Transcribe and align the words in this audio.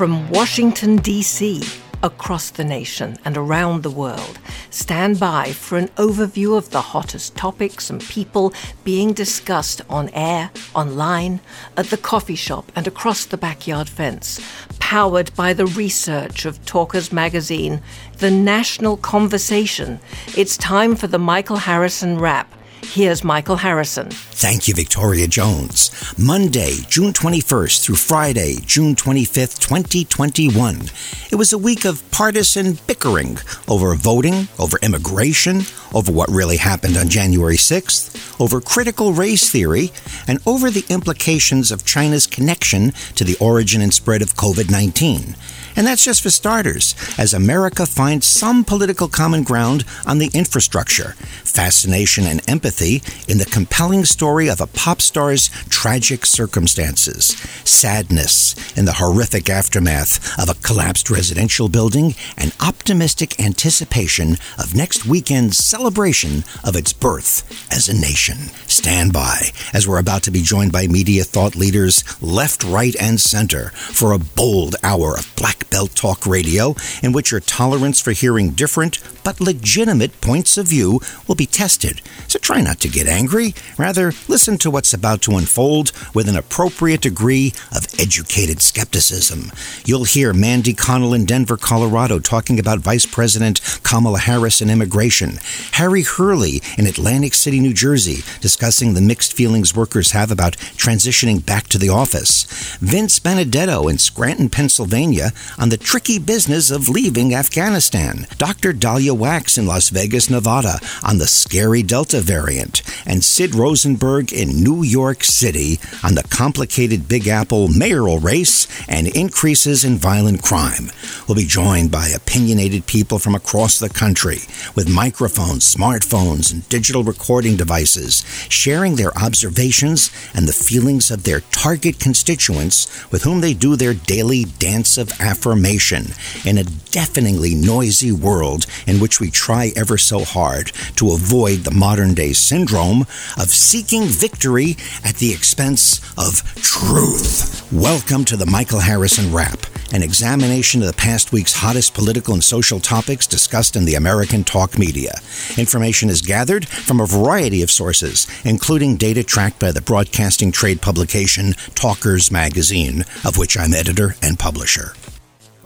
From 0.00 0.30
Washington, 0.30 0.96
D.C., 0.96 1.62
across 2.02 2.48
the 2.48 2.64
nation 2.64 3.18
and 3.22 3.36
around 3.36 3.82
the 3.82 3.90
world, 3.90 4.38
stand 4.70 5.20
by 5.20 5.52
for 5.52 5.76
an 5.76 5.88
overview 5.88 6.56
of 6.56 6.70
the 6.70 6.80
hottest 6.80 7.36
topics 7.36 7.90
and 7.90 8.00
people 8.00 8.54
being 8.82 9.12
discussed 9.12 9.82
on 9.90 10.08
air, 10.14 10.52
online, 10.74 11.40
at 11.76 11.88
the 11.88 11.98
coffee 11.98 12.34
shop, 12.34 12.72
and 12.74 12.86
across 12.86 13.26
the 13.26 13.36
backyard 13.36 13.90
fence. 13.90 14.40
Powered 14.78 15.34
by 15.34 15.52
the 15.52 15.66
research 15.66 16.46
of 16.46 16.64
Talkers 16.64 17.12
Magazine, 17.12 17.82
the 18.20 18.30
national 18.30 18.96
conversation. 18.96 20.00
It's 20.34 20.56
time 20.56 20.96
for 20.96 21.08
the 21.08 21.18
Michael 21.18 21.56
Harrison 21.56 22.18
Wrap. 22.18 22.50
Here's 22.82 23.22
Michael 23.22 23.56
Harrison. 23.56 24.10
Thank 24.10 24.66
you, 24.66 24.74
Victoria 24.74 25.28
Jones. 25.28 25.90
Monday, 26.18 26.76
June 26.88 27.12
21st 27.12 27.84
through 27.84 27.96
Friday, 27.96 28.56
June 28.64 28.96
25th, 28.96 29.60
2021. 29.60 30.90
It 31.30 31.36
was 31.36 31.52
a 31.52 31.58
week 31.58 31.84
of 31.84 32.08
partisan 32.10 32.78
bickering 32.86 33.38
over 33.68 33.94
voting, 33.94 34.48
over 34.58 34.78
immigration, 34.82 35.62
over 35.94 36.10
what 36.10 36.30
really 36.30 36.56
happened 36.56 36.96
on 36.96 37.08
January 37.08 37.56
6th, 37.56 38.40
over 38.40 38.60
critical 38.60 39.12
race 39.12 39.48
theory, 39.50 39.92
and 40.26 40.40
over 40.46 40.70
the 40.70 40.84
implications 40.88 41.70
of 41.70 41.84
China's 41.84 42.26
connection 42.26 42.90
to 43.14 43.24
the 43.24 43.36
origin 43.40 43.82
and 43.82 43.94
spread 43.94 44.22
of 44.22 44.34
COVID 44.34 44.70
19. 44.70 45.36
And 45.76 45.86
that's 45.86 46.04
just 46.04 46.22
for 46.22 46.30
starters, 46.30 46.94
as 47.18 47.32
America 47.32 47.86
finds 47.86 48.26
some 48.26 48.64
political 48.64 49.08
common 49.08 49.42
ground 49.42 49.84
on 50.06 50.18
the 50.18 50.30
infrastructure, 50.34 51.12
fascination 51.44 52.24
and 52.24 52.48
empathy 52.48 53.02
in 53.28 53.38
the 53.38 53.44
compelling 53.44 54.04
story 54.04 54.48
of 54.48 54.60
a 54.60 54.66
pop 54.66 55.00
star's 55.00 55.48
tragic 55.68 56.26
circumstances, 56.26 57.28
sadness 57.64 58.76
in 58.76 58.84
the 58.84 58.94
horrific 58.94 59.48
aftermath 59.48 60.38
of 60.38 60.48
a 60.48 60.60
collapsed 60.60 61.10
residential 61.10 61.68
building, 61.68 62.14
and 62.36 62.54
optimistic 62.60 63.38
anticipation 63.40 64.36
of 64.58 64.74
next 64.74 65.06
weekend's 65.06 65.56
celebration 65.56 66.44
of 66.64 66.76
its 66.76 66.92
birth 66.92 67.44
as 67.72 67.88
a 67.88 67.98
nation. 67.98 68.36
Stand 68.66 69.12
by 69.12 69.50
as 69.72 69.86
we're 69.86 69.98
about 69.98 70.22
to 70.24 70.30
be 70.30 70.42
joined 70.42 70.72
by 70.72 70.86
media 70.86 71.24
thought 71.24 71.56
leaders 71.56 72.02
left, 72.22 72.64
right, 72.64 72.94
and 73.00 73.20
center 73.20 73.70
for 73.70 74.12
a 74.12 74.18
bold 74.18 74.76
hour 74.82 75.16
of 75.16 75.32
black 75.36 75.59
Belt 75.68 75.94
Talk 75.94 76.26
Radio, 76.26 76.74
in 77.02 77.12
which 77.12 77.30
your 77.30 77.40
tolerance 77.40 78.00
for 78.00 78.12
hearing 78.12 78.50
different 78.50 78.98
but 79.22 79.40
legitimate 79.40 80.20
points 80.20 80.56
of 80.56 80.68
view 80.68 81.00
will 81.26 81.34
be 81.34 81.46
tested. 81.46 82.00
So 82.28 82.38
try 82.38 82.60
not 82.60 82.80
to 82.80 82.88
get 82.88 83.06
angry. 83.06 83.54
Rather, 83.76 84.12
listen 84.28 84.56
to 84.58 84.70
what's 84.70 84.94
about 84.94 85.20
to 85.22 85.36
unfold 85.36 85.92
with 86.14 86.28
an 86.28 86.36
appropriate 86.36 87.02
degree 87.02 87.52
of 87.74 87.86
educated 87.98 88.62
skepticism. 88.62 89.52
You'll 89.84 90.04
hear 90.04 90.32
Mandy 90.32 90.72
Connell 90.72 91.14
in 91.14 91.24
Denver, 91.24 91.56
Colorado, 91.56 92.18
talking 92.18 92.58
about 92.58 92.78
Vice 92.78 93.06
President 93.06 93.60
Kamala 93.82 94.20
Harris 94.20 94.60
and 94.60 94.70
immigration. 94.70 95.38
Harry 95.72 96.02
Hurley 96.02 96.62
in 96.78 96.86
Atlantic 96.86 97.34
City, 97.34 97.60
New 97.60 97.74
Jersey, 97.74 98.22
discussing 98.40 98.94
the 98.94 99.00
mixed 99.00 99.32
feelings 99.32 99.74
workers 99.74 100.12
have 100.12 100.30
about 100.30 100.56
transitioning 100.76 101.44
back 101.44 101.66
to 101.68 101.78
the 101.78 101.88
office. 101.88 102.44
Vince 102.80 103.18
Benedetto 103.18 103.88
in 103.88 103.98
Scranton, 103.98 104.48
Pennsylvania, 104.48 105.32
on 105.58 105.68
the 105.68 105.76
tricky 105.76 106.18
business 106.18 106.70
of 106.70 106.88
leaving 106.88 107.34
Afghanistan. 107.34 108.26
Dr. 108.38 108.72
Daliah 108.72 109.16
Wachs 109.16 109.58
in 109.58 109.66
Las 109.66 109.88
Vegas, 109.90 110.30
Nevada, 110.30 110.78
on 111.02 111.18
the 111.18 111.26
scary 111.26 111.82
Delta 111.82 112.20
variant. 112.20 112.82
And 113.06 113.24
Sid 113.24 113.54
Rosenberg 113.54 114.32
in 114.32 114.62
New 114.62 114.82
York 114.82 115.24
City 115.24 115.78
on 116.02 116.14
the 116.14 116.22
complicated 116.24 117.08
Big 117.08 117.28
Apple 117.28 117.68
mayoral 117.68 118.18
race 118.18 118.66
and 118.88 119.08
increases 119.08 119.84
in 119.84 119.96
violent 119.96 120.42
crime. 120.42 120.90
We'll 121.26 121.36
be 121.36 121.44
joined 121.44 121.90
by 121.90 122.08
opinionated 122.08 122.86
people 122.86 123.18
from 123.18 123.34
across 123.34 123.78
the 123.78 123.88
country 123.88 124.38
with 124.74 124.88
microphones, 124.88 125.72
smartphones, 125.74 126.52
and 126.52 126.68
digital 126.68 127.02
recording 127.04 127.56
devices, 127.56 128.24
sharing 128.48 128.96
their 128.96 129.16
observations 129.16 130.10
and 130.34 130.46
the 130.46 130.52
feelings 130.52 131.10
of 131.10 131.24
their 131.24 131.40
target 131.40 131.98
constituents 131.98 132.86
with 133.10 133.22
whom 133.22 133.40
they 133.40 133.54
do 133.54 133.76
their 133.76 133.94
daily 133.94 134.44
dance 134.44 134.98
of 134.98 135.20
affirmation 135.40 136.04
in 136.44 136.58
a 136.58 136.64
deafeningly 136.90 137.54
noisy 137.54 138.12
world 138.12 138.66
in 138.86 139.00
which 139.00 139.20
we 139.20 139.30
try 139.30 139.72
ever 139.74 139.96
so 139.96 140.22
hard 140.22 140.66
to 140.94 141.12
avoid 141.12 141.60
the 141.60 141.70
modern 141.70 142.12
day 142.12 142.30
syndrome 142.34 143.00
of 143.38 143.48
seeking 143.48 144.04
victory 144.04 144.76
at 145.02 145.14
the 145.14 145.32
expense 145.32 145.98
of 146.18 146.42
truth. 146.56 147.66
Welcome 147.72 148.26
to 148.26 148.36
the 148.36 148.44
Michael 148.44 148.80
Harrison 148.80 149.32
Wrap, 149.32 149.64
an 149.94 150.02
examination 150.02 150.82
of 150.82 150.88
the 150.88 150.92
past 150.92 151.32
week's 151.32 151.54
hottest 151.54 151.94
political 151.94 152.34
and 152.34 152.44
social 152.44 152.78
topics 152.78 153.26
discussed 153.26 153.76
in 153.76 153.86
the 153.86 153.94
American 153.94 154.44
talk 154.44 154.78
media. 154.78 155.14
Information 155.56 156.10
is 156.10 156.20
gathered 156.20 156.68
from 156.68 157.00
a 157.00 157.06
variety 157.06 157.62
of 157.62 157.70
sources, 157.70 158.26
including 158.44 158.96
data 158.96 159.24
tracked 159.24 159.58
by 159.58 159.72
the 159.72 159.80
broadcasting 159.80 160.52
trade 160.52 160.82
publication 160.82 161.54
Talkers 161.74 162.30
Magazine, 162.30 163.06
of 163.24 163.38
which 163.38 163.56
I'm 163.56 163.72
editor 163.72 164.16
and 164.22 164.38
publisher. 164.38 164.92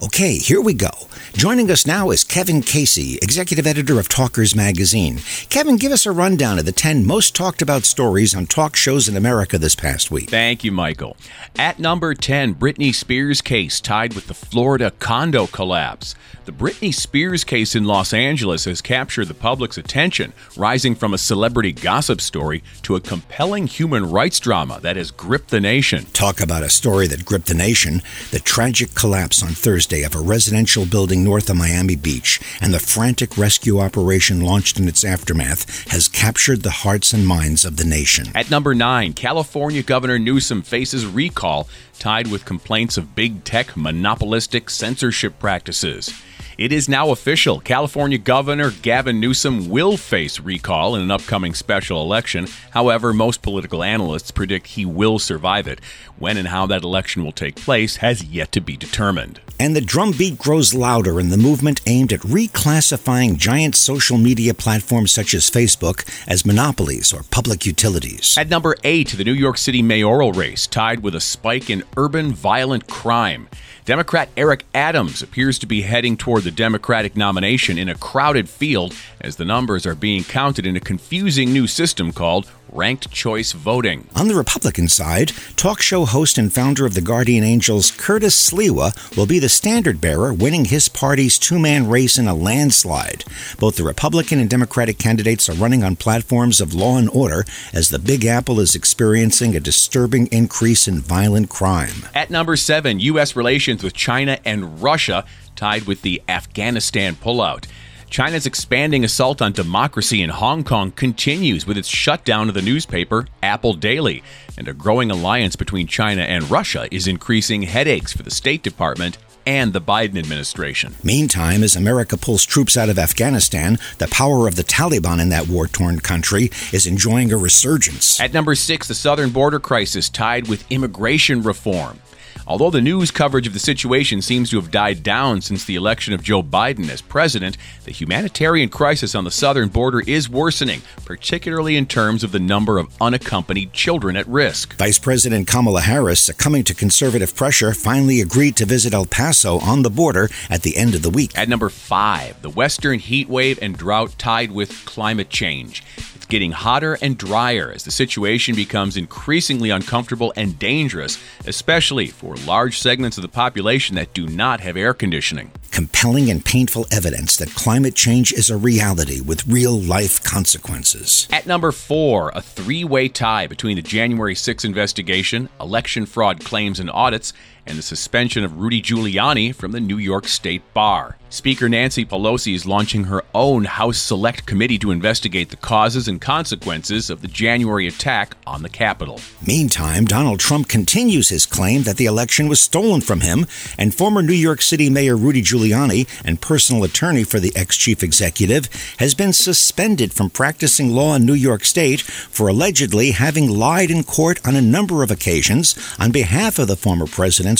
Okay, 0.03 0.35
here 0.35 0.59
we 0.59 0.73
go. 0.73 0.89
Joining 1.31 1.71
us 1.71 1.87
now 1.87 2.09
is 2.09 2.25
Kevin 2.25 2.61
Casey, 2.61 3.15
executive 3.21 3.65
editor 3.65 3.97
of 3.97 4.09
Talkers 4.09 4.53
Magazine. 4.53 5.19
Kevin, 5.49 5.77
give 5.77 5.93
us 5.93 6.05
a 6.05 6.11
rundown 6.11 6.59
of 6.59 6.65
the 6.65 6.73
10 6.73 7.05
most 7.05 7.33
talked 7.33 7.61
about 7.61 7.85
stories 7.85 8.35
on 8.35 8.45
talk 8.45 8.75
shows 8.75 9.07
in 9.07 9.15
America 9.15 9.57
this 9.57 9.73
past 9.73 10.11
week. 10.11 10.29
Thank 10.29 10.65
you, 10.65 10.73
Michael. 10.73 11.15
At 11.57 11.79
number 11.79 12.13
10, 12.13 12.55
Britney 12.55 12.93
Spears 12.93 13.41
case 13.41 13.79
tied 13.79 14.15
with 14.15 14.27
the 14.27 14.33
Florida 14.33 14.91
condo 14.99 15.47
collapse. 15.47 16.13
The 16.43 16.51
Britney 16.51 16.93
Spears 16.93 17.43
case 17.43 17.73
in 17.73 17.85
Los 17.85 18.13
Angeles 18.13 18.65
has 18.65 18.81
captured 18.81 19.29
the 19.29 19.33
public's 19.33 19.77
attention, 19.77 20.33
rising 20.57 20.93
from 20.93 21.13
a 21.13 21.17
celebrity 21.17 21.71
gossip 21.71 22.21
story 22.21 22.63
to 22.83 22.95
a 22.95 23.01
compelling 23.01 23.67
human 23.67 24.11
rights 24.11 24.39
drama 24.39 24.79
that 24.81 24.95
has 24.95 25.09
gripped 25.09 25.49
the 25.49 25.61
nation. 25.61 26.05
Talk 26.13 26.41
about 26.41 26.63
a 26.63 26.69
story 26.69 27.07
that 27.07 27.25
gripped 27.25 27.47
the 27.47 27.55
nation. 27.55 28.01
The 28.31 28.39
tragic 28.39 28.93
collapse 28.93 29.41
on 29.41 29.49
Thursday 29.49 29.84
of 29.85 30.15
a 30.15 30.19
residential 30.19 30.85
building 30.85 31.23
north 31.23 31.49
of 31.49 31.57
Miami 31.57 31.95
Beach 31.95 32.39
and 32.59 32.73
the 32.73 32.79
frantic 32.79 33.37
rescue 33.37 33.79
operation 33.79 34.41
launched 34.41 34.79
in 34.79 34.87
its 34.87 35.05
aftermath 35.05 35.87
has 35.91 36.07
captured 36.07 36.63
the 36.63 36.71
hearts 36.71 37.13
and 37.13 37.27
minds 37.27 37.63
of 37.63 37.77
the 37.77 37.85
nation. 37.85 38.27
At 38.33 38.49
number 38.49 38.73
9, 38.73 39.13
California 39.13 39.83
Governor 39.83 40.17
Newsom 40.17 40.63
faces 40.63 41.05
recall 41.05 41.67
tied 41.99 42.27
with 42.27 42.45
complaints 42.45 42.97
of 42.97 43.15
big 43.15 43.43
tech 43.43 43.77
monopolistic 43.77 44.69
censorship 44.71 45.37
practices. 45.39 46.11
It 46.57 46.71
is 46.71 46.87
now 46.87 47.09
official. 47.09 47.59
California 47.59 48.17
Governor 48.17 48.71
Gavin 48.71 49.19
Newsom 49.19 49.69
will 49.69 49.97
face 49.97 50.39
recall 50.39 50.95
in 50.95 51.01
an 51.01 51.11
upcoming 51.11 51.53
special 51.53 52.01
election. 52.01 52.47
However, 52.71 53.13
most 53.13 53.41
political 53.41 53.83
analysts 53.83 54.31
predict 54.31 54.67
he 54.67 54.85
will 54.85 55.19
survive 55.19 55.67
it. 55.67 55.81
When 56.17 56.37
and 56.37 56.47
how 56.47 56.65
that 56.67 56.83
election 56.83 57.25
will 57.25 57.33
take 57.33 57.57
place 57.57 57.97
has 57.97 58.23
yet 58.23 58.53
to 58.53 58.61
be 58.61 58.77
determined. 58.77 59.41
And 59.59 59.75
the 59.75 59.81
drumbeat 59.81 60.37
grows 60.37 60.73
louder 60.73 61.19
in 61.19 61.29
the 61.29 61.37
movement 61.37 61.79
aimed 61.85 62.11
at 62.11 62.19
reclassifying 62.21 63.37
giant 63.37 63.75
social 63.75 64.17
media 64.17 64.53
platforms 64.53 65.11
such 65.11 65.33
as 65.33 65.49
Facebook 65.49 66.05
as 66.27 66.45
monopolies 66.45 67.13
or 67.13 67.23
public 67.31 67.65
utilities. 67.65 68.37
At 68.37 68.49
number 68.49 68.75
8, 68.83 69.09
the 69.11 69.23
New 69.23 69.33
York 69.33 69.57
City 69.57 69.81
mayoral 69.81 70.33
race 70.33 70.67
tied 70.67 71.01
with 71.01 71.15
a 71.15 71.21
spike 71.21 71.69
in 71.69 71.83
urban 71.95 72.33
violent 72.33 72.87
crime. 72.87 73.47
Democrat 73.85 74.29
Eric 74.35 74.65
Adams 74.73 75.21
appears 75.21 75.59
to 75.59 75.67
be 75.67 75.83
heading 75.83 76.17
toward 76.17 76.43
the 76.43 76.51
Democratic 76.51 77.15
nomination 77.15 77.77
in 77.77 77.87
a 77.87 77.95
crowded 77.95 78.49
field 78.49 78.95
as 79.21 79.35
the 79.35 79.45
numbers 79.45 79.85
are 79.85 79.95
being 79.95 80.23
counted 80.23 80.65
in 80.65 80.75
a 80.75 80.79
confusing 80.79 81.53
new 81.53 81.67
system 81.67 82.11
called 82.11 82.49
ranked 82.75 83.09
choice 83.11 83.53
voting. 83.53 84.07
On 84.15 84.27
the 84.27 84.35
Republican 84.35 84.87
side, 84.87 85.31
talk 85.55 85.81
show 85.81 86.05
host 86.05 86.37
and 86.37 86.51
founder 86.51 86.85
of 86.85 86.93
the 86.93 87.01
Guardian 87.01 87.43
Angels, 87.43 87.91
Curtis 87.91 88.49
Sliwa, 88.49 89.15
will 89.15 89.25
be 89.25 89.39
the 89.39 89.49
standard 89.49 90.01
bearer, 90.01 90.33
winning 90.33 90.65
his 90.65 90.89
party's 90.89 91.39
two 91.39 91.57
man 91.57 91.87
race 91.87 92.17
in 92.17 92.27
a 92.27 92.35
landslide. 92.35 93.23
Both 93.57 93.77
the 93.77 93.83
Republican 93.83 94.39
and 94.39 94.49
Democratic 94.49 94.97
candidates 94.97 95.49
are 95.49 95.53
running 95.53 95.83
on 95.83 95.95
platforms 95.95 96.59
of 96.59 96.73
law 96.73 96.97
and 96.97 97.09
order 97.09 97.45
as 97.73 97.89
the 97.89 97.99
Big 97.99 98.25
Apple 98.25 98.59
is 98.59 98.75
experiencing 98.75 99.55
a 99.55 99.59
disturbing 99.59 100.27
increase 100.27 100.87
in 100.87 100.99
violent 100.99 101.49
crime. 101.49 102.05
At 102.13 102.29
number 102.29 102.55
seven, 102.55 102.99
U.S. 102.99 103.35
relations 103.35 103.83
with 103.83 103.93
China 103.93 104.39
and 104.43 104.81
Russia 104.81 105.25
tied 105.55 105.83
with 105.83 106.01
the 106.01 106.21
Afghanistan 106.27 107.15
pullout. 107.15 107.65
China's 108.09 108.45
expanding 108.45 109.03
assault 109.03 109.41
on 109.41 109.51
democracy 109.51 110.21
in 110.21 110.29
Hong 110.29 110.63
Kong 110.63 110.91
continues 110.91 111.65
with 111.67 111.77
its 111.77 111.87
shutdown 111.87 112.47
of 112.47 112.55
the 112.55 112.61
newspaper 112.61 113.27
Apple 113.43 113.73
Daily, 113.73 114.23
and 114.57 114.67
a 114.67 114.73
growing 114.73 115.11
alliance 115.11 115.55
between 115.55 115.87
China 115.87 116.21
and 116.21 116.49
Russia 116.49 116.87
is 116.91 117.07
increasing 117.07 117.63
headaches 117.63 118.13
for 118.13 118.23
the 118.23 118.31
State 118.31 118.63
Department 118.63 119.17
and 119.47 119.73
the 119.73 119.81
Biden 119.81 120.17
administration. 120.17 120.95
Meantime, 121.03 121.63
as 121.63 121.75
America 121.75 122.17
pulls 122.17 122.45
troops 122.45 122.77
out 122.77 122.89
of 122.89 122.97
Afghanistan, 122.97 123.77
the 123.99 124.07
power 124.07 124.47
of 124.47 124.55
the 124.55 124.63
Taliban 124.63 125.21
in 125.21 125.29
that 125.29 125.47
war 125.47 125.67
torn 125.67 125.99
country 125.99 126.49
is 126.73 126.87
enjoying 126.87 127.31
a 127.31 127.37
resurgence. 127.37 128.19
At 128.19 128.33
number 128.33 128.55
six, 128.55 128.87
the 128.87 128.95
southern 128.95 129.29
border 129.29 129.59
crisis 129.59 130.09
tied 130.09 130.47
with 130.47 130.69
immigration 130.71 131.41
reform. 131.43 131.99
Although 132.47 132.69
the 132.69 132.81
news 132.81 133.09
coverage 133.09 133.47
of 133.47 133.53
the 133.53 133.59
situation 133.59 134.21
seems 134.21 134.51
to 134.51 134.57
have 134.57 134.69
died 134.69 135.01
down 135.01 135.41
since 135.41 135.65
the 135.65 135.75
election 135.75 136.13
of 136.13 136.21
Joe 136.21 136.43
Biden 136.43 136.89
as 136.89 137.01
president, 137.01 137.57
the 137.85 137.91
humanitarian 137.91 138.69
crisis 138.69 139.15
on 139.15 139.23
the 139.23 139.31
southern 139.31 139.69
border 139.69 140.01
is 140.05 140.29
worsening, 140.29 140.83
particularly 141.05 141.75
in 141.75 141.87
terms 141.87 142.23
of 142.23 142.31
the 142.31 142.39
number 142.39 142.77
of 142.77 142.95
unaccompanied 143.01 143.73
children 143.73 144.15
at 144.15 144.27
risk. 144.27 144.75
Vice 144.75 144.99
President 144.99 145.47
Kamala 145.47 145.81
Harris, 145.81 146.19
succumbing 146.19 146.63
to 146.65 146.75
conservative 146.75 147.35
pressure, 147.35 147.73
finally 147.73 148.21
agreed 148.21 148.55
to 148.57 148.65
visit 148.65 148.93
El 148.93 149.07
Paso 149.07 149.57
on 149.59 149.81
the 149.81 149.89
border 149.89 150.29
at 150.47 150.61
the 150.61 150.77
end 150.77 150.93
of 150.93 151.01
the 151.01 151.09
week. 151.09 151.35
At 151.35 151.49
number 151.49 151.69
five, 151.69 152.39
the 152.43 152.49
western 152.51 152.99
heat 152.99 153.27
wave 153.27 153.57
and 153.59 153.75
drought 153.75 154.15
tied 154.19 154.51
with 154.51 154.85
climate 154.85 155.31
change. 155.31 155.83
It's 156.25 156.31
getting 156.31 156.51
hotter 156.51 156.97
and 157.01 157.17
drier 157.17 157.71
as 157.71 157.83
the 157.83 157.91
situation 157.91 158.55
becomes 158.55 158.97
increasingly 158.97 159.69
uncomfortable 159.69 160.33
and 160.35 160.57
dangerous, 160.57 161.17
especially 161.45 162.07
for 162.07 162.34
large 162.35 162.79
segments 162.79 163.17
of 163.17 163.21
the 163.21 163.27
population 163.27 163.95
that 163.95 164.13
do 164.13 164.27
not 164.27 164.59
have 164.59 164.77
air 164.77 164.93
conditioning. 164.93 165.51
Compelling 165.71 166.29
and 166.29 166.43
painful 166.43 166.85
evidence 166.91 167.35
that 167.37 167.53
climate 167.53 167.95
change 167.95 168.31
is 168.31 168.49
a 168.49 168.57
reality 168.57 169.19
with 169.19 169.45
real 169.45 169.79
life 169.79 170.23
consequences. 170.23 171.27
At 171.31 171.47
number 171.47 171.71
four, 171.71 172.31
a 172.33 172.41
three 172.41 172.83
way 172.83 173.09
tie 173.09 173.47
between 173.47 173.75
the 173.75 173.81
January 173.81 174.35
6 174.35 174.63
investigation, 174.63 175.49
election 175.59 176.05
fraud 176.05 176.43
claims 176.43 176.79
and 176.79 176.89
audits, 176.89 177.33
and 177.65 177.77
the 177.77 177.83
suspension 177.83 178.43
of 178.43 178.57
Rudy 178.57 178.81
Giuliani 178.81 179.53
from 179.53 179.71
the 179.71 179.79
New 179.79 179.97
York 179.97 180.27
State 180.27 180.61
Bar. 180.73 181.17
Speaker 181.29 181.67
Nancy 181.67 182.05
Pelosi 182.05 182.53
is 182.53 182.65
launching 182.65 183.05
her 183.05 183.21
own 183.33 183.65
House 183.65 183.97
Select 183.97 184.45
Committee 184.45 184.77
to 184.79 184.91
investigate 184.91 185.49
the 185.49 185.57
causes 185.57 186.07
and 186.07 186.21
consequences 186.21 187.09
of 187.09 187.21
the 187.21 187.27
January 187.27 187.87
attack 187.87 188.37
on 188.47 188.61
the 188.61 188.69
Capitol. 188.69 189.19
Meantime, 189.45 190.05
Donald 190.05 190.39
Trump 190.39 190.69
continues 190.69 191.29
his 191.29 191.45
claim 191.45 191.83
that 191.83 191.97
the 191.97 192.05
election 192.05 192.47
was 192.47 192.61
stolen 192.61 193.01
from 193.01 193.19
him, 193.21 193.45
and 193.77 193.93
former 193.93 194.21
New 194.21 194.33
York 194.33 194.61
City 194.61 194.89
Mayor 194.89 195.17
Rudy 195.17 195.41
Giuliani 195.41 196.07
and 196.23 196.39
personal 196.39 196.85
attorney 196.85 197.25
for 197.25 197.41
the 197.41 197.51
ex 197.55 197.75
chief 197.75 198.01
executive 198.01 198.69
has 198.99 199.13
been 199.13 199.33
suspended 199.33 200.13
from 200.13 200.29
practicing 200.29 200.91
law 200.91 201.15
in 201.15 201.25
New 201.25 201.33
York 201.33 201.65
State 201.65 202.01
for 202.01 202.47
allegedly 202.47 203.11
having 203.11 203.49
lied 203.49 203.91
in 203.91 204.03
court 204.03 204.39
on 204.47 204.55
a 204.55 204.61
number 204.61 205.03
of 205.03 205.11
occasions 205.11 205.75
on 205.99 206.11
behalf 206.11 206.59
of 206.59 206.67
the 206.67 206.77
former 206.77 207.07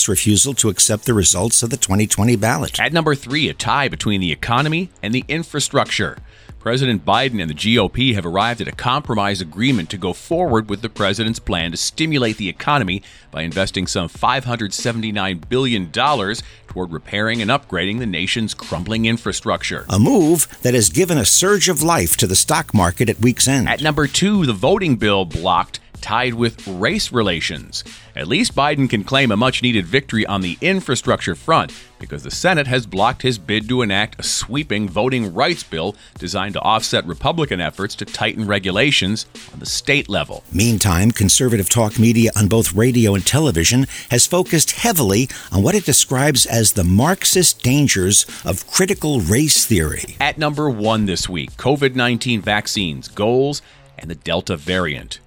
refusal 0.08 0.52
to 0.54 0.68
accept 0.68 1.04
the 1.04 1.14
results 1.14 1.62
of 1.62 1.70
the 1.70 1.76
2020 1.76 2.36
ballot. 2.36 2.78
At 2.78 2.92
number 2.92 3.14
three, 3.14 3.48
a 3.48 3.54
tie 3.54 3.88
between 3.88 4.20
the 4.20 4.32
economy 4.32 4.90
and 5.02 5.14
the 5.14 5.24
infrastructure. 5.28 6.18
President 6.66 7.04
Biden 7.04 7.40
and 7.40 7.48
the 7.48 7.54
GOP 7.54 8.12
have 8.14 8.26
arrived 8.26 8.60
at 8.60 8.66
a 8.66 8.72
compromise 8.72 9.40
agreement 9.40 9.88
to 9.90 9.96
go 9.96 10.12
forward 10.12 10.68
with 10.68 10.82
the 10.82 10.88
president's 10.88 11.38
plan 11.38 11.70
to 11.70 11.76
stimulate 11.76 12.38
the 12.38 12.48
economy 12.48 13.04
by 13.30 13.42
investing 13.42 13.86
some 13.86 14.08
$579 14.08 15.48
billion 15.48 15.92
toward 15.92 16.92
repairing 16.92 17.40
and 17.40 17.52
upgrading 17.52 18.00
the 18.00 18.06
nation's 18.06 18.52
crumbling 18.52 19.06
infrastructure. 19.06 19.86
A 19.88 20.00
move 20.00 20.48
that 20.62 20.74
has 20.74 20.88
given 20.88 21.18
a 21.18 21.24
surge 21.24 21.68
of 21.68 21.84
life 21.84 22.16
to 22.16 22.26
the 22.26 22.34
stock 22.34 22.74
market 22.74 23.08
at 23.08 23.20
week's 23.20 23.46
end. 23.46 23.68
At 23.68 23.80
number 23.80 24.08
two, 24.08 24.44
the 24.44 24.52
voting 24.52 24.96
bill 24.96 25.24
blocked 25.24 25.78
tied 26.00 26.34
with 26.34 26.66
race 26.66 27.12
relations. 27.12 27.84
At 28.14 28.28
least 28.28 28.54
Biden 28.54 28.88
can 28.88 29.04
claim 29.04 29.30
a 29.30 29.36
much 29.36 29.62
needed 29.62 29.86
victory 29.86 30.24
on 30.24 30.40
the 30.40 30.56
infrastructure 30.60 31.34
front 31.34 31.72
because 31.98 32.22
the 32.22 32.30
Senate 32.30 32.66
has 32.66 32.86
blocked 32.86 33.22
his 33.22 33.38
bid 33.38 33.68
to 33.68 33.82
enact 33.82 34.18
a 34.18 34.22
sweeping 34.22 34.88
voting 34.88 35.34
rights 35.34 35.62
bill 35.62 35.94
designed 36.18 36.54
to 36.54 36.60
offset 36.60 37.06
Republican 37.06 37.60
efforts 37.60 37.94
to 37.96 38.04
tighten 38.04 38.46
regulations 38.46 39.26
on 39.52 39.58
the 39.58 39.66
state 39.66 40.08
level. 40.08 40.44
Meantime, 40.52 41.10
conservative 41.10 41.68
talk 41.68 41.98
media 41.98 42.30
on 42.36 42.48
both 42.48 42.74
radio 42.74 43.14
and 43.14 43.26
television 43.26 43.86
has 44.10 44.26
focused 44.26 44.72
heavily 44.72 45.28
on 45.52 45.62
what 45.62 45.74
it 45.74 45.84
describes 45.84 46.46
as 46.46 46.72
the 46.72 46.84
Marxist 46.84 47.62
dangers 47.62 48.26
of 48.44 48.66
critical 48.66 49.20
race 49.20 49.66
theory. 49.66 50.16
At 50.20 50.38
number 50.38 50.68
one 50.70 51.06
this 51.06 51.28
week, 51.28 51.52
COVID 51.52 51.94
19 51.94 52.40
vaccines, 52.40 53.08
goals, 53.08 53.62
and 53.98 54.10
the 54.10 54.14
Delta 54.14 54.56
variant. 54.56 55.20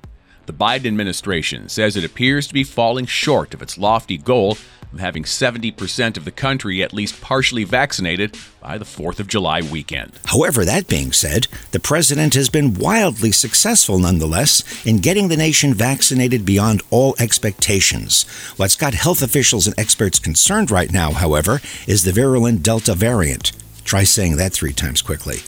The 0.49 0.65
Biden 0.65 0.87
administration 0.87 1.69
says 1.69 1.95
it 1.95 2.03
appears 2.03 2.47
to 2.47 2.55
be 2.55 2.63
falling 2.63 3.05
short 3.05 3.53
of 3.53 3.61
its 3.61 3.77
lofty 3.77 4.17
goal 4.17 4.57
of 4.91 4.99
having 4.99 5.21
70% 5.21 6.17
of 6.17 6.25
the 6.25 6.31
country 6.31 6.81
at 6.81 6.91
least 6.91 7.21
partially 7.21 7.63
vaccinated 7.63 8.35
by 8.59 8.79
the 8.79 8.83
4th 8.83 9.19
of 9.19 9.27
July 9.27 9.61
weekend. 9.61 10.13
However, 10.25 10.65
that 10.65 10.87
being 10.87 11.11
said, 11.11 11.47
the 11.69 11.79
president 11.79 12.33
has 12.33 12.49
been 12.49 12.73
wildly 12.73 13.31
successful 13.31 13.99
nonetheless 13.99 14.63
in 14.87 15.01
getting 15.01 15.27
the 15.27 15.37
nation 15.37 15.75
vaccinated 15.75 16.47
beyond 16.47 16.81
all 16.89 17.13
expectations. 17.19 18.23
What's 18.57 18.75
got 18.75 18.95
health 18.95 19.21
officials 19.21 19.67
and 19.67 19.77
experts 19.77 20.17
concerned 20.17 20.71
right 20.71 20.91
now, 20.91 21.11
however, 21.11 21.61
is 21.85 22.05
the 22.05 22.11
virulent 22.11 22.63
Delta 22.63 22.95
variant. 22.95 23.51
Try 23.85 24.03
saying 24.03 24.37
that 24.37 24.53
three 24.53 24.73
times 24.73 25.03
quickly. 25.03 25.41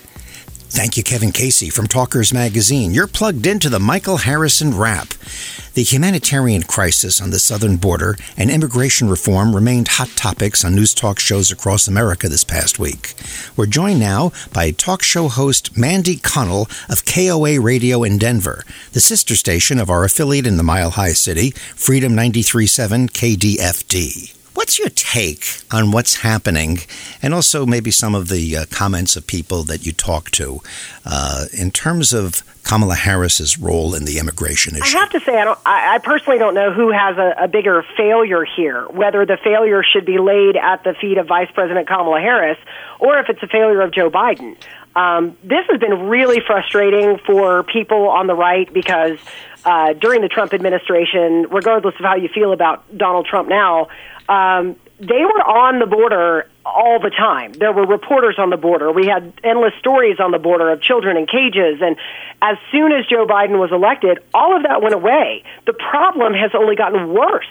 Thank 0.74 0.96
you, 0.96 1.04
Kevin 1.04 1.34
Casey 1.34 1.70
from 1.70 1.88
Talkers 1.88 2.34
Magazine. 2.34 2.94
You're 2.94 3.06
plugged 3.06 3.46
into 3.46 3.68
the 3.68 3.78
Michael 3.78 4.16
Harrison 4.16 4.78
Wrap. 4.78 5.10
The 5.74 5.84
humanitarian 5.84 6.64
crisis 6.64 7.22
on 7.22 7.32
the 7.32 7.40
southern 7.40 7.76
border 7.76 8.16
and 8.38 8.50
immigration 8.50 9.10
reform 9.10 9.54
remained 9.54 9.90
hot 9.90 10.08
topics 10.16 10.64
on 10.64 10.74
news 10.74 10.94
talk 10.94 11.20
shows 11.20 11.52
across 11.52 11.90
America 11.90 12.30
this 12.30 12.46
past 12.46 12.80
week. 12.80 13.16
We're 13.58 13.66
joined 13.66 14.00
now 14.00 14.32
by 14.54 14.72
talk 14.72 15.04
show 15.04 15.28
host 15.28 15.78
Mandy 15.78 16.16
Connell 16.16 16.70
of 16.88 17.04
KOA 17.04 17.60
Radio 17.60 18.04
in 18.04 18.18
Denver, 18.18 18.64
the 18.94 19.02
sister 19.02 19.36
station 19.36 19.78
of 19.78 19.90
our 19.90 20.06
affiliate 20.06 20.48
in 20.48 20.56
the 20.56 20.64
Mile 20.64 20.92
High 20.92 21.14
City, 21.14 21.52
Freedom 21.52 22.14
93.7 22.14 23.12
KDFD. 23.12 24.41
What's 24.54 24.78
your 24.78 24.90
take 24.90 25.46
on 25.72 25.92
what's 25.92 26.18
happening, 26.18 26.80
and 27.22 27.34
also 27.34 27.66
maybe 27.66 27.90
some 27.90 28.14
of 28.14 28.28
the 28.28 28.58
uh, 28.58 28.66
comments 28.70 29.16
of 29.16 29.26
people 29.26 29.64
that 29.64 29.86
you 29.86 29.94
talk 29.94 30.30
to, 30.32 30.60
uh, 31.06 31.46
in 31.58 31.72
terms 31.72 32.12
of 32.12 32.44
Kamala 32.64 32.96
Harris's 32.96 33.58
role 33.58 33.96
in 33.96 34.06
the 34.06 34.20
immigration 34.20 34.76
issue? 34.76 34.98
I 34.98 35.00
have 35.00 35.10
to 35.12 35.20
say, 35.22 35.38
I, 35.38 35.46
don't, 35.46 35.60
I, 35.66 35.96
I 35.96 35.98
personally 36.00 36.38
don't 36.38 36.54
know 36.54 36.74
who 36.74 36.92
has 36.92 37.18
a, 37.18 37.46
a 37.46 37.48
bigger 37.48 37.84
failure 37.98 38.46
here. 38.46 38.86
Whether 38.88 39.26
the 39.26 39.38
failure 39.44 39.84
should 39.84 40.06
be 40.06 40.20
laid 40.20 40.58
at 40.58 40.84
the 40.84 40.94
feet 41.00 41.18
of 41.18 41.28
Vice 41.28 41.50
President 41.54 41.88
Kamala 41.88 42.20
Harris, 42.20 42.58
or 43.00 43.20
if 43.20 43.30
it's 43.30 43.42
a 43.42 43.48
failure 43.48 43.82
of 43.82 43.92
Joe 43.92 44.10
Biden. 44.10 44.58
Um, 44.96 45.38
this 45.44 45.66
has 45.70 45.80
been 45.80 46.08
really 46.10 46.42
frustrating 46.46 47.18
for 47.26 47.64
people 47.64 48.10
on 48.10 48.28
the 48.28 48.36
right 48.36 48.72
because 48.72 49.18
uh, 49.64 49.94
during 49.94 50.22
the 50.22 50.28
Trump 50.28 50.54
administration, 50.54 51.48
regardless 51.50 51.96
of 51.96 52.06
how 52.06 52.16
you 52.16 52.28
feel 52.28 52.52
about 52.52 52.98
Donald 52.98 53.26
Trump 53.26 53.48
now, 53.48 53.88
um, 54.32 54.76
they 55.00 55.26
were 55.26 55.44
on 55.44 55.80
the 55.80 55.88
border 55.88 56.48
all 56.64 57.00
the 57.02 57.10
time. 57.10 57.54
There 57.54 57.74
were 57.74 57.86
reporters 57.86 58.36
on 58.38 58.50
the 58.50 58.58
border. 58.58 58.92
We 58.92 59.08
had 59.08 59.34
endless 59.44 59.74
stories 59.80 60.20
on 60.20 60.32
the 60.32 60.40
border 60.40 60.72
of 60.72 60.82
children 60.82 61.18
in 61.18 61.26
cages. 61.26 61.82
And 61.82 61.98
as 62.42 62.58
soon 62.72 62.92
as 62.94 63.06
Joe 63.08 63.26
Biden 63.26 63.60
was 63.60 63.72
elected, 63.72 64.20
all 64.34 64.56
of 64.56 64.64
that 64.64 64.82
went 64.82 64.94
away. 64.94 65.44
The 65.66 65.74
problem 65.74 66.34
has 66.34 66.52
only 66.54 66.76
gotten 66.76 67.12
worse 67.14 67.50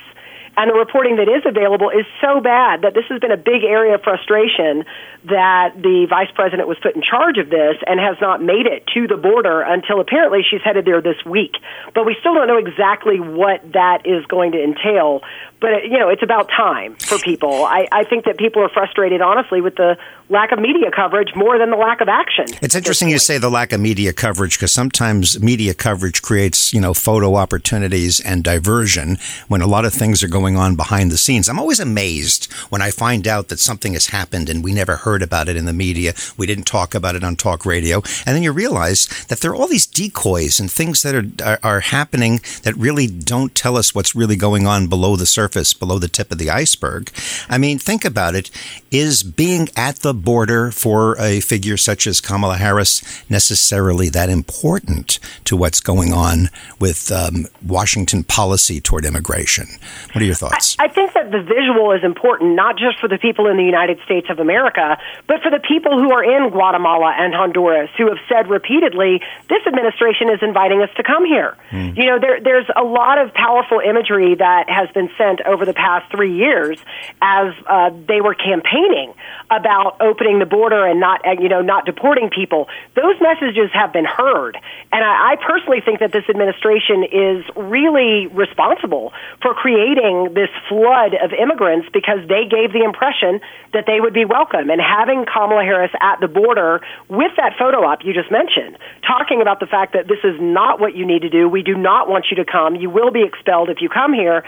And 0.57 0.69
the 0.69 0.75
reporting 0.75 1.17
that 1.17 1.29
is 1.29 1.43
available 1.47 1.91
is 1.91 2.05
so 2.21 2.41
bad 2.41 2.83
that 2.83 2.93
this 2.95 3.05
has 3.09 3.21
been 3.21 3.31
a 3.31 3.37
big 3.37 3.63
area 3.63 3.95
of 3.95 4.03
frustration 4.03 4.85
that 5.25 5.73
the 5.77 6.07
vice 6.11 6.31
president 6.35 6.67
was 6.67 6.77
put 6.83 6.97
in 6.97 7.03
charge 7.03 7.39
of 7.39 7.51
this 7.51 7.77
and 7.87 8.01
has 8.01 8.17
not 8.21 8.43
made 8.43 8.67
it 8.67 8.85
to 8.95 9.07
the 9.07 9.17
border 9.17 9.63
until 9.63 10.01
apparently 10.01 10.41
she's 10.43 10.61
headed 10.63 10.85
there 10.85 11.01
this 11.01 11.23
week. 11.25 11.55
But 11.95 12.05
we 12.05 12.17
still 12.19 12.35
don't 12.35 12.49
know 12.49 12.59
exactly 12.59 13.21
what 13.21 13.73
that 13.73 14.07
is 14.07 14.27
going 14.27 14.53
to 14.53 14.63
entail. 14.63 15.23
But, 15.61 15.85
you 15.85 15.99
know, 15.99 16.09
it's 16.09 16.23
about 16.23 16.49
time 16.49 16.97
for 16.97 17.19
people. 17.19 17.65
I, 17.65 17.87
I 17.93 18.05
think 18.05 18.25
that 18.25 18.39
people 18.39 18.63
are 18.63 18.69
frustrated, 18.69 19.21
honestly, 19.21 19.61
with 19.61 19.77
the 19.77 19.99
lack 20.31 20.53
of 20.53 20.59
media 20.59 20.91
coverage 20.95 21.35
more 21.35 21.59
than 21.59 21.71
the 21.71 21.77
lack 21.77 22.01
of 22.01 22.09
action. 22.09 22.47
It's 22.63 22.75
interesting 22.75 23.09
you 23.11 23.19
say 23.19 23.37
the 23.37 23.51
lack 23.51 23.73
of 23.73 23.81
media 23.81 24.13
coverage 24.13 24.57
because 24.57 24.73
sometimes 24.73 25.41
media 25.43 25.75
coverage 25.75 26.23
creates, 26.23 26.73
you 26.73 26.81
know, 26.81 26.95
photo 26.95 27.35
opportunities 27.35 28.21
and 28.21 28.45
diversion 28.45 29.19
when 29.49 29.61
a 29.61 29.67
lot 29.67 29.85
of 29.85 29.93
things 29.93 30.23
are 30.23 30.29
going 30.29 30.57
on 30.57 30.77
behind 30.77 31.11
the 31.11 31.19
scenes. 31.19 31.49
I'm 31.49 31.59
always 31.59 31.81
amazed 31.81 32.51
when 32.71 32.81
I 32.81 32.91
find 32.91 33.27
out 33.27 33.49
that 33.49 33.59
something 33.59 33.95
has 33.95 34.07
happened 34.07 34.49
and 34.49 34.63
we 34.63 34.73
never 34.73 34.97
heard 34.97 35.21
about 35.21 35.49
it 35.49 35.57
in 35.57 35.67
the 35.67 35.73
media. 35.73 36.15
We 36.37 36.47
didn't 36.47 36.65
talk 36.65 36.95
about 36.95 37.17
it 37.17 37.25
on 37.25 37.37
talk 37.37 37.67
radio. 37.67 37.97
And 38.25 38.37
then 38.37 38.43
you 38.43 38.53
realize 38.53 39.09
that 39.29 39.41
there 39.41 39.51
are 39.51 39.57
all 39.57 39.67
these 39.67 39.87
decoys 39.87 40.61
and 40.61 40.71
things 40.71 41.03
that 41.03 41.15
are, 41.15 41.45
are, 41.45 41.59
are 41.63 41.81
happening 41.81 42.41
that 42.63 42.77
really 42.77 43.09
don't 43.09 43.55
tell 43.55 43.77
us 43.77 43.95
what's 43.95 44.15
really 44.15 44.37
going 44.37 44.67
on 44.67 44.87
below 44.87 45.17
the 45.17 45.27
surface, 45.27 45.50
below 45.79 45.99
the 45.99 46.09
tip 46.09 46.31
of 46.31 46.39
the 46.39 46.51
iceberg. 46.51 47.11
I 47.49 47.59
mean, 47.59 47.79
think 47.79 48.05
about 48.05 48.35
it. 48.35 48.51
Is 48.91 49.23
being 49.23 49.69
at 49.77 49.97
the 49.97 50.13
border 50.13 50.71
for 50.71 51.17
a 51.19 51.41
figure 51.41 51.77
such 51.77 52.07
as 52.07 52.21
Kamala 52.21 52.57
Harris 52.57 53.03
necessarily 53.31 54.09
that 54.11 54.29
important 54.29 55.19
to 55.45 55.57
what's 55.57 55.81
going 55.81 56.13
on 56.13 56.49
with 56.79 57.11
um, 57.13 57.47
Washington 57.65 58.25
policy 58.25 58.81
toward 58.81 59.05
immigration? 59.05 59.67
What 60.13 60.23
are 60.23 60.27
your 60.27 60.35
thoughts? 60.35 60.77
I, 60.79 60.85
I 60.85 60.89
think 60.89 61.13
that 61.15 61.31
the 61.31 61.43
visual 61.43 61.93
is 61.93 62.03
important, 62.03 62.55
not 62.55 62.77
just 62.77 62.99
for 62.99 63.09
the 63.09 63.19
people 63.19 63.47
in 63.47 63.57
the 63.57 63.65
United 63.65 64.01
States 64.05 64.27
of 64.29 64.39
America, 64.39 64.99
but 65.27 65.41
for 65.43 65.51
the 65.51 65.61
people 65.61 65.99
who 65.99 66.13
are 66.13 66.25
in 66.25 66.51
Guatemala 66.51 67.15
and 67.17 67.33
Honduras 67.33 67.91
who 67.97 68.09
have 68.09 68.19
said 68.29 68.51
repeatedly, 68.51 69.21
this 69.49 69.67
administration 69.67 70.31
is 70.31 70.41
inviting 70.43 70.83
us 70.83 70.91
to 70.97 71.03
come 71.03 71.25
here. 71.25 71.57
Mm. 71.71 71.97
You 71.97 72.07
know, 72.07 72.19
there, 72.19 72.41
there's 72.41 72.67
a 72.75 72.83
lot 72.83 73.19
of 73.19 73.33
powerful 73.35 73.81
imagery 73.81 74.35
that 74.35 74.69
has 74.69 74.91
been 74.91 75.11
sent 75.17 75.40
over 75.47 75.65
the 75.65 75.73
past 75.73 76.11
three 76.11 76.37
years 76.37 76.79
as 77.23 77.55
uh, 77.67 77.91
they 78.07 78.21
were 78.21 78.35
campaigning 78.35 79.15
about 79.51 80.01
opening 80.01 80.39
the 80.39 80.47
border 80.47 80.87
and 80.87 81.01
not, 81.01 81.21
you 81.41 81.49
know, 81.49 81.61
not 81.61 81.87
deporting 81.87 82.31
people. 82.31 82.69
Those 82.95 83.17
messages 83.21 83.71
have 83.73 83.93
been 83.93 84.05
heard, 84.05 84.57
and 84.93 85.05
I, 85.05 85.33
I 85.33 85.37
personally 85.37 85.81
think 85.81 86.01
that 86.01 86.13
this 86.13 86.25
administration 86.29 87.05
is 87.05 87.45
really 87.57 88.27
responsible 88.29 89.13
for 89.43 89.55
creating 89.55 90.35
this 90.35 90.51
flood 90.69 91.15
of 91.15 91.33
immigrants 91.33 91.89
because 91.93 92.21
they 92.29 92.45
gave 92.49 92.73
the 92.73 92.85
impression 92.85 93.41
that 93.73 93.85
they 93.87 94.01
would 94.01 94.15
be 94.15 94.25
welcome. 94.25 94.71
And 94.71 94.81
having 94.81 95.25
Kamala 95.27 95.63
Harris 95.63 95.93
at 96.01 96.21
the 96.21 96.29
border 96.29 96.81
with 97.09 97.33
that 97.37 97.55
photo 97.59 97.85
op 97.85 98.05
you 98.05 98.13
just 98.15 98.31
mentioned, 98.31 98.79
talking 99.07 99.43
about 99.43 99.61
the 99.61 99.67
fact 99.67 99.93
that 99.93 100.09
this 100.09 100.19
is 100.25 100.41
not 100.41 100.81
what 100.81 100.97
you 100.97 101.07
need 101.07 101.23
to 101.23 101.31
do. 101.31 101.49
We 101.49 101.63
do 101.63 101.77
not 101.77 102.09
want 102.09 102.27
you 102.31 102.37
to 102.37 102.45
come. 102.45 102.77
You 102.77 102.91
will 102.91 103.11
be 103.11 103.23
expelled 103.23 103.69
if 103.69 103.81
you 103.81 103.89
come 103.89 104.13
here 104.13 104.45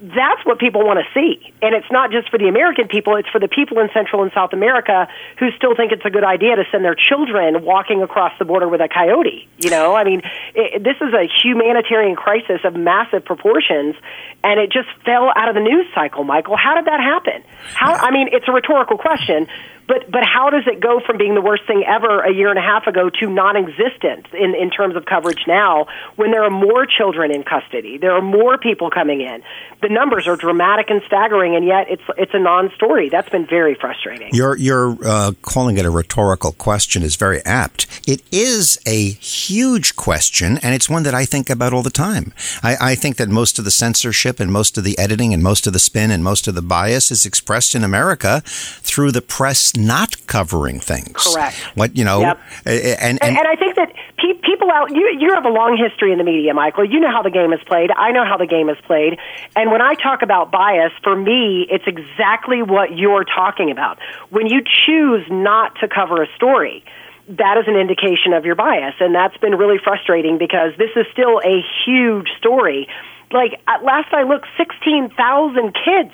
that's 0.00 0.44
what 0.44 0.58
people 0.58 0.84
want 0.84 0.98
to 0.98 1.06
see. 1.14 1.52
And 1.62 1.74
it's 1.74 1.90
not 1.90 2.10
just 2.10 2.28
for 2.28 2.38
the 2.38 2.48
American 2.48 2.88
people, 2.88 3.16
it's 3.16 3.28
for 3.28 3.40
the 3.40 3.48
people 3.48 3.78
in 3.78 3.88
Central 3.94 4.22
and 4.22 4.32
South 4.34 4.52
America 4.52 5.08
who 5.38 5.50
still 5.56 5.74
think 5.74 5.92
it's 5.92 6.04
a 6.04 6.10
good 6.10 6.24
idea 6.24 6.56
to 6.56 6.64
send 6.70 6.84
their 6.84 6.96
children 6.96 7.64
walking 7.64 8.02
across 8.02 8.32
the 8.38 8.44
border 8.44 8.68
with 8.68 8.80
a 8.80 8.88
coyote. 8.88 9.48
You 9.58 9.70
know, 9.70 9.94
I 9.94 10.04
mean, 10.04 10.22
it, 10.54 10.82
this 10.82 10.96
is 11.00 11.14
a 11.14 11.26
humanitarian 11.42 12.16
crisis 12.16 12.60
of 12.64 12.74
massive 12.74 13.24
proportions, 13.24 13.94
and 14.42 14.60
it 14.60 14.72
just 14.72 14.88
fell 15.04 15.32
out 15.34 15.48
of 15.48 15.54
the 15.54 15.62
news 15.62 15.86
cycle, 15.94 16.24
Michael. 16.24 16.56
How 16.56 16.74
did 16.74 16.86
that 16.86 17.00
happen? 17.00 17.42
How, 17.74 17.94
I 17.94 18.10
mean, 18.10 18.28
it's 18.32 18.48
a 18.48 18.52
rhetorical 18.52 18.98
question, 18.98 19.46
but 19.86 20.10
but 20.10 20.22
how 20.24 20.50
does 20.50 20.64
it 20.66 20.80
go 20.80 21.00
from 21.04 21.18
being 21.18 21.34
the 21.34 21.40
worst 21.40 21.66
thing 21.66 21.84
ever 21.86 22.20
a 22.22 22.32
year 22.32 22.48
and 22.48 22.58
a 22.58 22.62
half 22.62 22.86
ago 22.86 23.10
to 23.10 23.28
non-existent 23.28 24.26
in 24.32 24.54
in 24.54 24.70
terms 24.70 24.96
of 24.96 25.04
coverage 25.04 25.44
now 25.46 25.86
when 26.16 26.30
there 26.30 26.44
are 26.44 26.50
more 26.50 26.86
children 26.86 27.30
in 27.30 27.42
custody 27.42 27.98
there 27.98 28.12
are 28.12 28.22
more 28.22 28.58
people 28.58 28.90
coming 28.90 29.20
in 29.20 29.42
the 29.84 29.90
numbers 29.90 30.26
are 30.26 30.36
dramatic 30.36 30.88
and 30.88 31.02
staggering 31.06 31.54
and 31.54 31.66
yet 31.66 31.86
it's 31.90 32.02
it's 32.16 32.32
a 32.32 32.38
non-story 32.38 33.10
that's 33.10 33.28
been 33.28 33.46
very 33.46 33.74
frustrating 33.74 34.30
you're 34.32 34.56
you're 34.56 34.96
uh, 35.04 35.32
calling 35.42 35.76
it 35.76 35.84
a 35.84 35.90
rhetorical 35.90 36.52
question 36.52 37.02
is 37.02 37.16
very 37.16 37.44
apt 37.44 37.86
it 38.08 38.22
is 38.32 38.78
a 38.86 39.10
huge 39.10 39.94
question 39.94 40.56
and 40.62 40.74
it's 40.74 40.88
one 40.88 41.02
that 41.02 41.14
I 41.14 41.26
think 41.26 41.50
about 41.50 41.74
all 41.74 41.82
the 41.82 41.90
time 41.90 42.32
I, 42.62 42.76
I 42.80 42.94
think 42.94 43.16
that 43.16 43.28
most 43.28 43.58
of 43.58 43.66
the 43.66 43.70
censorship 43.70 44.40
and 44.40 44.50
most 44.50 44.78
of 44.78 44.84
the 44.84 44.98
editing 44.98 45.34
and 45.34 45.42
most 45.42 45.66
of 45.66 45.74
the 45.74 45.78
spin 45.78 46.10
and 46.10 46.24
most 46.24 46.48
of 46.48 46.54
the 46.54 46.62
bias 46.62 47.10
is 47.10 47.26
expressed 47.26 47.74
in 47.74 47.84
America 47.84 48.42
through 48.46 49.12
the 49.12 49.20
press 49.20 49.76
not 49.76 50.26
covering 50.26 50.80
things. 50.80 51.12
Correct. 51.12 51.56
What 51.74 51.96
you 51.96 52.04
know, 52.04 52.20
yep. 52.20 52.40
and, 52.64 52.80
and, 52.80 53.22
and 53.22 53.38
and 53.38 53.46
I 53.46 53.56
think 53.56 53.76
that 53.76 53.92
pe- 54.16 54.33
people 54.44 54.70
out 54.70 54.94
you 54.94 55.16
you 55.18 55.32
have 55.34 55.44
a 55.44 55.50
long 55.50 55.76
history 55.76 56.12
in 56.12 56.18
the 56.18 56.24
media, 56.24 56.54
Michael. 56.54 56.84
You 56.84 57.00
know 57.00 57.10
how 57.10 57.22
the 57.22 57.30
game 57.30 57.52
is 57.52 57.60
played. 57.66 57.90
I 57.90 58.12
know 58.12 58.24
how 58.24 58.36
the 58.36 58.46
game 58.46 58.68
is 58.68 58.78
played. 58.86 59.18
And 59.56 59.70
when 59.72 59.82
I 59.82 59.94
talk 59.94 60.22
about 60.22 60.52
bias, 60.52 60.92
for 61.02 61.16
me, 61.16 61.66
it's 61.70 61.84
exactly 61.86 62.62
what 62.62 62.96
you're 62.96 63.24
talking 63.24 63.70
about. 63.70 63.98
When 64.30 64.46
you 64.46 64.62
choose 64.62 65.24
not 65.30 65.76
to 65.80 65.88
cover 65.88 66.22
a 66.22 66.26
story 66.36 66.84
that 67.28 67.56
is 67.56 67.64
an 67.66 67.76
indication 67.76 68.34
of 68.34 68.44
your 68.44 68.54
bias. 68.54 68.94
And 69.00 69.14
that's 69.14 69.36
been 69.38 69.54
really 69.56 69.78
frustrating 69.82 70.36
because 70.36 70.72
this 70.76 70.90
is 70.94 71.06
still 71.12 71.40
a 71.40 71.64
huge 71.86 72.28
story. 72.38 72.86
Like, 73.32 73.60
at 73.66 73.82
last 73.82 74.12
I 74.12 74.24
looked, 74.24 74.46
16,000 74.58 75.72
kids 75.72 76.12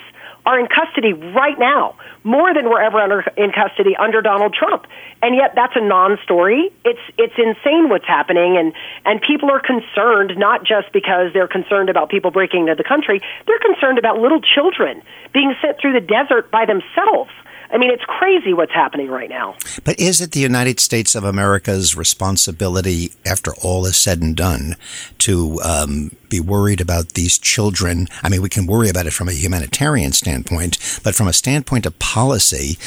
are 0.51 0.59
in 0.59 0.67
custody 0.67 1.13
right 1.13 1.59
now, 1.59 1.95
more 2.25 2.53
than 2.53 2.69
were 2.69 2.83
ever 2.83 2.99
under, 2.99 3.21
in 3.37 3.53
custody 3.53 3.95
under 3.97 4.21
Donald 4.21 4.53
Trump. 4.53 4.87
And 5.23 5.37
yet 5.37 5.53
that's 5.55 5.75
a 5.77 5.81
non-story. 5.81 6.71
It's 6.85 7.01
it's 7.17 7.35
insane 7.39 7.89
what's 7.89 8.07
happening 8.07 8.57
and 8.59 8.73
and 9.05 9.21
people 9.23 9.51
are 9.51 9.61
concerned 9.61 10.37
not 10.37 10.65
just 10.65 10.93
because 10.93 11.33
they're 11.33 11.49
concerned 11.49 11.89
about 11.89 12.11
people 12.11 12.31
breaking 12.31 12.63
into 12.63 12.75
the 12.75 12.85
country, 12.85 13.23
they're 13.47 13.61
concerned 13.61 13.99
about 13.99 14.19
little 14.19 14.41
children 14.41 15.03
being 15.33 15.55
sent 15.63 15.79
through 15.81 15.93
the 15.93 16.01
desert 16.01 16.51
by 16.51 16.67
themselves. 16.67 17.31
I 17.73 17.79
mean, 17.79 17.91
it's 17.93 18.05
crazy 18.05 18.53
what's 18.53 18.73
happening 18.73 19.09
right 19.09 19.31
now. 19.31 19.55
But 19.85 20.01
is 20.01 20.21
it 20.21 20.33
the 20.33 20.41
United 20.41 20.81
States 20.81 21.15
of 21.15 21.23
America's 21.23 21.97
responsibility, 21.97 23.13
after 23.25 23.55
all 23.63 23.87
is 23.87 23.97
said 23.97 24.21
and 24.21 24.35
done, 24.35 24.75
to 25.19 25.61
um, 25.63 26.11
be 26.31 26.41
worried 26.41 26.81
about 26.81 27.11
these 27.11 27.39
children? 27.39 28.09
I 28.23 28.29
mean, 28.29 28.43
we 28.43 28.49
can 28.49 28.67
worry 28.67 28.89
about 28.89 29.07
it 29.07 29.13
from 29.13 29.29
a 29.29 29.33
humanitarian 29.33 30.13
standpoint, 30.13 30.79
but 31.05 31.15
from 31.15 31.29
a 31.29 31.33
standpoint 31.33 31.87
of 31.87 31.99
policy, 31.99 32.79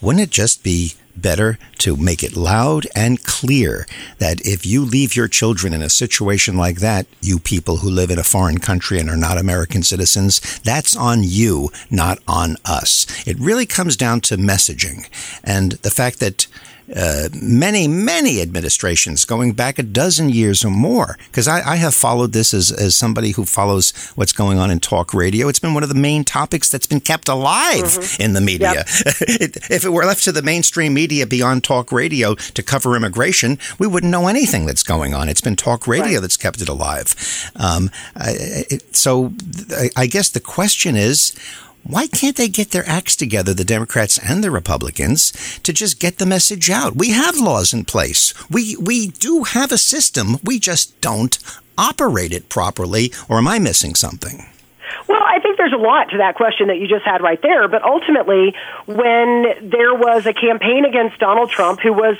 wouldn't 0.00 0.22
it 0.22 0.30
just 0.30 0.62
be 0.62 0.94
better 1.16 1.58
to 1.78 1.96
make 1.96 2.22
it 2.22 2.36
loud 2.36 2.86
and 2.94 3.22
clear 3.24 3.86
that 4.18 4.40
if 4.46 4.64
you 4.64 4.84
leave 4.84 5.16
your 5.16 5.28
children 5.28 5.72
in 5.72 5.82
a 5.82 5.88
situation 5.88 6.56
like 6.56 6.78
that, 6.78 7.06
you 7.20 7.38
people 7.38 7.78
who 7.78 7.90
live 7.90 8.10
in 8.10 8.18
a 8.18 8.24
foreign 8.24 8.58
country 8.58 8.98
and 8.98 9.10
are 9.10 9.16
not 9.16 9.38
American 9.38 9.82
citizens, 9.82 10.60
that's 10.60 10.96
on 10.96 11.22
you, 11.22 11.70
not 11.90 12.18
on 12.26 12.56
us. 12.64 13.06
It 13.26 13.38
really 13.38 13.66
comes 13.66 13.96
down 13.96 14.20
to 14.22 14.36
messaging 14.36 15.08
and 15.44 15.72
the 15.72 15.90
fact 15.90 16.20
that 16.20 16.46
uh, 16.94 17.28
many, 17.40 17.86
many 17.86 18.40
administrations 18.40 19.24
going 19.24 19.52
back 19.52 19.78
a 19.78 19.82
dozen 19.82 20.28
years 20.28 20.64
or 20.64 20.70
more. 20.70 21.16
Because 21.26 21.46
I, 21.46 21.60
I, 21.72 21.76
have 21.76 21.94
followed 21.94 22.32
this 22.32 22.52
as, 22.52 22.72
as 22.72 22.96
somebody 22.96 23.30
who 23.30 23.44
follows 23.44 23.92
what's 24.16 24.32
going 24.32 24.58
on 24.58 24.70
in 24.70 24.80
talk 24.80 25.14
radio. 25.14 25.48
It's 25.48 25.60
been 25.60 25.74
one 25.74 25.82
of 25.82 25.88
the 25.88 25.94
main 25.94 26.24
topics 26.24 26.68
that's 26.68 26.86
been 26.86 27.00
kept 27.00 27.28
alive 27.28 27.84
mm-hmm. 27.84 28.22
in 28.22 28.32
the 28.32 28.40
media. 28.40 28.72
Yep. 28.72 28.86
it, 29.20 29.70
if 29.70 29.84
it 29.84 29.90
were 29.90 30.04
left 30.04 30.24
to 30.24 30.32
the 30.32 30.42
mainstream 30.42 30.92
media 30.94 31.26
beyond 31.26 31.62
talk 31.62 31.92
radio 31.92 32.34
to 32.34 32.62
cover 32.62 32.96
immigration, 32.96 33.58
we 33.78 33.86
wouldn't 33.86 34.10
know 34.10 34.26
anything 34.26 34.66
that's 34.66 34.82
going 34.82 35.14
on. 35.14 35.28
It's 35.28 35.40
been 35.40 35.56
talk 35.56 35.86
radio 35.86 36.14
right. 36.14 36.20
that's 36.20 36.36
kept 36.36 36.60
it 36.60 36.68
alive. 36.68 37.14
Um, 37.56 37.90
I, 38.16 38.34
it, 38.70 38.96
so 38.96 39.32
I, 39.70 39.90
I 39.96 40.06
guess 40.06 40.28
the 40.28 40.40
question 40.40 40.96
is, 40.96 41.34
why 41.82 42.06
can't 42.06 42.36
they 42.36 42.48
get 42.48 42.70
their 42.70 42.88
acts 42.88 43.16
together, 43.16 43.54
the 43.54 43.64
Democrats 43.64 44.18
and 44.18 44.44
the 44.44 44.50
Republicans, 44.50 45.32
to 45.62 45.72
just 45.72 46.00
get 46.00 46.18
the 46.18 46.26
message 46.26 46.70
out? 46.70 46.96
We 46.96 47.10
have 47.10 47.36
laws 47.38 47.72
in 47.72 47.84
place. 47.84 48.34
We 48.50 48.76
we 48.76 49.08
do 49.08 49.44
have 49.44 49.72
a 49.72 49.78
system. 49.78 50.36
We 50.44 50.58
just 50.58 51.00
don't 51.00 51.38
operate 51.76 52.32
it 52.32 52.48
properly. 52.48 53.12
Or 53.28 53.38
am 53.38 53.48
I 53.48 53.58
missing 53.58 53.94
something? 53.94 54.46
Well, 55.08 55.22
I 55.22 55.40
think 55.40 55.56
there's 55.56 55.72
a 55.72 55.76
lot 55.76 56.10
to 56.10 56.18
that 56.18 56.34
question 56.36 56.68
that 56.68 56.78
you 56.78 56.86
just 56.86 57.04
had 57.04 57.22
right 57.22 57.40
there. 57.42 57.66
But 57.68 57.82
ultimately, 57.82 58.54
when 58.86 59.70
there 59.70 59.94
was 59.94 60.26
a 60.26 60.34
campaign 60.34 60.84
against 60.84 61.18
Donald 61.18 61.50
Trump, 61.50 61.80
who 61.80 61.92
was 61.92 62.16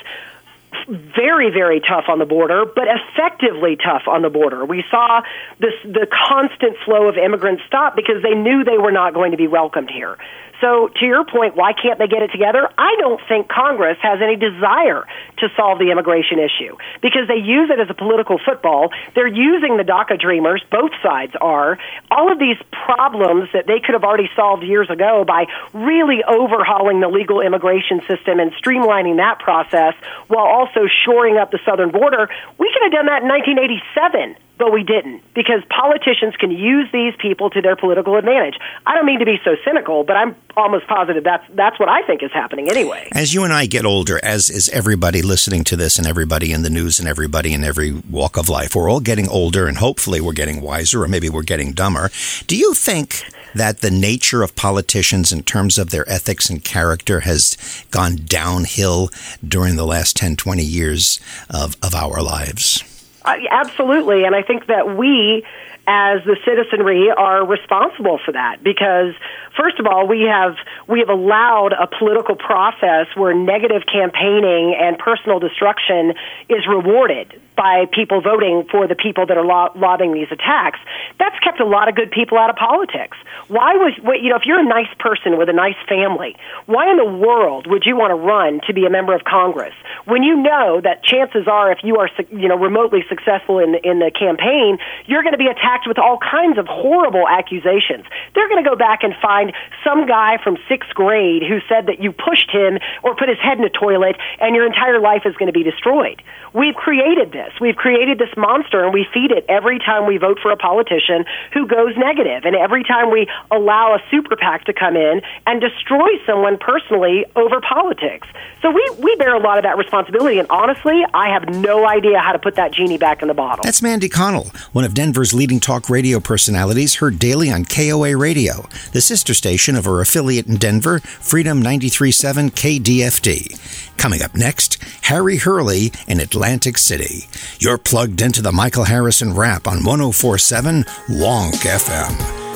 very, 0.89 1.49
very 1.51 1.79
tough 1.79 2.05
on 2.07 2.19
the 2.19 2.25
border, 2.25 2.65
but 2.65 2.85
effectively 2.87 3.75
tough 3.75 4.03
on 4.07 4.21
the 4.21 4.29
border. 4.29 4.65
We 4.65 4.83
saw 4.89 5.21
this 5.59 5.73
the 5.83 6.07
constant 6.29 6.77
flow 6.85 7.07
of 7.07 7.17
immigrants 7.17 7.63
stop 7.67 7.95
because 7.95 8.23
they 8.23 8.33
knew 8.33 8.63
they 8.63 8.77
were 8.77 8.91
not 8.91 9.13
going 9.13 9.31
to 9.31 9.37
be 9.37 9.47
welcomed 9.47 9.89
here. 9.89 10.17
So, 10.61 10.89
to 11.01 11.05
your 11.05 11.25
point, 11.25 11.55
why 11.55 11.73
can't 11.73 11.97
they 11.97 12.07
get 12.07 12.21
it 12.21 12.31
together? 12.31 12.69
I 12.77 12.95
don't 12.99 13.19
think 13.27 13.49
Congress 13.49 13.97
has 14.01 14.21
any 14.21 14.37
desire 14.37 15.07
to 15.39 15.49
solve 15.57 15.79
the 15.79 15.89
immigration 15.89 16.37
issue 16.37 16.77
because 17.01 17.27
they 17.27 17.41
use 17.41 17.71
it 17.73 17.79
as 17.79 17.89
a 17.89 17.95
political 17.95 18.37
football. 18.37 18.93
They're 19.15 19.27
using 19.27 19.77
the 19.77 19.83
DACA 19.83 20.21
dreamers, 20.21 20.63
both 20.69 20.91
sides 21.01 21.33
are. 21.41 21.79
All 22.11 22.31
of 22.31 22.37
these 22.37 22.57
problems 22.85 23.49
that 23.53 23.65
they 23.65 23.79
could 23.79 23.93
have 23.93 24.03
already 24.03 24.29
solved 24.35 24.63
years 24.63 24.89
ago 24.89 25.25
by 25.25 25.47
really 25.73 26.23
overhauling 26.23 27.01
the 27.01 27.09
legal 27.09 27.41
immigration 27.41 28.01
system 28.07 28.39
and 28.39 28.53
streamlining 28.53 29.17
that 29.17 29.39
process 29.39 29.95
while 30.27 30.45
also 30.45 30.85
shoring 31.03 31.37
up 31.37 31.49
the 31.49 31.59
southern 31.65 31.89
border, 31.89 32.29
we 32.59 32.69
could 32.71 32.83
have 32.83 32.91
done 32.93 33.07
that 33.07 33.23
in 33.23 33.27
1987 33.27 34.37
but 34.57 34.71
we 34.71 34.83
didn't 34.83 35.23
because 35.33 35.63
politicians 35.69 36.35
can 36.37 36.51
use 36.51 36.87
these 36.93 37.13
people 37.19 37.49
to 37.49 37.61
their 37.61 37.75
political 37.75 38.15
advantage. 38.15 38.55
I 38.85 38.93
don't 38.93 39.05
mean 39.05 39.19
to 39.19 39.25
be 39.25 39.39
so 39.43 39.55
cynical, 39.65 40.03
but 40.03 40.15
I'm 40.15 40.35
almost 40.55 40.87
positive 40.87 41.23
that's 41.23 41.43
that's 41.53 41.79
what 41.79 41.89
I 41.89 42.03
think 42.03 42.21
is 42.23 42.31
happening 42.31 42.69
anyway. 42.69 43.09
As 43.13 43.33
you 43.33 43.43
and 43.43 43.53
I 43.53 43.65
get 43.65 43.85
older, 43.85 44.19
as 44.23 44.49
is 44.49 44.69
everybody 44.69 45.21
listening 45.21 45.63
to 45.65 45.75
this 45.75 45.97
and 45.97 46.05
everybody 46.05 46.51
in 46.51 46.61
the 46.61 46.69
news 46.69 46.99
and 46.99 47.07
everybody 47.07 47.53
in 47.53 47.63
every 47.63 47.91
walk 47.91 48.37
of 48.37 48.49
life, 48.49 48.75
we're 48.75 48.89
all 48.89 48.99
getting 48.99 49.27
older 49.29 49.67
and 49.67 49.77
hopefully 49.77 50.21
we're 50.21 50.33
getting 50.33 50.61
wiser 50.61 51.03
or 51.03 51.07
maybe 51.07 51.29
we're 51.29 51.41
getting 51.41 51.71
dumber. 51.71 52.11
Do 52.47 52.55
you 52.55 52.73
think 52.73 53.23
that 53.55 53.79
the 53.79 53.91
nature 53.91 54.43
of 54.43 54.55
politicians 54.55 55.31
in 55.31 55.43
terms 55.43 55.77
of 55.77 55.89
their 55.89 56.07
ethics 56.09 56.49
and 56.49 56.63
character 56.63 57.21
has 57.21 57.57
gone 57.91 58.15
downhill 58.15 59.09
during 59.45 59.75
the 59.75 59.85
last 59.85 60.15
10, 60.17 60.35
20 60.35 60.63
years 60.63 61.19
of, 61.49 61.75
of 61.83 61.93
our 61.93 62.21
lives? 62.21 62.83
Uh, 63.23 63.35
absolutely, 63.49 64.23
and 64.23 64.35
I 64.35 64.41
think 64.41 64.67
that 64.67 64.97
we, 64.97 65.43
as 65.87 66.23
the 66.25 66.37
citizenry, 66.45 67.09
are 67.15 67.45
responsible 67.45 68.19
for 68.25 68.31
that 68.31 68.63
because, 68.63 69.13
first 69.55 69.79
of 69.79 69.85
all, 69.85 70.07
we 70.07 70.21
have 70.23 70.55
we 70.87 70.99
have 70.99 71.09
allowed 71.09 71.73
a 71.73 71.87
political 71.87 72.35
process 72.35 73.07
where 73.15 73.33
negative 73.33 73.83
campaigning 73.91 74.75
and 74.79 74.97
personal 74.97 75.39
destruction 75.39 76.13
is 76.49 76.65
rewarded 76.67 77.39
by 77.61 77.85
people 77.93 78.21
voting 78.21 78.65
for 78.71 78.87
the 78.87 78.95
people 78.95 79.27
that 79.27 79.37
are 79.37 79.45
lo- 79.45 79.69
lobbying 79.75 80.13
these 80.13 80.31
attacks. 80.31 80.79
That's 81.19 81.37
kept 81.45 81.59
a 81.59 81.65
lot 81.65 81.87
of 81.87 81.93
good 81.93 82.09
people 82.09 82.39
out 82.39 82.49
of 82.49 82.55
politics. 82.55 83.17
Why 83.49 83.75
was 83.77 83.93
you 84.19 84.29
know 84.29 84.37
if 84.37 84.47
you're 84.49 84.59
a 84.59 84.65
nice 84.65 84.89
person 84.97 85.37
with 85.37 85.47
a 85.47 85.53
nice 85.53 85.77
family, 85.87 86.35
why 86.65 86.89
in 86.89 86.97
the 86.97 87.05
world 87.05 87.67
would 87.67 87.85
you 87.85 87.95
want 87.95 88.09
to 88.09 88.15
run 88.15 88.61
to 88.65 88.73
be 88.73 88.85
a 88.85 88.89
member 88.89 89.13
of 89.13 89.25
Congress 89.25 89.75
when 90.05 90.23
you 90.23 90.41
know 90.41 90.81
that 90.81 91.03
chances 91.03 91.47
are 91.47 91.71
if 91.71 91.83
you 91.83 91.97
are 91.97 92.09
you 92.31 92.47
know 92.47 92.57
remotely 92.57 93.05
successful 93.07 93.59
in 93.59 93.75
in 93.83 93.99
the 93.99 94.09
campaign, 94.09 94.79
you're 95.05 95.21
going 95.21 95.37
to 95.37 95.43
be 95.45 95.51
attacked 95.53 95.85
with 95.85 95.99
all 95.99 96.17
kinds 96.17 96.57
of 96.57 96.65
horrible 96.65 97.27
accusations. 97.29 98.05
They're 98.33 98.49
going 98.49 98.63
to 98.63 98.67
go 98.67 98.75
back 98.75 99.03
and 99.03 99.13
find 99.21 99.53
some 99.83 100.07
guy 100.07 100.41
from 100.43 100.57
6th 100.65 100.93
grade 100.95 101.43
who 101.43 101.59
said 101.69 101.85
that 101.85 102.01
you 102.01 102.11
pushed 102.11 102.49
him 102.49 102.79
or 103.03 103.15
put 103.15 103.29
his 103.29 103.37
head 103.37 103.59
in 103.59 103.63
a 103.63 103.69
toilet 103.69 104.17
and 104.39 104.55
your 104.55 104.65
entire 104.65 104.99
life 104.99 105.23
is 105.25 105.35
going 105.37 105.51
to 105.51 105.53
be 105.53 105.63
destroyed. 105.63 106.23
We've 106.53 106.75
created 106.75 107.31
this. 107.31 107.50
We've 107.59 107.75
created 107.75 108.19
this 108.19 108.29
monster 108.37 108.83
and 108.83 108.93
we 108.93 109.05
feed 109.13 109.31
it 109.31 109.45
every 109.49 109.79
time 109.79 110.07
we 110.07 110.17
vote 110.17 110.39
for 110.41 110.51
a 110.51 110.57
politician 110.57 111.25
who 111.53 111.67
goes 111.67 111.95
negative 111.97 112.43
and 112.45 112.55
every 112.55 112.83
time 112.83 113.11
we 113.11 113.27
allow 113.51 113.95
a 113.95 113.99
super 114.09 114.35
PAC 114.35 114.65
to 114.65 114.73
come 114.73 114.95
in 114.95 115.21
and 115.45 115.61
destroy 115.61 116.09
someone 116.25 116.57
personally 116.57 117.25
over 117.35 117.61
politics. 117.61 118.27
So 118.61 118.71
we, 118.71 118.83
we 118.99 119.15
bear 119.15 119.35
a 119.35 119.39
lot 119.39 119.57
of 119.57 119.63
that 119.63 119.77
responsibility 119.77 120.39
and 120.39 120.47
honestly, 120.49 121.03
I 121.13 121.29
have 121.29 121.49
no 121.49 121.87
idea 121.87 122.19
how 122.19 122.31
to 122.31 122.39
put 122.39 122.55
that 122.55 122.71
genie 122.71 122.97
back 122.97 123.21
in 123.21 123.27
the 123.27 123.33
bottle. 123.33 123.63
That's 123.63 123.81
Mandy 123.81 124.09
Connell, 124.09 124.51
one 124.71 124.85
of 124.85 124.93
Denver's 124.93 125.33
leading 125.33 125.59
talk 125.59 125.89
radio 125.89 126.19
personalities, 126.19 126.95
heard 126.95 127.19
daily 127.19 127.51
on 127.51 127.65
KOA 127.65 128.15
Radio, 128.15 128.67
the 128.93 129.01
sister 129.01 129.33
station 129.33 129.75
of 129.75 129.85
her 129.85 130.01
affiliate 130.01 130.47
in 130.47 130.57
Denver, 130.57 130.99
Freedom 130.99 131.61
93.7 131.61 132.51
KDFD. 132.51 133.97
Coming 133.97 134.21
up 134.21 134.35
next, 134.35 134.81
Harry 135.03 135.37
Hurley 135.37 135.91
in 136.07 136.19
Atlantic 136.19 136.77
City. 136.77 137.27
You're 137.59 137.77
plugged 137.77 138.21
into 138.21 138.41
the 138.41 138.51
Michael 138.51 138.85
Harrison 138.85 139.33
Wrap 139.33 139.67
on 139.67 139.83
1047 139.83 140.83
Wonk 141.09 141.53
FM. 141.65 142.50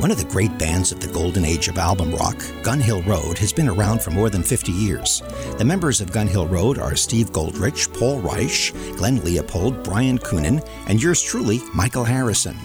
One 0.00 0.10
of 0.10 0.16
the 0.16 0.32
great 0.32 0.56
bands 0.56 0.92
of 0.92 1.00
the 1.00 1.12
golden 1.12 1.44
age 1.44 1.68
of 1.68 1.76
album 1.76 2.14
rock, 2.14 2.42
Gun 2.62 2.80
Hill 2.80 3.02
Road, 3.02 3.36
has 3.36 3.52
been 3.52 3.68
around 3.68 4.00
for 4.00 4.10
more 4.10 4.30
than 4.30 4.42
50 4.42 4.72
years. 4.72 5.22
The 5.58 5.64
members 5.66 6.00
of 6.00 6.10
Gun 6.10 6.26
Hill 6.26 6.46
Road 6.46 6.78
are 6.78 6.96
Steve 6.96 7.30
Goldrich, 7.34 7.92
Paul 7.92 8.18
Reich, 8.20 8.72
Glenn 8.96 9.22
Leopold, 9.22 9.82
Brian 9.82 10.18
Coonan, 10.18 10.66
and 10.86 11.02
yours 11.02 11.20
truly, 11.20 11.60
Michael 11.74 12.04
Harrison. 12.04 12.56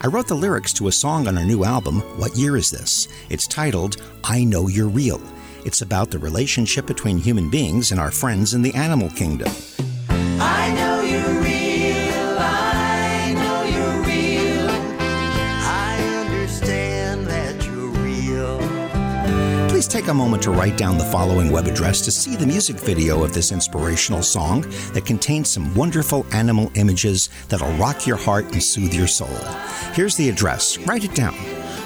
I 0.00 0.06
wrote 0.06 0.28
the 0.28 0.34
lyrics 0.34 0.72
to 0.74 0.88
a 0.88 0.92
song 0.92 1.28
on 1.28 1.36
our 1.36 1.44
new 1.44 1.62
album, 1.62 2.00
What 2.18 2.34
Year 2.38 2.56
Is 2.56 2.70
This? 2.70 3.06
It's 3.28 3.46
titled, 3.46 3.98
I 4.24 4.44
Know 4.44 4.68
You're 4.68 4.88
Real. 4.88 5.20
It's 5.66 5.82
about 5.82 6.10
the 6.10 6.18
relationship 6.18 6.86
between 6.86 7.18
human 7.18 7.50
beings 7.50 7.92
and 7.92 8.00
our 8.00 8.10
friends 8.10 8.54
in 8.54 8.62
the 8.62 8.72
animal 8.72 9.10
kingdom. 9.10 9.52
Please 19.88 20.02
take 20.02 20.10
a 20.10 20.14
moment 20.14 20.42
to 20.42 20.50
write 20.50 20.76
down 20.76 20.98
the 20.98 21.04
following 21.04 21.50
web 21.50 21.66
address 21.66 22.02
to 22.02 22.10
see 22.10 22.36
the 22.36 22.46
music 22.46 22.76
video 22.76 23.24
of 23.24 23.32
this 23.32 23.52
inspirational 23.52 24.22
song 24.22 24.60
that 24.92 25.06
contains 25.06 25.48
some 25.48 25.74
wonderful 25.74 26.26
animal 26.32 26.70
images 26.74 27.30
that'll 27.48 27.72
rock 27.78 28.06
your 28.06 28.16
heart 28.16 28.44
and 28.52 28.62
soothe 28.62 28.92
your 28.92 29.06
soul. 29.06 29.38
Here's 29.94 30.16
the 30.16 30.28
address. 30.28 30.78
Write 30.78 31.04
it 31.04 31.14
down. 31.14 31.36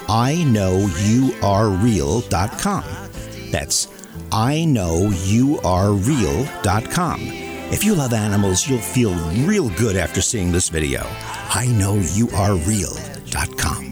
I 0.09 0.43
know 0.45 0.89
you 1.01 1.35
are 1.43 1.69
real.com. 1.69 2.85
That's 3.51 3.89
I 4.33 4.65
know 4.65 5.11
you 5.25 5.61
are 5.61 5.93
real.com. 5.93 7.21
If 7.71 7.85
you 7.85 7.95
love 7.95 8.13
animals, 8.13 8.69
you'll 8.69 8.81
feel 8.81 9.15
real 9.47 9.69
good 9.71 9.97
after 9.97 10.21
seeing 10.21 10.51
this 10.51 10.69
video. 10.69 11.03
I 11.55 11.67
know 11.79 11.95
you 12.15 12.29
are 12.31 12.57
real.com. 12.57 13.92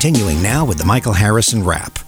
Continuing 0.00 0.42
now 0.42 0.64
with 0.64 0.78
the 0.78 0.86
Michael 0.86 1.12
Harrison 1.12 1.62
Wrap. 1.62 1.98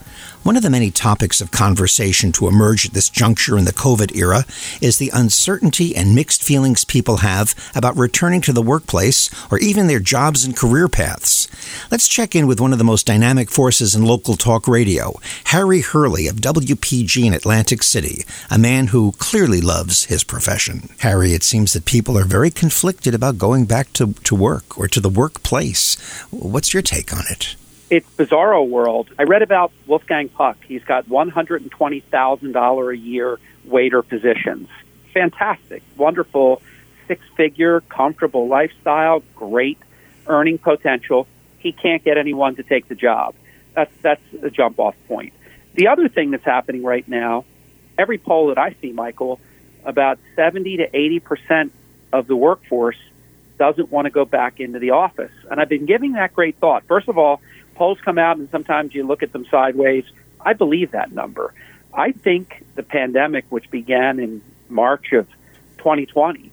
One 0.44 0.56
of 0.56 0.62
the 0.62 0.70
many 0.70 0.90
topics 0.90 1.42
of 1.42 1.50
conversation 1.50 2.32
to 2.32 2.48
emerge 2.48 2.86
at 2.86 2.94
this 2.94 3.10
juncture 3.10 3.58
in 3.58 3.66
the 3.66 3.72
COVID 3.74 4.16
era 4.16 4.46
is 4.80 4.96
the 4.96 5.10
uncertainty 5.12 5.94
and 5.94 6.14
mixed 6.14 6.42
feelings 6.42 6.86
people 6.86 7.18
have 7.18 7.54
about 7.74 7.98
returning 7.98 8.40
to 8.40 8.52
the 8.54 8.62
workplace 8.62 9.28
or 9.52 9.58
even 9.58 9.88
their 9.88 10.00
jobs 10.00 10.42
and 10.42 10.56
career 10.56 10.88
paths. 10.88 11.48
Let's 11.90 12.08
check 12.08 12.34
in 12.34 12.46
with 12.46 12.62
one 12.62 12.72
of 12.72 12.78
the 12.78 12.84
most 12.84 13.06
dynamic 13.06 13.50
forces 13.50 13.94
in 13.94 14.06
local 14.06 14.36
talk 14.38 14.66
radio, 14.66 15.12
Harry 15.44 15.82
Hurley 15.82 16.28
of 16.28 16.36
WPG 16.36 17.26
in 17.26 17.34
Atlantic 17.34 17.82
City, 17.82 18.24
a 18.50 18.56
man 18.56 18.86
who 18.86 19.12
clearly 19.18 19.60
loves 19.60 20.04
his 20.04 20.24
profession. 20.24 20.88
Harry, 21.00 21.34
it 21.34 21.42
seems 21.42 21.74
that 21.74 21.84
people 21.84 22.16
are 22.16 22.24
very 22.24 22.50
conflicted 22.50 23.14
about 23.14 23.36
going 23.36 23.66
back 23.66 23.92
to, 23.92 24.14
to 24.24 24.34
work 24.34 24.78
or 24.78 24.88
to 24.88 24.98
the 24.98 25.10
workplace. 25.10 26.00
What's 26.30 26.72
your 26.72 26.82
take 26.82 27.12
on 27.12 27.24
it? 27.28 27.54
It's 27.92 28.08
bizarro 28.16 28.66
world. 28.66 29.10
I 29.18 29.24
read 29.24 29.42
about 29.42 29.70
Wolfgang 29.86 30.30
Puck. 30.30 30.56
He's 30.66 30.82
got 30.82 31.04
$120,000 31.10 32.90
a 32.90 32.96
year 32.96 33.38
waiter 33.66 34.00
positions. 34.00 34.70
Fantastic, 35.12 35.82
wonderful, 35.98 36.62
six 37.06 37.22
figure, 37.36 37.82
comfortable 37.82 38.48
lifestyle, 38.48 39.22
great 39.36 39.76
earning 40.26 40.56
potential. 40.56 41.26
He 41.58 41.72
can't 41.72 42.02
get 42.02 42.16
anyone 42.16 42.56
to 42.56 42.62
take 42.62 42.88
the 42.88 42.94
job. 42.94 43.34
That's, 43.74 43.92
that's 44.00 44.22
a 44.42 44.48
jump 44.48 44.80
off 44.80 44.94
point. 45.06 45.34
The 45.74 45.88
other 45.88 46.08
thing 46.08 46.30
that's 46.30 46.44
happening 46.44 46.82
right 46.82 47.06
now, 47.06 47.44
every 47.98 48.16
poll 48.16 48.48
that 48.48 48.58
I 48.58 48.74
see, 48.80 48.92
Michael, 48.92 49.38
about 49.84 50.18
70 50.34 50.78
to 50.78 50.88
80% 50.88 51.70
of 52.10 52.26
the 52.26 52.36
workforce 52.36 52.96
doesn't 53.58 53.92
want 53.92 54.06
to 54.06 54.10
go 54.10 54.24
back 54.24 54.60
into 54.60 54.78
the 54.78 54.92
office. 54.92 55.32
And 55.50 55.60
I've 55.60 55.68
been 55.68 55.84
giving 55.84 56.12
that 56.12 56.32
great 56.34 56.56
thought. 56.56 56.84
First 56.88 57.08
of 57.08 57.18
all, 57.18 57.42
polls 57.74 57.98
come 58.04 58.18
out 58.18 58.36
and 58.36 58.48
sometimes 58.50 58.94
you 58.94 59.06
look 59.06 59.22
at 59.22 59.32
them 59.32 59.46
sideways. 59.50 60.04
I 60.40 60.52
believe 60.52 60.92
that 60.92 61.12
number. 61.12 61.54
I 61.94 62.12
think 62.12 62.64
the 62.74 62.82
pandemic, 62.82 63.44
which 63.50 63.70
began 63.70 64.18
in 64.18 64.42
March 64.68 65.12
of 65.12 65.28
2020, 65.78 66.50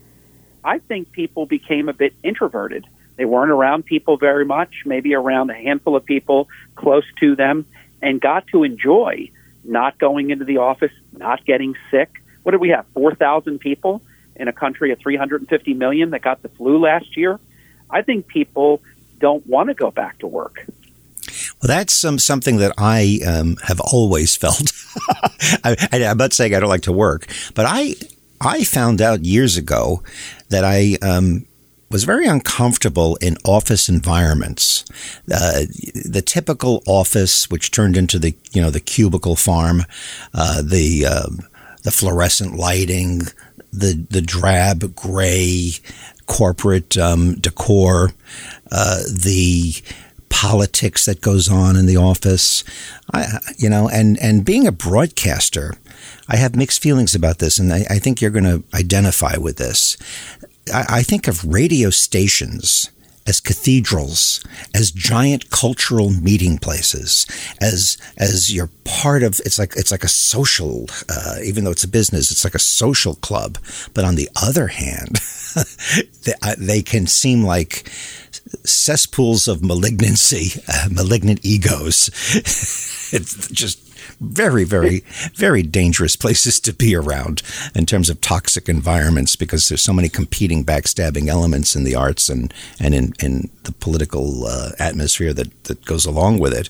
I 0.63 0.79
think 0.79 1.11
people 1.11 1.45
became 1.45 1.87
a 1.87 1.93
bit 1.93 2.13
introverted. 2.23 2.85
They 3.15 3.25
weren't 3.25 3.51
around 3.51 3.85
people 3.85 4.17
very 4.17 4.45
much, 4.45 4.83
maybe 4.85 5.13
around 5.13 5.49
a 5.49 5.53
handful 5.53 5.95
of 5.95 6.05
people 6.05 6.49
close 6.75 7.05
to 7.19 7.35
them, 7.35 7.65
and 8.01 8.19
got 8.19 8.47
to 8.47 8.63
enjoy 8.63 9.31
not 9.63 9.97
going 9.97 10.29
into 10.29 10.45
the 10.45 10.57
office, 10.57 10.91
not 11.17 11.45
getting 11.45 11.75
sick. 11.91 12.21
What 12.43 12.51
did 12.51 12.61
we 12.61 12.69
have? 12.69 12.85
4,000 12.93 13.59
people 13.59 14.01
in 14.35 14.47
a 14.47 14.53
country 14.53 14.91
of 14.91 14.99
350 14.99 15.73
million 15.73 16.11
that 16.11 16.21
got 16.21 16.41
the 16.41 16.49
flu 16.49 16.79
last 16.79 17.17
year. 17.17 17.39
I 17.89 18.01
think 18.01 18.27
people 18.27 18.81
don't 19.19 19.45
want 19.45 19.67
to 19.67 19.73
go 19.73 19.91
back 19.91 20.19
to 20.19 20.27
work. 20.27 20.65
Well, 21.61 21.67
that's 21.67 22.05
um, 22.05 22.19
something 22.19 22.57
that 22.57 22.73
I 22.77 23.19
um, 23.27 23.57
have 23.63 23.79
always 23.79 24.35
felt. 24.43 24.71
I, 25.63 25.75
am 25.91 26.17
not 26.17 26.33
saying 26.33 26.55
I 26.55 26.59
don't 26.59 26.69
like 26.69 26.83
to 26.83 26.93
work, 26.93 27.27
but 27.53 27.65
I 27.67 27.95
I 28.41 28.63
found 28.63 29.01
out 29.01 29.25
years 29.25 29.57
ago 29.57 30.01
that 30.49 30.63
I 30.63 30.97
um, 31.01 31.45
was 31.91 32.03
very 32.03 32.27
uncomfortable 32.27 33.17
in 33.17 33.35
office 33.43 33.89
environments. 33.89 34.85
Uh, 35.31 35.65
the 36.05 36.23
typical 36.25 36.83
office, 36.85 37.49
which 37.49 37.71
turned 37.71 37.97
into 37.97 38.19
the 38.19 38.35
you 38.51 38.61
know 38.61 38.69
the 38.69 38.79
cubicle 38.79 39.35
farm, 39.35 39.83
uh, 40.33 40.61
the 40.61 41.05
uh, 41.05 41.27
the 41.83 41.91
fluorescent 41.91 42.55
lighting, 42.55 43.21
the 43.73 44.05
the 44.09 44.21
drab 44.21 44.95
gray 44.95 45.71
corporate 46.27 46.97
um, 46.97 47.35
decor, 47.35 48.11
uh, 48.71 49.01
the 49.11 49.73
politics 50.29 51.05
that 51.05 51.21
goes 51.21 51.49
on 51.49 51.75
in 51.75 51.85
the 51.85 51.97
office. 51.97 52.63
I, 53.13 53.39
you 53.57 53.69
know, 53.69 53.89
and, 53.89 54.17
and 54.19 54.45
being 54.45 54.67
a 54.67 54.71
broadcaster, 54.71 55.73
I 56.27 56.37
have 56.37 56.55
mixed 56.55 56.81
feelings 56.81 57.15
about 57.15 57.39
this, 57.39 57.59
and 57.59 57.73
I, 57.73 57.85
I 57.89 57.99
think 57.99 58.21
you're 58.21 58.31
going 58.31 58.43
to 58.43 58.63
identify 58.73 59.37
with 59.37 59.57
this. 59.57 59.97
I, 60.73 60.85
I 60.89 61.03
think 61.03 61.27
of 61.27 61.43
radio 61.43 61.89
stations 61.89 62.91
as 63.29 63.39
cathedrals, 63.39 64.43
as 64.73 64.91
giant 64.91 65.51
cultural 65.51 66.09
meeting 66.09 66.57
places, 66.57 67.27
as 67.61 67.97
as 68.17 68.51
you're 68.51 68.71
part 68.85 69.21
of. 69.21 69.39
It's 69.45 69.59
like 69.59 69.75
it's 69.75 69.91
like 69.91 70.03
a 70.03 70.09
social, 70.09 70.87
uh, 71.07 71.35
even 71.43 71.63
though 71.63 71.71
it's 71.71 71.83
a 71.83 71.87
business, 71.87 72.31
it's 72.31 72.43
like 72.43 72.55
a 72.55 72.59
social 72.59 73.15
club. 73.15 73.59
But 73.93 74.03
on 74.03 74.15
the 74.15 74.29
other 74.35 74.67
hand, 74.67 75.19
they, 76.23 76.33
uh, 76.41 76.55
they, 76.57 76.81
can 76.81 77.05
seem 77.05 77.43
like 77.43 77.91
cesspools 78.63 79.47
of 79.47 79.63
malignancy, 79.63 80.61
uh, 80.67 80.87
malignant 80.91 81.39
egos. 81.43 82.09
it's 83.13 83.47
just 83.49 83.88
very, 84.19 84.63
very, 84.63 85.03
very 85.35 85.63
dangerous 85.63 86.15
places 86.15 86.59
to 86.61 86.73
be 86.73 86.95
around 86.95 87.41
in 87.75 87.85
terms 87.85 88.09
of 88.09 88.21
toxic 88.21 88.69
environments 88.69 89.35
because 89.35 89.67
there's 89.67 89.81
so 89.81 89.93
many 89.93 90.09
competing 90.09 90.63
backstabbing 90.63 91.27
elements 91.27 91.75
in 91.75 91.83
the 91.83 91.95
arts 91.95 92.29
and, 92.29 92.53
and 92.79 92.93
in, 92.93 93.13
in 93.19 93.49
the 93.63 93.71
political 93.71 94.45
uh, 94.45 94.71
atmosphere 94.79 95.33
that, 95.33 95.63
that 95.65 95.85
goes 95.85 96.05
along 96.05 96.39
with 96.39 96.53
it. 96.53 96.69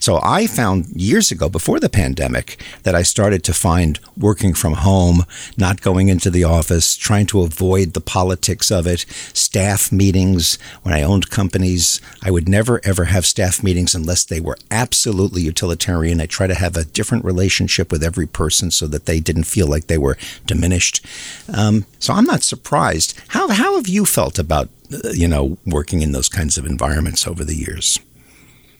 So 0.00 0.20
I 0.22 0.46
found 0.46 0.86
years 0.88 1.30
ago, 1.30 1.48
before 1.48 1.80
the 1.80 1.88
pandemic, 1.88 2.62
that 2.82 2.94
I 2.94 3.02
started 3.02 3.44
to 3.44 3.54
find 3.54 3.98
working 4.16 4.54
from 4.54 4.74
home, 4.74 5.24
not 5.56 5.80
going 5.80 6.08
into 6.08 6.30
the 6.30 6.44
office, 6.44 6.96
trying 6.96 7.26
to 7.26 7.42
avoid 7.42 7.92
the 7.92 8.00
politics 8.00 8.70
of 8.70 8.86
it, 8.86 9.06
staff 9.32 9.92
meetings. 9.92 10.58
When 10.82 10.94
I 10.94 11.02
owned 11.02 11.30
companies, 11.30 12.00
I 12.22 12.30
would 12.30 12.48
never, 12.48 12.80
ever 12.84 13.04
have 13.04 13.26
staff 13.26 13.62
meetings 13.62 13.94
unless 13.94 14.24
they 14.24 14.40
were 14.40 14.58
absolutely 14.70 15.42
utilitarian. 15.42 16.20
I 16.20 16.26
try 16.26 16.46
to 16.46 16.54
have 16.54 16.76
a 16.76 16.79
different 16.84 17.24
relationship 17.24 17.90
with 17.90 18.02
every 18.02 18.26
person 18.26 18.70
so 18.70 18.86
that 18.86 19.06
they 19.06 19.20
didn't 19.20 19.44
feel 19.44 19.66
like 19.66 19.86
they 19.86 19.98
were 19.98 20.16
diminished. 20.46 21.04
Um, 21.54 21.86
so 21.98 22.12
I'm 22.12 22.24
not 22.24 22.42
surprised. 22.42 23.18
How, 23.28 23.48
how 23.48 23.76
have 23.76 23.88
you 23.88 24.04
felt 24.04 24.38
about, 24.38 24.68
uh, 24.92 25.10
you 25.10 25.28
know, 25.28 25.58
working 25.66 26.02
in 26.02 26.12
those 26.12 26.28
kinds 26.28 26.58
of 26.58 26.66
environments 26.66 27.26
over 27.26 27.44
the 27.44 27.54
years? 27.54 28.00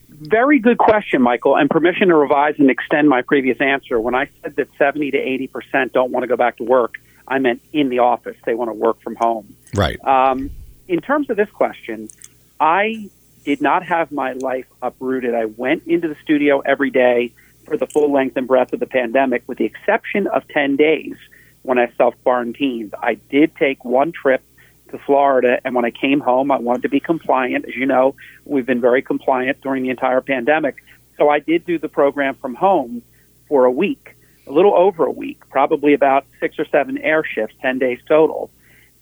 Very 0.08 0.58
good 0.58 0.76
question, 0.76 1.22
Michael, 1.22 1.56
and 1.56 1.70
permission 1.70 2.08
to 2.08 2.14
revise 2.14 2.56
and 2.58 2.70
extend 2.70 3.08
my 3.08 3.22
previous 3.22 3.58
answer. 3.60 3.98
When 3.98 4.14
I 4.14 4.28
said 4.42 4.56
that 4.56 4.68
70 4.76 5.12
to 5.12 5.18
80% 5.18 5.92
don't 5.92 6.12
want 6.12 6.24
to 6.24 6.26
go 6.26 6.36
back 6.36 6.58
to 6.58 6.64
work, 6.64 6.96
I 7.26 7.38
meant 7.38 7.62
in 7.72 7.88
the 7.88 8.00
office. 8.00 8.36
They 8.44 8.54
want 8.54 8.68
to 8.68 8.74
work 8.74 9.00
from 9.00 9.16
home. 9.16 9.56
Right. 9.74 10.02
Um, 10.04 10.50
in 10.88 11.00
terms 11.00 11.30
of 11.30 11.36
this 11.36 11.48
question, 11.50 12.10
I 12.58 13.08
did 13.44 13.62
not 13.62 13.84
have 13.84 14.12
my 14.12 14.32
life 14.32 14.66
uprooted. 14.82 15.34
I 15.34 15.46
went 15.46 15.86
into 15.86 16.08
the 16.08 16.16
studio 16.22 16.60
every 16.60 16.90
day 16.90 17.32
for 17.70 17.76
the 17.76 17.86
full 17.86 18.10
length 18.10 18.36
and 18.36 18.48
breadth 18.48 18.72
of 18.72 18.80
the 18.80 18.86
pandemic, 18.86 19.44
with 19.46 19.58
the 19.58 19.64
exception 19.64 20.26
of 20.26 20.46
10 20.48 20.74
days 20.74 21.14
when 21.62 21.78
I 21.78 21.88
self 21.96 22.16
quarantined. 22.24 22.96
I 23.00 23.14
did 23.14 23.54
take 23.54 23.84
one 23.84 24.10
trip 24.10 24.42
to 24.88 24.98
Florida, 24.98 25.60
and 25.64 25.72
when 25.76 25.84
I 25.84 25.92
came 25.92 26.18
home, 26.18 26.50
I 26.50 26.58
wanted 26.58 26.82
to 26.82 26.88
be 26.88 26.98
compliant. 26.98 27.66
As 27.66 27.76
you 27.76 27.86
know, 27.86 28.16
we've 28.44 28.66
been 28.66 28.80
very 28.80 29.02
compliant 29.02 29.60
during 29.60 29.84
the 29.84 29.90
entire 29.90 30.20
pandemic. 30.20 30.82
So 31.16 31.28
I 31.28 31.38
did 31.38 31.64
do 31.64 31.78
the 31.78 31.88
program 31.88 32.34
from 32.34 32.56
home 32.56 33.02
for 33.46 33.66
a 33.66 33.70
week, 33.70 34.16
a 34.48 34.50
little 34.50 34.74
over 34.74 35.04
a 35.04 35.12
week, 35.12 35.48
probably 35.48 35.94
about 35.94 36.26
six 36.40 36.58
or 36.58 36.64
seven 36.64 36.98
air 36.98 37.22
shifts, 37.22 37.54
10 37.62 37.78
days 37.78 38.00
total. 38.08 38.50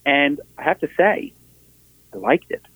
And 0.04 0.42
I 0.58 0.64
have 0.64 0.80
to 0.80 0.90
say, 0.94 1.32
I 2.12 2.18
liked 2.18 2.50
it. 2.50 2.66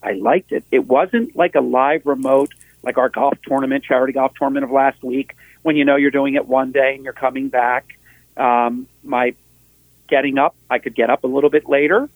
I 0.00 0.12
liked 0.12 0.52
it. 0.52 0.62
It 0.70 0.86
wasn't 0.86 1.34
like 1.34 1.56
a 1.56 1.60
live 1.60 2.06
remote 2.06 2.52
like 2.88 2.96
our 2.96 3.10
golf 3.10 3.34
tournament, 3.46 3.84
charity 3.84 4.14
golf 4.14 4.32
tournament 4.34 4.64
of 4.64 4.70
last 4.70 5.02
week, 5.02 5.36
when 5.60 5.76
you 5.76 5.84
know 5.84 5.96
you're 5.96 6.10
doing 6.10 6.36
it 6.36 6.48
one 6.48 6.72
day 6.72 6.94
and 6.94 7.04
you're 7.04 7.12
coming 7.12 7.50
back. 7.50 7.98
Um, 8.34 8.88
my 9.04 9.34
getting 10.08 10.38
up, 10.38 10.56
I 10.70 10.78
could 10.78 10.94
get 10.94 11.10
up 11.10 11.22
a 11.22 11.26
little 11.26 11.50
bit 11.50 11.68
later. 11.68 12.08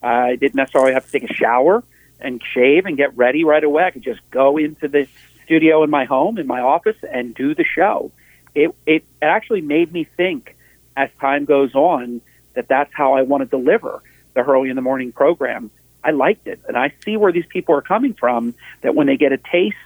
I 0.00 0.36
didn't 0.36 0.54
necessarily 0.54 0.92
have 0.92 1.06
to 1.06 1.10
take 1.10 1.28
a 1.28 1.34
shower 1.34 1.82
and 2.20 2.40
shave 2.54 2.86
and 2.86 2.96
get 2.96 3.16
ready 3.16 3.42
right 3.42 3.64
away. 3.64 3.82
I 3.82 3.90
could 3.90 4.04
just 4.04 4.20
go 4.30 4.58
into 4.58 4.86
the 4.86 5.08
studio 5.42 5.82
in 5.82 5.90
my 5.90 6.04
home, 6.04 6.38
in 6.38 6.46
my 6.46 6.60
office, 6.60 6.98
and 7.10 7.34
do 7.34 7.52
the 7.52 7.64
show. 7.64 8.12
It, 8.54 8.72
it 8.86 9.04
actually 9.20 9.60
made 9.60 9.92
me 9.92 10.04
think 10.04 10.54
as 10.96 11.10
time 11.20 11.46
goes 11.46 11.74
on 11.74 12.20
that 12.54 12.68
that's 12.68 12.94
how 12.94 13.14
I 13.14 13.22
want 13.22 13.40
to 13.40 13.46
deliver 13.46 14.04
the 14.34 14.44
Hurley 14.44 14.70
in 14.70 14.76
the 14.76 14.82
Morning 14.82 15.10
program. 15.10 15.72
I 16.04 16.12
liked 16.12 16.46
it. 16.46 16.60
And 16.68 16.76
I 16.76 16.92
see 17.04 17.16
where 17.16 17.32
these 17.32 17.46
people 17.46 17.74
are 17.74 17.82
coming 17.82 18.14
from 18.14 18.54
that 18.82 18.94
when 18.94 19.08
they 19.08 19.16
get 19.16 19.32
a 19.32 19.38
taste 19.38 19.76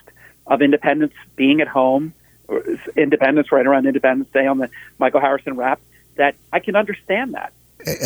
of 0.47 0.61
independence 0.61 1.13
being 1.35 1.61
at 1.61 1.67
home, 1.67 2.13
independence 2.95 3.51
right 3.51 3.65
around 3.65 3.85
Independence 3.85 4.29
Day 4.33 4.47
on 4.47 4.57
the 4.57 4.69
Michael 4.97 5.19
Harrison 5.19 5.55
Wrap, 5.55 5.79
that 6.15 6.35
I 6.51 6.59
can 6.59 6.75
understand 6.75 7.33
that. 7.33 7.51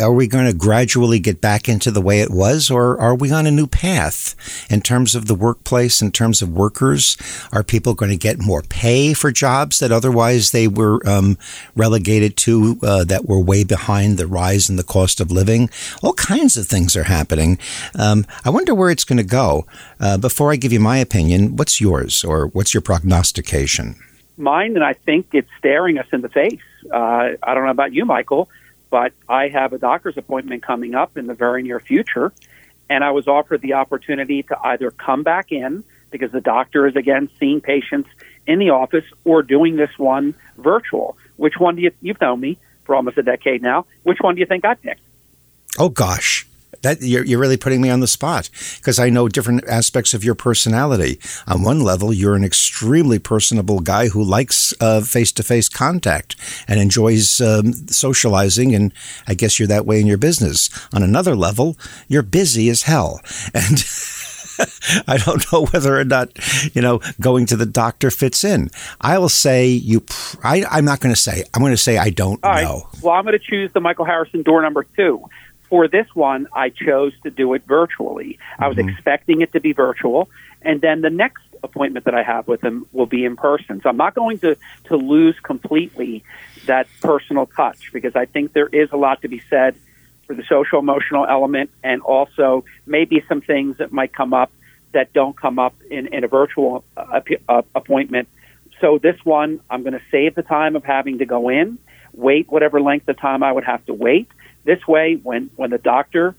Are 0.00 0.12
we 0.12 0.26
going 0.26 0.46
to 0.46 0.52
gradually 0.52 1.18
get 1.18 1.40
back 1.40 1.68
into 1.68 1.90
the 1.90 2.00
way 2.00 2.20
it 2.20 2.30
was, 2.30 2.70
or 2.70 2.98
are 3.00 3.14
we 3.14 3.32
on 3.32 3.46
a 3.46 3.50
new 3.50 3.66
path 3.66 4.34
in 4.70 4.80
terms 4.80 5.14
of 5.14 5.26
the 5.26 5.34
workplace, 5.34 6.00
in 6.00 6.12
terms 6.12 6.40
of 6.40 6.50
workers? 6.50 7.16
Are 7.52 7.62
people 7.62 7.94
going 7.94 8.10
to 8.10 8.16
get 8.16 8.40
more 8.40 8.62
pay 8.62 9.12
for 9.12 9.32
jobs 9.32 9.78
that 9.80 9.92
otherwise 9.92 10.50
they 10.50 10.68
were 10.68 11.00
um, 11.08 11.36
relegated 11.74 12.36
to, 12.38 12.78
uh, 12.82 13.04
that 13.04 13.26
were 13.26 13.40
way 13.40 13.64
behind 13.64 14.18
the 14.18 14.26
rise 14.26 14.70
in 14.70 14.76
the 14.76 14.84
cost 14.84 15.20
of 15.20 15.30
living? 15.30 15.68
All 16.02 16.14
kinds 16.14 16.56
of 16.56 16.66
things 16.66 16.96
are 16.96 17.04
happening. 17.04 17.58
Um, 17.98 18.24
I 18.44 18.50
wonder 18.50 18.74
where 18.74 18.90
it's 18.90 19.04
going 19.04 19.18
to 19.18 19.24
go. 19.24 19.66
Uh, 19.98 20.18
before 20.18 20.52
I 20.52 20.56
give 20.56 20.72
you 20.72 20.80
my 20.80 20.98
opinion, 20.98 21.56
what's 21.56 21.80
yours, 21.80 22.24
or 22.24 22.46
what's 22.48 22.72
your 22.72 22.82
prognostication? 22.82 23.96
mine, 24.36 24.74
and 24.74 24.84
I 24.84 24.92
think 24.92 25.28
it's 25.32 25.48
staring 25.58 25.98
us 25.98 26.06
in 26.12 26.20
the 26.20 26.28
face. 26.28 26.60
Uh, 26.92 27.30
I 27.42 27.54
don't 27.54 27.64
know 27.64 27.70
about 27.70 27.92
you, 27.92 28.04
Michael, 28.04 28.48
but 28.92 29.14
I 29.26 29.48
have 29.48 29.72
a 29.72 29.78
doctor's 29.78 30.18
appointment 30.18 30.62
coming 30.62 30.94
up 30.94 31.16
in 31.16 31.26
the 31.26 31.32
very 31.32 31.62
near 31.62 31.80
future, 31.80 32.30
and 32.90 33.02
I 33.02 33.10
was 33.12 33.26
offered 33.26 33.62
the 33.62 33.72
opportunity 33.72 34.42
to 34.42 34.58
either 34.62 34.90
come 34.90 35.22
back 35.22 35.50
in 35.50 35.82
because 36.10 36.30
the 36.30 36.42
doctor 36.42 36.86
is 36.86 36.94
again 36.94 37.30
seeing 37.40 37.62
patients 37.62 38.10
in 38.46 38.58
the 38.58 38.68
office 38.68 39.06
or 39.24 39.42
doing 39.42 39.76
this 39.76 39.88
one 39.96 40.34
virtual. 40.58 41.16
Which 41.36 41.54
one 41.56 41.76
do 41.76 41.82
you? 41.82 41.90
You've 42.02 42.20
known 42.20 42.40
me 42.40 42.58
for 42.84 42.94
almost 42.94 43.16
a 43.16 43.22
decade 43.22 43.62
now. 43.62 43.86
Which 44.02 44.18
one 44.20 44.34
do 44.34 44.40
you 44.40 44.46
think 44.46 44.66
I 44.66 44.74
picked? 44.74 45.00
Oh 45.78 45.88
gosh, 45.88 46.46
that 46.82 47.00
you're, 47.00 47.24
you're 47.24 47.40
really 47.40 47.56
putting 47.56 47.80
me 47.80 47.90
on 47.90 48.00
the 48.00 48.06
spot 48.06 48.50
because 48.76 48.98
I 48.98 49.10
know 49.10 49.28
different 49.28 49.64
aspects 49.66 50.14
of 50.14 50.24
your 50.24 50.34
personality. 50.34 51.18
On 51.46 51.62
one 51.62 51.80
level, 51.80 52.12
you're 52.12 52.36
an 52.36 52.44
extremely 52.44 53.18
personable 53.18 53.80
guy 53.80 54.08
who 54.08 54.22
likes 54.22 54.74
face 55.04 55.32
to 55.32 55.42
face 55.42 55.68
contact 55.68 56.36
and 56.68 56.80
enjoys 56.80 57.40
um, 57.40 57.72
socializing, 57.72 58.74
and 58.74 58.92
I 59.26 59.34
guess 59.34 59.58
you're 59.58 59.68
that 59.68 59.86
way 59.86 60.00
in 60.00 60.06
your 60.06 60.18
business. 60.18 60.68
On 60.92 61.02
another 61.02 61.34
level, 61.34 61.76
you're 62.08 62.22
busy 62.22 62.68
as 62.68 62.82
hell, 62.82 63.20
and. 63.54 63.84
I 65.08 65.16
don't 65.16 65.50
know 65.50 65.66
whether 65.66 65.98
or 65.98 66.04
not, 66.04 66.30
you 66.74 66.82
know, 66.82 67.00
going 67.20 67.46
to 67.46 67.56
the 67.56 67.66
doctor 67.66 68.10
fits 68.10 68.44
in. 68.44 68.70
I 69.00 69.18
will 69.18 69.30
say 69.30 69.66
you. 69.66 70.00
Pr- 70.00 70.36
I, 70.44 70.78
am 70.78 70.84
not 70.84 71.00
going 71.00 71.14
to 71.14 71.20
say. 71.20 71.44
I'm 71.54 71.62
going 71.62 71.72
to 71.72 71.76
say 71.78 71.96
I 71.96 72.10
don't 72.10 72.38
All 72.44 72.54
know. 72.54 72.88
Right. 72.92 73.02
Well, 73.02 73.14
I'm 73.14 73.24
going 73.24 73.32
to 73.32 73.44
choose 73.44 73.72
the 73.72 73.80
Michael 73.80 74.04
Harrison 74.04 74.42
door 74.42 74.62
number 74.62 74.84
two. 74.96 75.28
For 75.72 75.88
this 75.88 76.06
one, 76.12 76.48
I 76.54 76.68
chose 76.68 77.14
to 77.22 77.30
do 77.30 77.54
it 77.54 77.62
virtually. 77.66 78.38
I 78.58 78.68
was 78.68 78.76
mm-hmm. 78.76 78.90
expecting 78.90 79.40
it 79.40 79.54
to 79.54 79.60
be 79.60 79.72
virtual, 79.72 80.28
and 80.60 80.82
then 80.82 81.00
the 81.00 81.08
next 81.08 81.44
appointment 81.62 82.04
that 82.04 82.14
I 82.14 82.22
have 82.22 82.46
with 82.46 82.62
him 82.62 82.84
will 82.92 83.06
be 83.06 83.24
in 83.24 83.36
person. 83.36 83.80
So 83.82 83.88
I'm 83.88 83.96
not 83.96 84.14
going 84.14 84.38
to 84.40 84.58
to 84.88 84.96
lose 84.96 85.34
completely 85.42 86.24
that 86.66 86.88
personal 87.00 87.46
touch 87.46 87.90
because 87.90 88.14
I 88.14 88.26
think 88.26 88.52
there 88.52 88.66
is 88.66 88.90
a 88.92 88.98
lot 88.98 89.22
to 89.22 89.28
be 89.28 89.40
said 89.48 89.74
for 90.26 90.34
the 90.34 90.42
social 90.46 90.78
emotional 90.78 91.24
element 91.26 91.70
and 91.82 92.02
also 92.02 92.66
maybe 92.84 93.24
some 93.26 93.40
things 93.40 93.78
that 93.78 93.92
might 93.92 94.12
come 94.12 94.34
up 94.34 94.52
that 94.92 95.14
don't 95.14 95.34
come 95.34 95.58
up 95.58 95.74
in, 95.90 96.08
in 96.08 96.22
a 96.22 96.28
virtual 96.28 96.84
uh, 96.98 97.22
uh, 97.48 97.62
appointment. 97.74 98.28
So 98.82 98.98
this 98.98 99.16
one, 99.24 99.60
I'm 99.70 99.82
going 99.84 99.94
to 99.94 100.04
save 100.10 100.34
the 100.34 100.42
time 100.42 100.76
of 100.76 100.84
having 100.84 101.16
to 101.20 101.24
go 101.24 101.48
in, 101.48 101.78
wait 102.12 102.52
whatever 102.52 102.78
length 102.78 103.08
of 103.08 103.18
time 103.18 103.42
I 103.42 103.50
would 103.50 103.64
have 103.64 103.82
to 103.86 103.94
wait. 103.94 104.28
This 104.64 104.86
way, 104.86 105.18
when, 105.22 105.50
when 105.56 105.70
the 105.70 105.78
doctor 105.78 106.34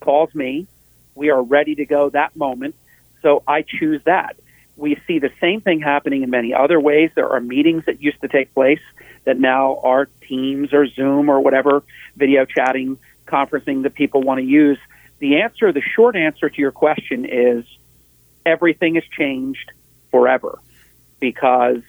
calls 0.00 0.34
me, 0.34 0.66
we 1.14 1.30
are 1.30 1.42
ready 1.42 1.74
to 1.76 1.86
go 1.86 2.10
that 2.10 2.36
moment. 2.36 2.74
So 3.22 3.42
I 3.46 3.62
choose 3.62 4.02
that. 4.04 4.36
We 4.76 5.00
see 5.06 5.18
the 5.18 5.32
same 5.40 5.62
thing 5.62 5.80
happening 5.80 6.22
in 6.22 6.30
many 6.30 6.52
other 6.52 6.78
ways. 6.78 7.10
There 7.14 7.30
are 7.30 7.40
meetings 7.40 7.86
that 7.86 8.02
used 8.02 8.20
to 8.20 8.28
take 8.28 8.52
place 8.54 8.82
that 9.24 9.38
now 9.38 9.80
are 9.82 10.08
Teams 10.28 10.72
or 10.72 10.86
Zoom 10.86 11.30
or 11.30 11.40
whatever 11.40 11.82
video 12.16 12.44
chatting 12.44 12.98
conferencing 13.26 13.82
that 13.82 13.94
people 13.94 14.22
want 14.22 14.38
to 14.38 14.46
use? 14.46 14.78
The 15.18 15.40
answer, 15.42 15.72
the 15.72 15.82
short 15.82 16.16
answer 16.16 16.48
to 16.48 16.60
your 16.60 16.72
question 16.72 17.24
is 17.24 17.64
everything 18.44 18.94
has 18.94 19.04
changed 19.04 19.72
forever 20.10 20.58
because 21.20 21.82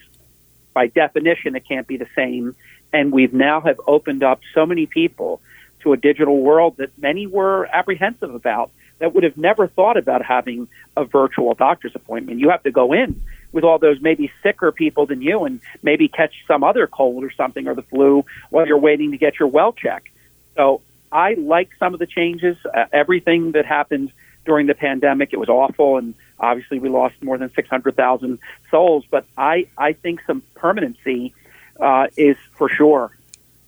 by 0.73 0.87
definition 0.87 1.55
it 1.55 1.67
can't 1.67 1.87
be 1.87 1.97
the 1.97 2.07
same. 2.15 2.55
And 2.93 3.11
we've 3.11 3.33
now 3.33 3.61
have 3.61 3.79
opened 3.85 4.23
up 4.23 4.41
so 4.53 4.65
many 4.65 4.85
people 4.85 5.41
to 5.81 5.93
a 5.93 5.97
digital 5.97 6.39
world 6.39 6.77
that 6.77 6.97
many 6.97 7.27
were 7.27 7.65
apprehensive 7.71 8.33
about 8.33 8.71
that 8.99 9.13
would 9.13 9.23
have 9.23 9.37
never 9.37 9.67
thought 9.67 9.97
about 9.97 10.23
having 10.23 10.67
a 10.95 11.05
virtual 11.05 11.53
doctor's 11.53 11.95
appointment. 11.95 12.39
You 12.39 12.49
have 12.49 12.63
to 12.63 12.71
go 12.71 12.93
in 12.93 13.21
with 13.51 13.63
all 13.63 13.79
those 13.79 14.01
maybe 14.01 14.31
sicker 14.43 14.71
people 14.71 15.05
than 15.05 15.21
you 15.21 15.45
and 15.45 15.59
maybe 15.81 16.07
catch 16.07 16.33
some 16.47 16.63
other 16.63 16.87
cold 16.87 17.23
or 17.23 17.31
something 17.31 17.67
or 17.67 17.75
the 17.75 17.83
flu 17.83 18.25
while 18.49 18.67
you're 18.67 18.77
waiting 18.77 19.11
to 19.11 19.17
get 19.17 19.39
your 19.39 19.47
well 19.47 19.71
check. 19.71 20.11
So 20.55 20.81
I 21.11 21.35
like 21.35 21.69
some 21.79 21.93
of 21.93 21.99
the 21.99 22.07
changes. 22.07 22.57
Uh, 22.65 22.85
everything 22.91 23.53
that 23.53 23.65
happened 23.65 24.11
during 24.45 24.67
the 24.67 24.75
pandemic, 24.75 25.33
it 25.33 25.37
was 25.37 25.49
awful, 25.49 25.97
and 25.97 26.13
obviously 26.39 26.79
we 26.79 26.89
lost 26.89 27.21
more 27.21 27.37
than 27.37 27.53
600,000 27.53 28.39
souls. 28.71 29.05
But 29.09 29.25
I, 29.37 29.67
I 29.77 29.93
think 29.93 30.21
some 30.25 30.41
permanency 30.55 31.33
uh, 31.79 32.07
is 32.17 32.37
for 32.53 32.69
sure 32.69 33.11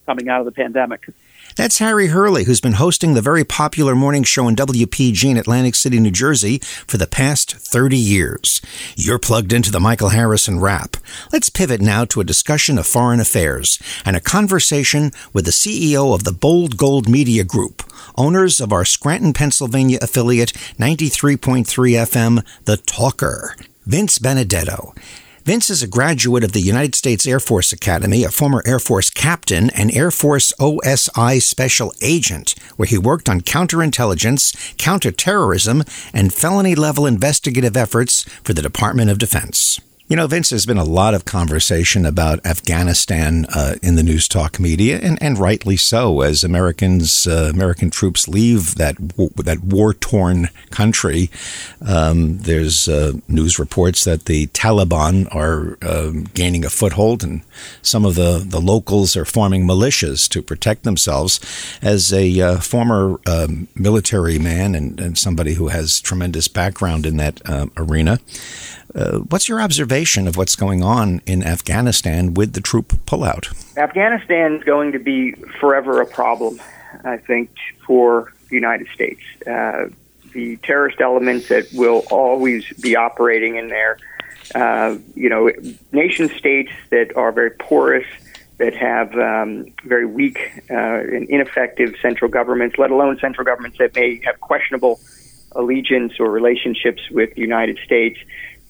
coming 0.05 0.29
out 0.29 0.39
of 0.39 0.45
the 0.45 0.51
pandemic. 0.51 1.07
That's 1.55 1.79
Harry 1.79 2.07
Hurley, 2.07 2.45
who's 2.45 2.61
been 2.61 2.73
hosting 2.73 3.13
the 3.13 3.21
very 3.21 3.43
popular 3.43 3.95
morning 3.95 4.23
show 4.23 4.47
in 4.47 4.55
WPG 4.55 5.29
in 5.29 5.37
Atlantic 5.37 5.75
City, 5.75 5.99
New 5.99 6.11
Jersey 6.11 6.59
for 6.87 6.97
the 6.97 7.07
past 7.07 7.51
30 7.53 7.97
years. 7.97 8.61
You're 8.95 9.19
plugged 9.19 9.51
into 9.51 9.71
the 9.71 9.79
Michael 9.79 10.09
Harrison 10.09 10.59
Wrap. 10.59 10.95
Let's 11.33 11.49
pivot 11.49 11.81
now 11.81 12.05
to 12.05 12.21
a 12.21 12.25
discussion 12.25 12.77
of 12.77 12.87
foreign 12.87 13.19
affairs 13.19 13.77
and 14.05 14.15
a 14.15 14.21
conversation 14.21 15.11
with 15.33 15.45
the 15.45 15.51
CEO 15.51 16.13
of 16.13 16.23
the 16.23 16.31
Bold 16.31 16.77
Gold 16.77 17.09
Media 17.09 17.43
Group, 17.43 17.83
owners 18.15 18.61
of 18.61 18.71
our 18.71 18.85
Scranton, 18.85 19.33
Pennsylvania 19.33 19.99
affiliate 20.01 20.53
93.3 20.77 21.65
FM, 21.65 22.45
The 22.65 22.77
Talker, 22.77 23.55
Vince 23.85 24.17
Benedetto. 24.19 24.93
Vince 25.49 25.71
is 25.71 25.81
a 25.81 25.87
graduate 25.87 26.43
of 26.43 26.51
the 26.51 26.59
United 26.59 26.93
States 26.93 27.25
Air 27.25 27.39
Force 27.39 27.71
Academy, 27.71 28.23
a 28.23 28.29
former 28.29 28.61
Air 28.67 28.77
Force 28.77 29.09
captain, 29.09 29.71
and 29.71 29.89
Air 29.95 30.11
Force 30.11 30.53
OSI 30.59 31.41
special 31.41 31.91
agent, 32.03 32.53
where 32.75 32.85
he 32.85 32.99
worked 32.99 33.27
on 33.27 33.41
counterintelligence, 33.41 34.77
counterterrorism, 34.77 35.83
and 36.13 36.31
felony 36.31 36.75
level 36.75 37.07
investigative 37.07 37.75
efforts 37.75 38.21
for 38.43 38.53
the 38.53 38.61
Department 38.61 39.09
of 39.09 39.17
Defense. 39.17 39.81
You 40.09 40.15
know, 40.15 40.25
Vince, 40.25 40.49
there's 40.49 40.65
been 40.65 40.79
a 40.79 40.83
lot 40.83 41.13
of 41.13 41.25
conversation 41.25 42.03
about 42.03 42.43
Afghanistan 42.43 43.45
uh, 43.53 43.75
in 43.83 43.93
the 43.93 44.01
news 44.01 44.27
talk 44.27 44.59
media, 44.59 44.97
and, 44.97 45.21
and 45.21 45.37
rightly 45.37 45.77
so, 45.77 46.21
as 46.21 46.43
Americans, 46.43 47.27
uh, 47.27 47.51
American 47.53 47.91
troops 47.91 48.27
leave 48.27 48.73
that 48.73 48.95
that 49.35 49.59
war 49.63 49.93
torn 49.93 50.49
country. 50.71 51.29
Um, 51.85 52.39
there's 52.39 52.89
uh, 52.89 53.13
news 53.27 53.59
reports 53.59 54.03
that 54.05 54.25
the 54.25 54.47
Taliban 54.47 55.27
are 55.31 55.77
um, 55.87 56.23
gaining 56.33 56.65
a 56.65 56.71
foothold, 56.71 57.23
and 57.23 57.43
some 57.83 58.03
of 58.03 58.15
the, 58.15 58.43
the 58.43 58.59
locals 58.59 59.15
are 59.15 59.25
forming 59.25 59.67
militias 59.67 60.27
to 60.29 60.41
protect 60.41 60.85
themselves. 60.85 61.39
As 61.83 62.11
a 62.11 62.41
uh, 62.41 62.57
former 62.57 63.19
um, 63.27 63.67
military 63.75 64.39
man 64.39 64.73
and, 64.73 64.99
and, 64.99 65.19
somebody 65.19 65.53
who 65.53 65.67
has 65.67 66.01
tremendous 66.01 66.47
background 66.47 67.05
in 67.05 67.17
that 67.17 67.41
uh, 67.45 67.67
arena, 67.77 68.19
uh, 68.95 69.19
what's 69.19 69.47
your 69.47 69.61
observation 69.61 70.27
of 70.27 70.35
what's 70.35 70.55
going 70.55 70.83
on 70.83 71.21
in 71.25 71.43
Afghanistan 71.43 72.33
with 72.33 72.53
the 72.53 72.61
troop 72.61 72.93
pullout? 73.05 73.53
Afghanistan 73.77 74.55
is 74.55 74.63
going 74.63 74.91
to 74.91 74.99
be 74.99 75.33
forever 75.59 76.01
a 76.01 76.05
problem, 76.05 76.59
I 77.03 77.17
think, 77.17 77.51
for 77.85 78.33
the 78.49 78.55
United 78.55 78.87
States. 78.93 79.21
Uh, 79.45 79.89
the 80.33 80.57
terrorist 80.57 81.01
elements 81.01 81.47
that 81.49 81.67
will 81.73 82.03
always 82.11 82.71
be 82.81 82.95
operating 82.95 83.55
in 83.55 83.69
there, 83.69 83.97
uh, 84.55 84.97
you 85.15 85.29
know, 85.29 85.51
nation 85.91 86.29
states 86.29 86.71
that 86.89 87.15
are 87.15 87.31
very 87.31 87.51
porous, 87.51 88.05
that 88.57 88.75
have 88.75 89.15
um, 89.15 89.65
very 89.85 90.05
weak 90.05 90.51
uh, 90.69 90.73
and 90.73 91.29
ineffective 91.29 91.95
central 92.01 92.29
governments, 92.29 92.77
let 92.77 92.91
alone 92.91 93.17
central 93.19 93.45
governments 93.45 93.77
that 93.77 93.95
may 93.95 94.19
have 94.25 94.39
questionable 94.41 94.99
allegiance 95.53 96.13
or 96.19 96.29
relationships 96.29 97.01
with 97.09 97.33
the 97.35 97.41
United 97.41 97.79
States 97.83 98.19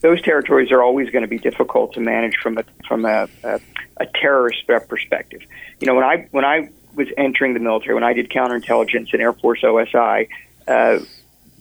those 0.02 0.22
territories 0.22 0.72
are 0.72 0.82
always 0.82 1.10
going 1.10 1.24
to 1.24 1.28
be 1.28 1.40
difficult 1.40 1.94
to 1.94 2.00
manage 2.00 2.38
from 2.38 2.58
a 2.58 2.64
from 2.88 3.06
a, 3.06 3.28
a, 3.44 3.60
a 3.98 4.06
terrorist 4.06 4.66
perspective. 4.88 5.42
You 5.80 5.88
know, 5.88 5.96
when 5.96 6.06
I 6.06 6.28
when 6.32 6.46
I 6.46 6.70
was 6.96 7.08
entering 7.18 7.54
the 7.54 7.60
military, 7.60 7.94
when 7.96 8.04
I 8.04 8.14
did 8.14 8.30
counterintelligence 8.30 9.14
in 9.14 9.22
Air 9.22 9.34
Force 9.34 9.62
OSI, 9.62 10.28
uh, 10.68 11.00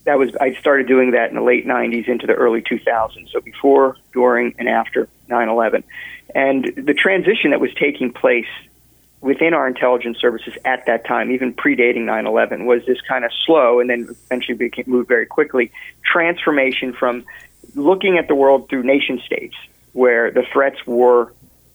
that 0.05 0.18
was 0.18 0.35
I 0.40 0.55
started 0.55 0.87
doing 0.87 1.12
that 1.12 1.31
in 1.31 1.37
the 1.37 1.42
late 1.42 1.66
'90s 1.66 2.09
into 2.09 2.27
the 2.27 2.35
early 2.35 2.62
2000s. 2.62 3.31
So 3.31 3.40
before, 3.40 3.96
during, 4.12 4.55
and 4.59 4.68
after 4.68 5.09
9/11, 5.29 5.83
and 6.35 6.64
the 6.64 6.94
transition 6.94 7.51
that 7.51 7.61
was 7.61 7.74
taking 7.74 8.12
place 8.12 8.46
within 9.20 9.53
our 9.53 9.66
intelligence 9.66 10.18
services 10.20 10.55
at 10.64 10.87
that 10.87 11.05
time, 11.05 11.33
even 11.33 11.53
predating 11.53 12.05
9/11, 12.05 12.66
was 12.66 12.87
this 12.87 13.01
kind 13.01 13.24
of 13.24 13.33
slow 13.44 13.81
and 13.81 13.90
then 13.90 14.09
eventually 14.27 14.57
became 14.57 14.85
moved 14.87 15.09
very 15.09 15.27
quickly 15.27 15.72
transformation 16.05 16.92
from 16.92 17.24
looking 17.74 18.18
at 18.18 18.28
the 18.28 18.35
world 18.35 18.68
through 18.68 18.83
nation 18.83 19.20
states, 19.24 19.54
where 19.92 20.31
the 20.31 20.42
threats 20.52 20.87
were 20.87 21.33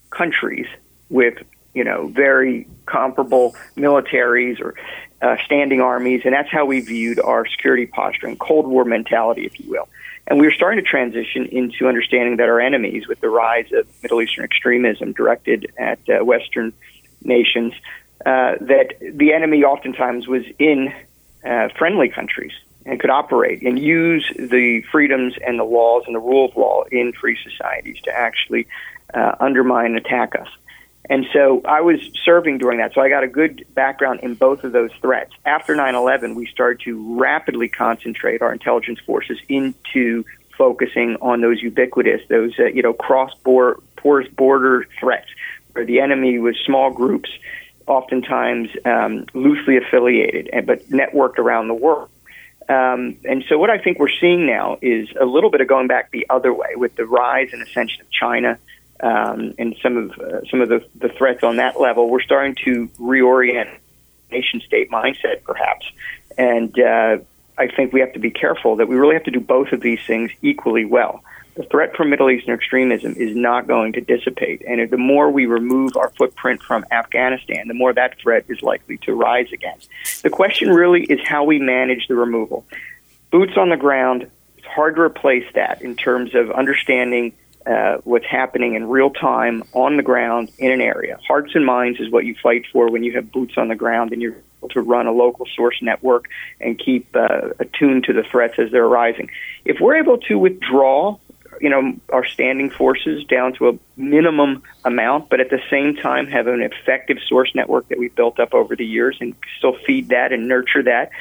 countries 0.09 0.67
with 1.09 1.35
you 1.73 1.83
know 1.83 2.07
very 2.07 2.67
comparable 2.85 3.55
militaries 3.75 4.59
or 4.59 4.75
uh, 5.21 5.37
standing 5.45 5.81
armies, 5.81 6.21
and 6.25 6.33
that's 6.33 6.51
how 6.51 6.65
we 6.65 6.81
viewed 6.81 7.19
our 7.19 7.45
security 7.47 7.85
posture 7.85 8.27
and 8.27 8.39
Cold 8.39 8.67
War 8.67 8.83
mentality, 8.83 9.45
if 9.45 9.59
you 9.59 9.69
will. 9.69 9.87
And 10.27 10.39
we 10.39 10.45
were 10.45 10.53
starting 10.53 10.83
to 10.83 10.89
transition 10.89 11.45
into 11.47 11.87
understanding 11.87 12.37
that 12.37 12.47
our 12.47 12.59
enemies, 12.59 13.07
with 13.07 13.19
the 13.19 13.29
rise 13.29 13.71
of 13.73 13.87
Middle 14.01 14.21
Eastern 14.21 14.43
extremism 14.45 15.11
directed 15.13 15.71
at 15.77 15.99
uh, 16.09 16.23
Western 16.23 16.73
nations, 17.23 17.73
uh, 18.25 18.55
that 18.61 18.95
the 19.01 19.33
enemy 19.33 19.63
oftentimes 19.63 20.27
was 20.27 20.43
in 20.59 20.93
uh, 21.45 21.69
friendly 21.77 22.09
countries 22.09 22.53
and 22.85 22.99
could 22.99 23.09
operate 23.09 23.61
and 23.61 23.79
use 23.79 24.29
the 24.37 24.83
freedoms 24.91 25.35
and 25.45 25.59
the 25.59 25.63
laws 25.63 26.03
and 26.05 26.15
the 26.15 26.19
rule 26.19 26.49
of 26.49 26.57
law 26.57 26.83
in 26.91 27.13
free 27.13 27.37
societies 27.43 27.99
to 28.03 28.11
actually 28.11 28.67
uh, 29.13 29.35
undermine 29.39 29.87
and 29.87 29.97
attack 29.97 30.35
us. 30.35 30.47
And 31.09 31.25
so 31.33 31.61
I 31.65 31.81
was 31.81 31.99
serving 32.23 32.59
during 32.59 32.79
that, 32.79 32.93
so 32.93 33.01
I 33.01 33.09
got 33.09 33.23
a 33.23 33.27
good 33.27 33.65
background 33.73 34.21
in 34.23 34.35
both 34.35 34.63
of 34.63 34.71
those 34.71 34.91
threats. 35.01 35.33
After 35.45 35.75
9 35.75 35.95
11, 35.95 36.35
we 36.35 36.45
started 36.47 36.79
to 36.85 37.19
rapidly 37.19 37.67
concentrate 37.67 38.41
our 38.41 38.53
intelligence 38.53 38.99
forces 39.05 39.37
into 39.49 40.23
focusing 40.57 41.17
on 41.21 41.41
those 41.41 41.61
ubiquitous, 41.61 42.21
those 42.29 42.57
uh, 42.57 42.65
you 42.65 42.81
know 42.81 42.93
cross 42.93 43.33
border, 43.43 43.79
porous 43.97 44.29
border 44.29 44.87
threats, 44.99 45.27
where 45.73 45.85
the 45.85 45.99
enemy 45.99 46.39
was 46.39 46.55
small 46.65 46.89
groups, 46.89 47.29
oftentimes 47.85 48.69
um, 48.85 49.25
loosely 49.33 49.75
affiliated, 49.75 50.49
but 50.65 50.87
networked 50.89 51.37
around 51.37 51.67
the 51.67 51.73
world. 51.73 52.09
Um, 52.73 53.17
and 53.25 53.43
so, 53.47 53.57
what 53.57 53.69
I 53.69 53.77
think 53.77 53.99
we're 53.99 54.17
seeing 54.19 54.45
now 54.45 54.77
is 54.81 55.09
a 55.19 55.25
little 55.25 55.51
bit 55.51 55.61
of 55.61 55.67
going 55.67 55.87
back 55.87 56.11
the 56.11 56.25
other 56.29 56.53
way 56.53 56.69
with 56.75 56.95
the 56.95 57.05
rise 57.05 57.49
and 57.53 57.61
ascension 57.61 58.01
of 58.01 58.09
China 58.09 58.57
um, 58.99 59.53
and 59.59 59.75
some 59.83 59.97
of 59.97 60.11
uh, 60.19 60.45
some 60.49 60.61
of 60.61 60.69
the, 60.69 60.83
the 60.95 61.09
threats 61.09 61.43
on 61.43 61.57
that 61.57 61.79
level. 61.79 62.09
We're 62.09 62.21
starting 62.21 62.55
to 62.65 62.87
reorient 62.99 63.69
nation 64.31 64.61
state 64.61 64.89
mindset, 64.89 65.43
perhaps, 65.43 65.85
and 66.37 66.77
uh, 66.79 67.17
I 67.57 67.67
think 67.67 67.93
we 67.93 67.99
have 67.99 68.13
to 68.13 68.19
be 68.19 68.31
careful 68.31 68.77
that 68.77 68.87
we 68.87 68.95
really 68.95 69.15
have 69.15 69.25
to 69.25 69.31
do 69.31 69.39
both 69.39 69.71
of 69.71 69.81
these 69.81 69.99
things 70.07 70.31
equally 70.41 70.85
well. 70.85 71.23
The 71.55 71.63
threat 71.63 71.95
from 71.95 72.09
Middle 72.09 72.31
Eastern 72.31 72.55
extremism 72.55 73.13
is 73.13 73.35
not 73.35 73.67
going 73.67 73.93
to 73.93 74.01
dissipate, 74.01 74.63
and 74.67 74.89
the 74.89 74.97
more 74.97 75.29
we 75.29 75.45
remove 75.45 75.95
our 75.95 76.09
footprint 76.09 76.63
from 76.63 76.83
Afghanistan, 76.89 77.67
the 77.67 77.75
more 77.75 77.93
that 77.93 78.17
threat 78.19 78.45
is 78.47 78.61
likely 78.63 78.97
to 78.99 79.13
rise 79.13 79.51
again. 79.51 79.77
The 80.23 80.31
question 80.31 80.69
really 80.69 81.03
is 81.03 81.19
how 81.23 81.43
we 81.43 81.59
manage 81.59 82.07
the 82.07 82.15
removal. 82.15 82.65
Boots 83.29 83.53
on 83.55 83.69
the 83.69 83.77
ground. 83.77 84.29
It's 84.57 84.65
hard 84.65 84.95
to 84.95 85.01
replace 85.01 85.45
that 85.53 85.83
in 85.83 85.95
terms 85.95 86.33
of 86.33 86.49
understanding 86.49 87.33
uh, 87.67 87.97
what's 88.03 88.25
happening 88.25 88.73
in 88.73 88.89
real 88.89 89.11
time 89.11 89.63
on 89.73 89.97
the 89.97 90.03
ground 90.03 90.51
in 90.57 90.71
an 90.71 90.81
area. 90.81 91.19
Hearts 91.27 91.53
and 91.53 91.65
minds 91.65 91.99
is 91.99 92.09
what 92.09 92.25
you 92.25 92.35
fight 92.41 92.65
for 92.71 92.89
when 92.89 93.03
you 93.03 93.13
have 93.13 93.31
boots 93.31 93.53
on 93.57 93.67
the 93.67 93.75
ground 93.75 94.11
and 94.11 94.21
you're 94.21 94.35
able 94.59 94.69
to 94.69 94.81
run 94.81 95.07
a 95.07 95.11
local 95.11 95.45
source 95.55 95.77
network 95.81 96.29
and 96.59 96.77
keep 96.77 97.15
uh, 97.15 97.51
attuned 97.59 98.05
to 98.05 98.13
the 98.13 98.23
threats 98.23 98.55
as 98.57 98.71
they're 98.71 98.85
arising. 98.85 99.29
If 99.65 99.79
we're 99.79 99.97
able 99.97 100.17
to 100.17 100.37
withdraw, 100.37 101.17
you 101.61 101.69
know, 101.69 101.93
our 102.09 102.25
standing 102.25 102.69
forces 102.69 103.23
down 103.25 103.53
to 103.53 103.69
a 103.69 103.79
minimum 103.97 104.63
amount, 104.85 105.29
but 105.29 105.39
at 105.39 105.49
the 105.49 105.61
same 105.69 105.95
time 105.95 106.27
have 106.27 106.47
an 106.47 106.61
effective 106.61 107.17
source 107.27 107.53
network 107.55 107.87
that 107.89 107.97
we've 107.97 108.15
built 108.15 108.39
up 108.39 108.53
over 108.53 108.75
the 108.75 108.85
years 108.85 109.17
and 109.19 109.35
still 109.57 109.75
feed 109.85 110.09
that 110.09 110.31
and 110.31 110.47
nurture 110.47 110.83
that 110.83 111.11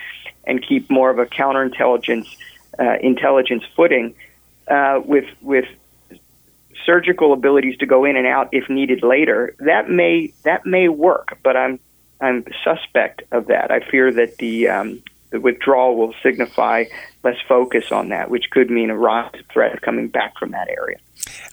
and 0.44 0.66
keep 0.66 0.90
more 0.90 1.10
of 1.10 1.18
a 1.18 1.26
counterintelligence 1.26 2.36
uh, 2.78 2.96
intelligence 3.00 3.64
footing 3.76 4.14
uh, 4.68 5.00
with 5.04 5.26
with 5.40 5.66
surgical 6.84 7.32
abilities 7.32 7.76
to 7.78 7.86
go 7.86 8.04
in 8.04 8.16
and 8.16 8.26
out 8.26 8.48
if 8.52 8.68
needed 8.68 9.02
later, 9.02 9.54
that 9.58 9.88
may 9.88 10.32
that 10.42 10.66
may 10.66 10.88
work. 10.88 11.38
But 11.42 11.56
I'm 11.56 11.78
I'm 12.20 12.44
suspect 12.64 13.22
of 13.32 13.46
that. 13.46 13.70
I 13.70 13.80
fear 13.80 14.12
that 14.12 14.38
the 14.38 14.68
um, 14.68 15.02
the 15.32 15.40
withdrawal 15.40 15.96
will 15.96 16.14
signify 16.22 16.84
less 17.24 17.38
focus 17.48 17.90
on 17.90 18.10
that, 18.10 18.30
which 18.30 18.50
could 18.50 18.70
mean 18.70 18.90
a 18.90 18.96
rise 18.96 19.32
threat 19.52 19.80
coming 19.80 20.08
back 20.08 20.38
from 20.38 20.52
that 20.52 20.68
area. 20.68 20.98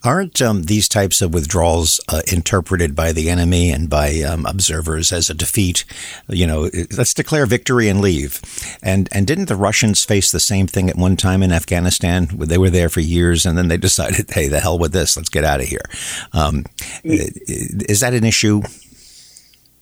Aren't 0.03 0.41
um, 0.41 0.63
these 0.63 0.89
types 0.89 1.21
of 1.21 1.33
withdrawals 1.33 1.99
uh, 2.07 2.21
interpreted 2.31 2.95
by 2.95 3.11
the 3.11 3.29
enemy 3.29 3.71
and 3.71 3.89
by 3.89 4.21
um, 4.21 4.45
observers 4.45 5.11
as 5.11 5.29
a 5.29 5.33
defeat? 5.33 5.85
You 6.27 6.47
know, 6.47 6.69
let's 6.97 7.13
declare 7.13 7.45
victory 7.45 7.87
and 7.87 8.01
leave. 8.01 8.41
And 8.81 9.09
and 9.11 9.27
didn't 9.27 9.45
the 9.45 9.55
Russians 9.55 10.03
face 10.03 10.31
the 10.31 10.39
same 10.39 10.67
thing 10.67 10.89
at 10.89 10.97
one 10.97 11.17
time 11.17 11.43
in 11.43 11.51
Afghanistan? 11.51 12.29
They 12.33 12.57
were 12.57 12.69
there 12.69 12.89
for 12.89 13.01
years, 13.01 13.45
and 13.45 13.57
then 13.57 13.67
they 13.67 13.77
decided, 13.89 14.29
"Hey, 14.31 14.47
the 14.47 14.59
hell 14.59 14.79
with 14.79 14.91
this. 14.91 15.15
Let's 15.15 15.29
get 15.29 15.43
out 15.43 15.61
of 15.61 15.67
here." 15.67 15.85
Um, 16.33 16.65
is 17.03 17.99
that 17.99 18.13
an 18.13 18.23
issue? 18.23 18.61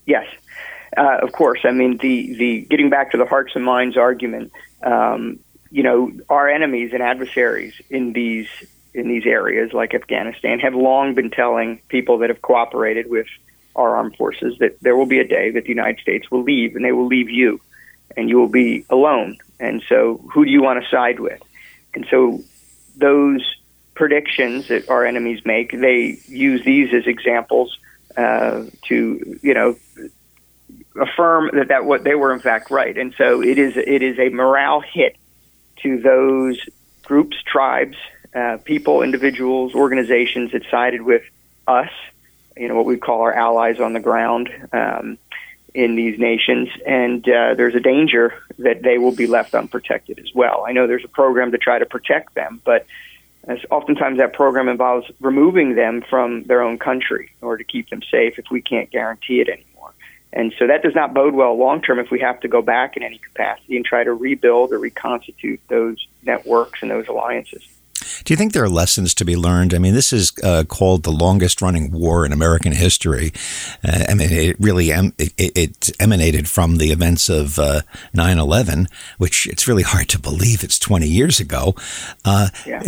Yes, 0.05 0.25
uh, 0.97 1.19
of 1.21 1.31
course. 1.31 1.59
I 1.63 1.71
mean, 1.71 1.97
the 1.97 2.35
the 2.35 2.61
getting 2.61 2.89
back 2.89 3.11
to 3.11 3.17
the 3.17 3.25
hearts 3.25 3.53
and 3.55 3.63
minds 3.63 3.97
argument. 3.97 4.51
Um, 4.81 5.39
you 5.69 5.83
know, 5.83 6.11
our 6.29 6.47
enemies 6.47 6.91
and 6.93 7.03
adversaries 7.03 7.73
in 7.89 8.13
these 8.13 8.47
in 8.93 9.07
these 9.07 9.25
areas 9.25 9.73
like 9.73 9.93
Afghanistan 9.93 10.59
have 10.59 10.73
long 10.73 11.13
been 11.13 11.29
telling 11.29 11.81
people 11.87 12.19
that 12.19 12.29
have 12.29 12.41
cooperated 12.41 13.09
with 13.09 13.27
our 13.75 13.97
armed 13.97 14.15
forces 14.15 14.57
that 14.59 14.79
there 14.81 14.97
will 14.97 15.05
be 15.05 15.19
a 15.19 15.27
day 15.27 15.51
that 15.51 15.63
the 15.63 15.69
United 15.69 15.99
States 15.99 16.31
will 16.31 16.41
leave 16.41 16.75
and 16.75 16.83
they 16.83 16.91
will 16.91 17.05
leave 17.05 17.29
you 17.29 17.61
and 18.15 18.29
you 18.29 18.37
will 18.37 18.49
be 18.49 18.85
alone. 18.89 19.37
And 19.59 19.83
so 19.87 20.17
who 20.33 20.45
do 20.45 20.51
you 20.51 20.63
want 20.63 20.83
to 20.83 20.89
side 20.89 21.19
with? 21.19 21.41
And 21.93 22.07
so 22.09 22.41
those 22.95 23.43
predictions 23.93 24.69
that 24.69 24.89
our 24.89 25.05
enemies 25.05 25.41
make, 25.45 25.71
they 25.71 26.17
use 26.27 26.63
these 26.65 26.93
as 26.93 27.05
examples 27.05 27.77
uh, 28.15 28.63
to, 28.87 29.39
you 29.43 29.53
know, 29.53 29.75
affirm 30.99 31.49
that, 31.53 31.69
that 31.69 31.85
what 31.85 32.03
they 32.03 32.15
were 32.15 32.33
in 32.33 32.39
fact 32.39 32.71
right. 32.71 32.97
And 32.97 33.13
so 33.17 33.41
it 33.41 33.57
is 33.57 33.77
it 33.77 34.01
is 34.01 34.19
a 34.19 34.29
morale 34.29 34.81
hit 34.81 35.15
to 35.83 35.99
those 35.99 36.59
groups, 37.03 37.37
tribes, 37.43 37.97
uh, 38.35 38.57
people, 38.63 39.01
individuals, 39.01 39.73
organizations 39.73 40.51
that 40.51 40.63
sided 40.69 41.01
with 41.01 41.23
us, 41.67 41.89
you 42.55 42.67
know, 42.67 42.75
what 42.75 42.85
we 42.85 42.97
call 42.97 43.21
our 43.21 43.33
allies 43.33 43.79
on 43.79 43.93
the 43.93 43.99
ground 43.99 44.49
um, 44.73 45.17
in 45.73 45.95
these 45.95 46.19
nations. 46.19 46.69
And 46.85 47.27
uh, 47.27 47.53
there's 47.55 47.75
a 47.75 47.79
danger 47.79 48.33
that 48.59 48.81
they 48.81 48.97
will 48.97 49.15
be 49.15 49.27
left 49.27 49.53
unprotected 49.53 50.19
as 50.19 50.33
well. 50.33 50.65
I 50.67 50.71
know 50.71 50.87
there's 50.87 51.05
a 51.05 51.09
program 51.09 51.51
to 51.51 51.57
try 51.57 51.79
to 51.79 51.85
protect 51.85 52.33
them, 52.35 52.61
but 52.65 52.85
as 53.47 53.59
oftentimes 53.71 54.17
that 54.17 54.33
program 54.33 54.67
involves 54.67 55.09
removing 55.21 55.75
them 55.75 56.03
from 56.09 56.43
their 56.43 56.61
own 56.61 56.77
country 56.77 57.31
in 57.41 57.47
order 57.47 57.63
to 57.63 57.71
keep 57.71 57.89
them 57.89 58.01
safe 58.11 58.37
if 58.37 58.45
we 58.51 58.61
can't 58.61 58.91
guarantee 58.91 59.39
it 59.39 59.47
anymore. 59.47 59.76
And 60.33 60.53
so 60.59 60.67
that 60.67 60.83
does 60.83 60.93
not 60.93 61.13
bode 61.13 61.33
well 61.33 61.57
long 61.57 61.81
term 61.81 61.99
if 61.99 62.11
we 62.11 62.19
have 62.19 62.39
to 62.41 62.47
go 62.47 62.61
back 62.61 62.97
in 62.97 63.03
any 63.03 63.17
capacity 63.17 63.75
and 63.75 63.85
try 63.85 64.03
to 64.03 64.13
rebuild 64.13 64.73
or 64.73 64.79
reconstitute 64.79 65.61
those 65.69 66.05
networks 66.23 66.81
and 66.81 66.91
those 66.91 67.07
alliances. 67.07 67.63
Do 68.23 68.33
you 68.33 68.37
think 68.37 68.53
there 68.53 68.63
are 68.63 68.69
lessons 68.69 69.13
to 69.15 69.25
be 69.25 69.35
learned? 69.35 69.73
I 69.73 69.79
mean, 69.79 69.93
this 69.93 70.13
is 70.13 70.31
uh, 70.43 70.63
called 70.67 71.03
the 71.03 71.11
longest 71.11 71.61
running 71.61 71.91
war 71.91 72.25
in 72.25 72.31
American 72.31 72.71
history. 72.71 73.31
Uh, 73.83 74.05
I 74.09 74.13
mean, 74.13 74.31
it 74.31 74.59
really 74.59 74.91
em- 74.91 75.13
it, 75.17 75.33
it, 75.37 75.91
emanated 75.99 76.47
from 76.47 76.77
the 76.77 76.91
events 76.91 77.29
of 77.29 77.59
uh, 77.59 77.81
9 78.13 78.37
11, 78.37 78.87
which 79.17 79.47
it's 79.47 79.67
really 79.67 79.83
hard 79.83 80.09
to 80.09 80.19
believe 80.19 80.63
it's 80.63 80.79
20 80.79 81.07
years 81.07 81.39
ago. 81.39 81.75
Uh, 82.25 82.49
yeah. 82.65 82.81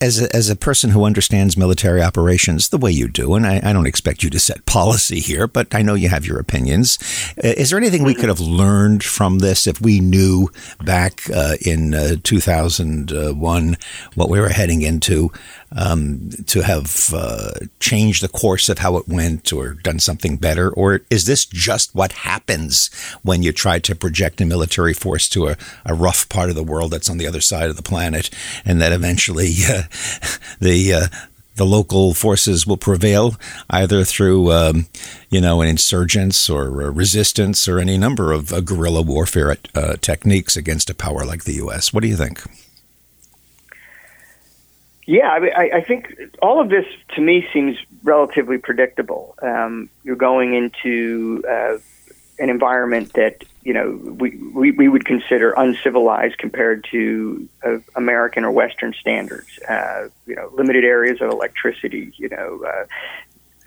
As, 0.00 0.22
a, 0.22 0.34
as 0.34 0.50
a 0.50 0.56
person 0.56 0.90
who 0.90 1.04
understands 1.04 1.56
military 1.56 2.02
operations 2.02 2.68
the 2.68 2.78
way 2.78 2.90
you 2.90 3.08
do, 3.08 3.34
and 3.34 3.46
I, 3.46 3.60
I, 3.62 3.72
don't 3.72 3.86
expect 3.86 4.22
you 4.22 4.30
to 4.30 4.38
set 4.38 4.66
policy 4.66 5.20
here, 5.20 5.46
but 5.46 5.74
I 5.74 5.82
know 5.82 5.94
you 5.94 6.08
have 6.08 6.26
your 6.26 6.38
opinions. 6.38 6.98
Uh, 7.42 7.48
is 7.56 7.70
there 7.70 7.78
anything 7.78 8.04
we 8.04 8.14
could 8.14 8.28
have 8.28 8.40
learned 8.40 9.02
from 9.04 9.38
this 9.38 9.66
if 9.66 9.80
we 9.80 10.00
knew 10.00 10.50
back 10.82 11.28
uh, 11.30 11.56
in 11.64 12.20
2001 12.22 13.76
what 14.14 14.28
we 14.36 14.42
were 14.42 14.50
heading 14.50 14.82
into 14.82 15.32
um, 15.72 16.28
to 16.46 16.60
have 16.60 17.10
uh, 17.14 17.52
changed 17.80 18.22
the 18.22 18.28
course 18.28 18.68
of 18.68 18.78
how 18.78 18.98
it 18.98 19.08
went 19.08 19.50
or 19.50 19.72
done 19.72 19.98
something 19.98 20.36
better? 20.36 20.70
Or 20.70 21.00
is 21.08 21.24
this 21.24 21.46
just 21.46 21.94
what 21.94 22.12
happens 22.12 22.90
when 23.22 23.42
you 23.42 23.52
try 23.52 23.78
to 23.78 23.94
project 23.94 24.42
a 24.42 24.44
military 24.44 24.92
force 24.92 25.26
to 25.30 25.48
a, 25.48 25.56
a 25.86 25.94
rough 25.94 26.28
part 26.28 26.50
of 26.50 26.54
the 26.54 26.62
world 26.62 26.90
that's 26.90 27.08
on 27.08 27.16
the 27.16 27.26
other 27.26 27.40
side 27.40 27.70
of 27.70 27.76
the 27.76 27.82
planet 27.82 28.28
and 28.66 28.78
that 28.82 28.92
eventually 28.92 29.54
uh, 29.68 29.84
the 30.60 30.92
uh, 30.92 31.06
the 31.54 31.64
local 31.64 32.12
forces 32.12 32.66
will 32.66 32.76
prevail 32.76 33.36
either 33.70 34.04
through, 34.04 34.52
um, 34.52 34.86
you 35.30 35.40
know, 35.40 35.62
an 35.62 35.68
insurgence 35.68 36.50
or 36.50 36.68
resistance 36.70 37.66
or 37.66 37.78
any 37.78 37.96
number 37.96 38.30
of 38.30 38.52
uh, 38.52 38.60
guerrilla 38.60 39.00
warfare 39.00 39.56
uh, 39.74 39.96
techniques 40.02 40.54
against 40.54 40.90
a 40.90 40.94
power 40.94 41.24
like 41.24 41.44
the 41.44 41.54
U.S. 41.54 41.94
What 41.94 42.02
do 42.02 42.08
you 42.08 42.16
think? 42.16 42.42
Yeah, 45.06 45.28
I, 45.28 45.70
I 45.76 45.80
think 45.82 46.12
all 46.42 46.60
of 46.60 46.68
this 46.68 46.84
to 47.14 47.20
me 47.20 47.46
seems 47.52 47.76
relatively 48.02 48.58
predictable. 48.58 49.36
Um, 49.40 49.88
you're 50.02 50.16
going 50.16 50.54
into 50.54 51.44
uh, 51.48 51.78
an 52.40 52.50
environment 52.50 53.12
that 53.14 53.44
you 53.62 53.72
know 53.72 53.92
we, 53.92 54.36
we, 54.36 54.72
we 54.72 54.88
would 54.88 55.04
consider 55.04 55.52
uncivilized 55.52 56.38
compared 56.38 56.84
to 56.90 57.48
uh, 57.64 57.78
American 57.94 58.44
or 58.44 58.50
Western 58.50 58.94
standards. 58.94 59.60
Uh, 59.68 60.08
you 60.26 60.34
know, 60.34 60.50
limited 60.54 60.84
areas 60.84 61.20
of 61.20 61.30
electricity. 61.30 62.12
You 62.16 62.28
know, 62.30 62.64
uh, 62.66 62.86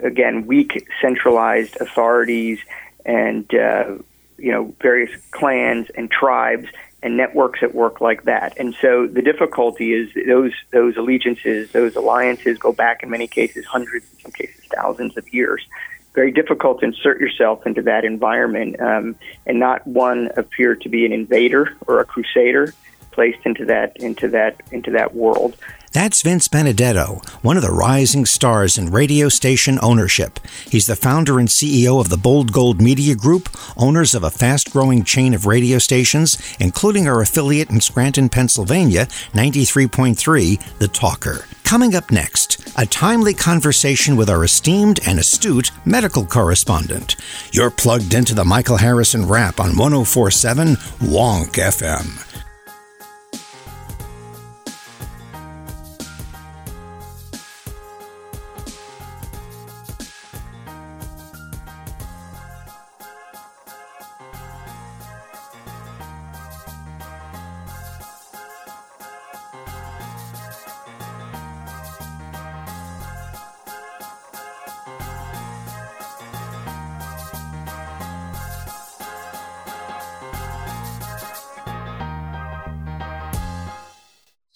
again, 0.06 0.46
weak 0.46 0.90
centralized 1.02 1.78
authorities, 1.80 2.60
and 3.06 3.46
uh, 3.56 3.96
you 4.38 4.52
know 4.52 4.76
various 4.82 5.12
clans 5.32 5.88
and 5.96 6.12
tribes 6.12 6.68
and 7.02 7.16
networks 7.16 7.60
at 7.62 7.74
work 7.74 8.02
like 8.02 8.24
that. 8.24 8.58
And 8.58 8.76
so 8.82 9.08
the 9.08 9.22
difficulty 9.22 9.94
is 9.94 10.10
those 10.28 10.54
those 10.72 10.98
allegiances, 10.98 11.72
those 11.72 11.96
alliances 11.96 12.58
go 12.58 12.74
back 12.74 13.04
in 13.04 13.10
many 13.10 13.28
cases 13.28 13.66
hundreds, 13.66 14.06
in 14.14 14.20
some 14.20 14.32
cases 14.32 14.64
thousands 14.74 15.18
of 15.18 15.34
years. 15.34 15.66
Very 16.14 16.32
difficult 16.32 16.80
to 16.80 16.88
insert 16.88 17.22
yourself 17.22 17.66
into 17.66 17.82
that 17.84 18.04
environment 18.04 18.80
um, 18.82 19.16
and 19.46 19.60
not 19.60 19.86
one 19.88 20.30
appear 20.36 20.76
to 20.76 20.90
be 20.90 21.06
an 21.06 21.14
invader 21.14 21.78
or 21.88 22.00
a 22.00 22.06
crusader 22.06 22.74
placed 23.12 23.46
into 23.46 23.66
that 23.66 23.96
into 23.98 24.28
that 24.30 24.62
into 24.72 24.92
that 24.92 25.16
world. 25.16 25.56
That's 25.92 26.22
Vince 26.22 26.48
Benedetto, 26.48 27.22
one 27.42 27.58
of 27.58 27.64
the 27.64 27.72
rising 27.72 28.28
stars 28.28 28.78
in 28.78 28.92
radio 28.92 29.28
station 29.28 29.80
ownership. 29.82 30.40
He's 30.70 30.86
the 30.86 30.96
founder 30.96 31.40
and 31.40 31.48
CEO 31.48 32.00
of 32.00 32.10
the 32.10 32.18
Bold 32.18 32.52
Gold 32.52 32.80
Media 32.80 33.16
Group, 33.16 33.50
owners 33.76 34.14
of 34.14 34.24
a 34.24 34.30
fast 34.30 34.72
growing 34.72 35.04
chain 35.04 35.34
of 35.34 35.48
radio 35.48 35.80
stations, 35.80 36.38
including 36.60 37.08
our 37.08 37.22
affiliate 37.22 37.72
in 37.72 37.82
Scranton, 37.82 38.30
Pennsylvania, 38.30 39.08
93.3, 39.34 40.78
The 40.78 40.88
Talker. 40.88 41.46
Coming 41.64 41.96
up 41.96 42.12
next, 42.12 42.72
a 42.78 42.86
timely 42.86 43.34
conversation 43.34 44.16
with 44.16 44.30
our 44.30 44.44
esteemed 44.44 45.00
and 45.08 45.18
astute 45.18 45.72
medical 45.86 46.26
correspondent. 46.26 47.16
You're 47.52 47.72
plugged 47.72 48.14
into 48.14 48.36
the 48.36 48.46
Michael 48.46 48.78
Harrison 48.78 49.28
Wrap 49.28 49.60
on 49.60 49.76
1047 49.76 50.76
Wonk 51.02 51.54
FM. 51.54 52.49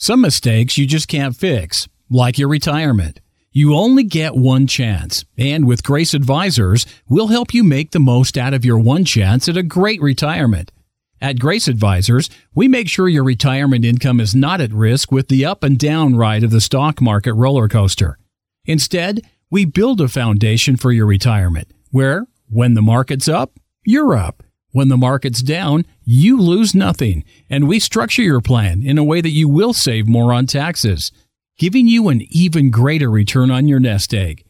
Some 0.04 0.20
mistakes 0.20 0.78
you 0.78 0.86
just 0.86 1.08
can't 1.08 1.34
fix, 1.34 1.88
like 2.10 2.38
your 2.38 2.50
retirement. 2.50 3.22
You 3.54 3.74
only 3.74 4.04
get 4.04 4.36
one 4.36 4.68
chance, 4.68 5.24
and 5.38 5.66
with 5.66 5.82
Grace 5.82 6.14
Advisors, 6.14 6.86
we'll 7.08 7.28
help 7.28 7.54
you 7.54 7.64
make 7.64 7.92
the 7.92 8.02
most 8.02 8.38
out 8.38 8.54
of 8.54 8.66
your 8.66 8.78
one 8.78 9.06
chance 9.06 9.48
at 9.48 9.56
a 9.56 9.64
great 9.64 10.02
retirement. 10.02 10.74
At 11.22 11.40
Grace 11.40 11.70
Advisors, 11.70 12.30
we 12.54 12.68
make 12.68 12.90
sure 12.90 13.08
your 13.08 13.24
retirement 13.24 13.86
income 13.86 14.20
is 14.20 14.36
not 14.36 14.60
at 14.60 14.74
risk 14.74 15.10
with 15.10 15.30
the 15.30 15.46
up 15.46 15.64
and 15.64 15.80
down 15.80 16.18
ride 16.18 16.44
of 16.44 16.52
the 16.52 16.60
stock 16.60 17.00
market 17.00 17.36
roller 17.36 17.70
coaster. 17.70 18.18
Instead, 18.66 19.22
we 19.50 19.64
build 19.64 20.02
a 20.02 20.10
foundation 20.10 20.76
for 20.76 20.92
your 20.92 21.06
retirement 21.06 21.72
where, 21.92 22.28
when 22.50 22.74
the 22.74 22.82
market's 22.82 23.30
up, 23.30 23.58
you're 23.86 24.18
up. 24.18 24.44
When 24.74 24.88
the 24.88 24.98
market's 24.98 25.44
down, 25.44 25.86
you 26.04 26.42
lose 26.42 26.74
nothing, 26.74 27.24
and 27.48 27.68
we 27.68 27.80
structure 27.80 28.24
your 28.24 28.42
plan 28.42 28.82
in 28.82 28.98
a 28.98 29.04
way 29.04 29.22
that 29.22 29.30
you 29.30 29.48
will 29.48 29.72
save 29.72 30.08
more 30.08 30.34
on 30.34 30.48
taxes, 30.48 31.12
giving 31.60 31.88
you 31.88 32.10
an 32.10 32.24
even 32.32 32.72
greater 32.72 33.10
return 33.12 33.52
on 33.52 33.68
your 33.68 33.80
nest 33.80 34.16
egg. 34.16 34.44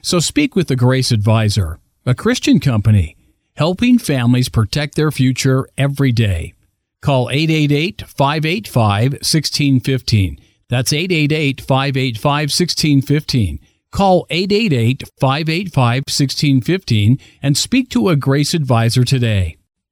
So 0.00 0.20
speak 0.20 0.56
with 0.56 0.68
the 0.68 0.76
Grace 0.76 1.12
Advisor, 1.12 1.80
a 2.06 2.14
Christian 2.14 2.60
company, 2.60 3.14
helping 3.56 3.98
families 3.98 4.48
protect 4.48 4.94
their 4.94 5.10
future 5.10 5.68
every 5.76 6.12
day. 6.12 6.54
Call 7.02 7.28
888 7.28 8.08
585 8.08 9.12
1615. 9.12 10.38
That's 10.70 10.94
888 10.94 11.60
585 11.60 12.24
1615. 12.24 13.60
Call 13.90 14.26
888 14.30 15.02
585 15.20 15.94
1615 16.08 17.18
and 17.42 17.54
speak 17.54 17.90
to 17.90 18.08
a 18.08 18.16
Grace 18.16 18.54
Advisor 18.54 19.04
today 19.04 19.57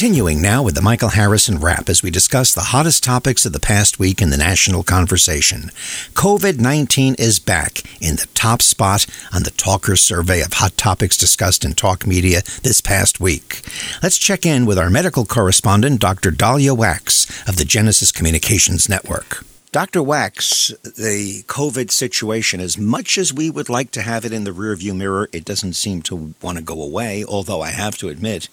Continuing 0.00 0.40
now 0.40 0.62
with 0.62 0.74
the 0.74 0.80
Michael 0.80 1.10
Harrison 1.10 1.60
Wrap 1.60 1.90
as 1.90 2.02
we 2.02 2.10
discuss 2.10 2.54
the 2.54 2.72
hottest 2.72 3.04
topics 3.04 3.44
of 3.44 3.52
the 3.52 3.60
past 3.60 3.98
week 3.98 4.22
in 4.22 4.30
the 4.30 4.38
national 4.38 4.82
conversation. 4.82 5.70
COVID 6.14 6.58
19 6.58 7.16
is 7.18 7.38
back 7.38 7.82
in 8.00 8.16
the 8.16 8.26
top 8.32 8.62
spot 8.62 9.04
on 9.30 9.42
the 9.42 9.50
Talker 9.50 9.96
survey 9.96 10.40
of 10.40 10.54
hot 10.54 10.74
topics 10.78 11.18
discussed 11.18 11.66
in 11.66 11.74
talk 11.74 12.06
media 12.06 12.40
this 12.62 12.80
past 12.80 13.20
week. 13.20 13.60
Let's 14.02 14.16
check 14.16 14.46
in 14.46 14.64
with 14.64 14.78
our 14.78 14.88
medical 14.88 15.26
correspondent, 15.26 16.00
Dr. 16.00 16.30
Daliah 16.30 16.74
Wachs 16.74 17.46
of 17.46 17.56
the 17.56 17.66
Genesis 17.66 18.10
Communications 18.10 18.88
Network. 18.88 19.44
Dr. 19.72 20.00
Wachs, 20.00 20.70
the 20.96 21.44
COVID 21.46 21.92
situation, 21.92 22.58
as 22.58 22.76
much 22.76 23.16
as 23.16 23.32
we 23.32 23.50
would 23.50 23.68
like 23.68 23.92
to 23.92 24.02
have 24.02 24.24
it 24.24 24.32
in 24.32 24.42
the 24.42 24.50
rearview 24.50 24.96
mirror, 24.96 25.28
it 25.32 25.44
doesn't 25.44 25.74
seem 25.74 26.02
to 26.02 26.34
want 26.42 26.58
to 26.58 26.64
go 26.64 26.82
away. 26.82 27.24
Although 27.24 27.60
I 27.60 27.70
have 27.70 27.96
to 27.98 28.08
admit, 28.08 28.48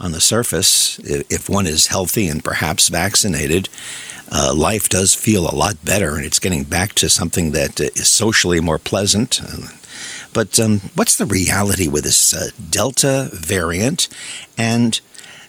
on 0.00 0.12
the 0.12 0.20
surface, 0.20 0.98
if 1.00 1.48
one 1.48 1.66
is 1.66 1.88
healthy 1.88 2.26
and 2.28 2.42
perhaps 2.42 2.88
vaccinated, 2.88 3.68
uh, 4.32 4.54
life 4.54 4.88
does 4.88 5.14
feel 5.14 5.48
a 5.48 5.54
lot 5.54 5.84
better 5.84 6.16
and 6.16 6.24
it's 6.24 6.38
getting 6.38 6.64
back 6.64 6.94
to 6.94 7.08
something 7.08 7.50
that 7.52 7.80
is 7.80 8.08
socially 8.08 8.60
more 8.60 8.78
pleasant. 8.78 9.40
But 10.32 10.58
um, 10.60 10.80
what's 10.94 11.16
the 11.16 11.26
reality 11.26 11.88
with 11.88 12.04
this 12.04 12.32
uh, 12.32 12.50
Delta 12.70 13.28
variant? 13.32 14.08
And, 14.56 15.00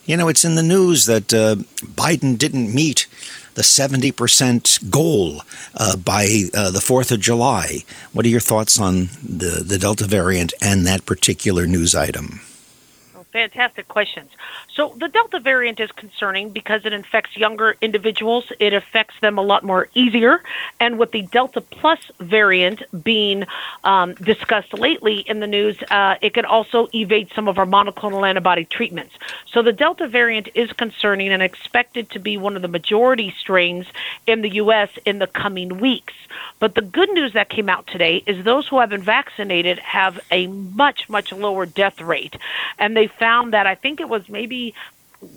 you 0.06 0.18
know, 0.18 0.28
it's 0.28 0.44
in 0.44 0.56
the 0.56 0.64
news 0.64 1.06
that 1.06 1.34
uh, 1.34 1.56
Biden 1.86 2.38
didn't 2.38 2.74
meet 2.74 3.08
the 3.54 3.62
70% 3.62 4.90
goal 4.90 5.42
uh, 5.76 5.98
by 5.98 6.46
uh, 6.54 6.72
the 6.72 6.80
4th 6.80 7.12
of 7.12 7.20
July. 7.20 7.84
What 8.14 8.26
are 8.26 8.30
your 8.30 8.40
thoughts 8.40 8.80
on 8.80 9.10
the, 9.24 9.64
the 9.66 9.78
Delta 9.78 10.06
variant 10.06 10.54
and 10.62 10.86
that 10.88 11.06
particular 11.06 11.68
news 11.68 11.94
item? 11.94 12.42
Fantastic 13.32 13.88
questions. 13.88 14.30
So 14.74 14.94
the 14.98 15.08
Delta 15.08 15.40
variant 15.40 15.80
is 15.80 15.92
concerning 15.92 16.50
because 16.50 16.86
it 16.86 16.94
infects 16.94 17.38
younger 17.38 17.76
individuals. 17.82 18.52
It 18.60 18.74
affects 18.74 19.16
them 19.22 19.38
a 19.38 19.42
lot 19.42 19.64
more 19.64 19.88
easier. 19.94 20.44
And 20.80 21.00
with 21.00 21.12
the 21.12 21.24
Delta 21.24 21.62
Plus 21.62 22.00
variant 22.20 22.84
being 23.04 23.46
um, 23.84 24.14
discussed 24.16 24.74
lately 24.74 25.20
in 25.20 25.40
the 25.40 25.48
news, 25.48 25.78
uh, 25.90 26.16
it 26.22 26.34
can 26.34 26.46
also 26.46 26.88
evade 26.94 27.30
some 27.34 27.48
of 27.48 27.58
our 27.58 27.66
monoclonal 27.66 28.28
antibody 28.28 28.66
treatments. 28.66 29.16
So 29.52 29.62
the 29.62 29.74
Delta 29.74 30.08
variant 30.08 30.50
is 30.56 30.72
concerning 30.74 31.30
and 31.30 31.42
expected 31.42 32.10
to 32.12 32.20
be 32.20 32.38
one 32.38 32.56
of 32.56 32.62
the 32.62 32.68
majority 32.68 33.34
strains 33.40 33.88
in 34.28 34.42
the 34.42 34.56
U.S. 34.56 34.90
in 35.06 35.20
the 35.20 35.28
coming 35.28 35.80
weeks. 35.80 36.14
But 36.60 36.76
the 36.76 36.82
good 36.82 37.10
news 37.10 37.34
that 37.34 37.50
came 37.50 37.70
out 37.70 37.88
today 37.88 38.24
is 38.26 38.44
those 38.44 38.68
who 38.68 38.80
have 38.80 38.90
been 38.90 39.02
vaccinated 39.02 39.80
have 39.80 40.20
a 40.32 40.48
much, 40.48 41.10
much 41.10 41.32
lower 41.32 41.66
death 41.66 42.00
rate. 42.02 42.36
And 42.78 42.96
they 42.96 43.08
found 43.22 43.54
that 43.54 43.68
I 43.68 43.76
think 43.76 44.02
it 44.02 44.10
was 44.10 44.28
maybe 44.30 44.74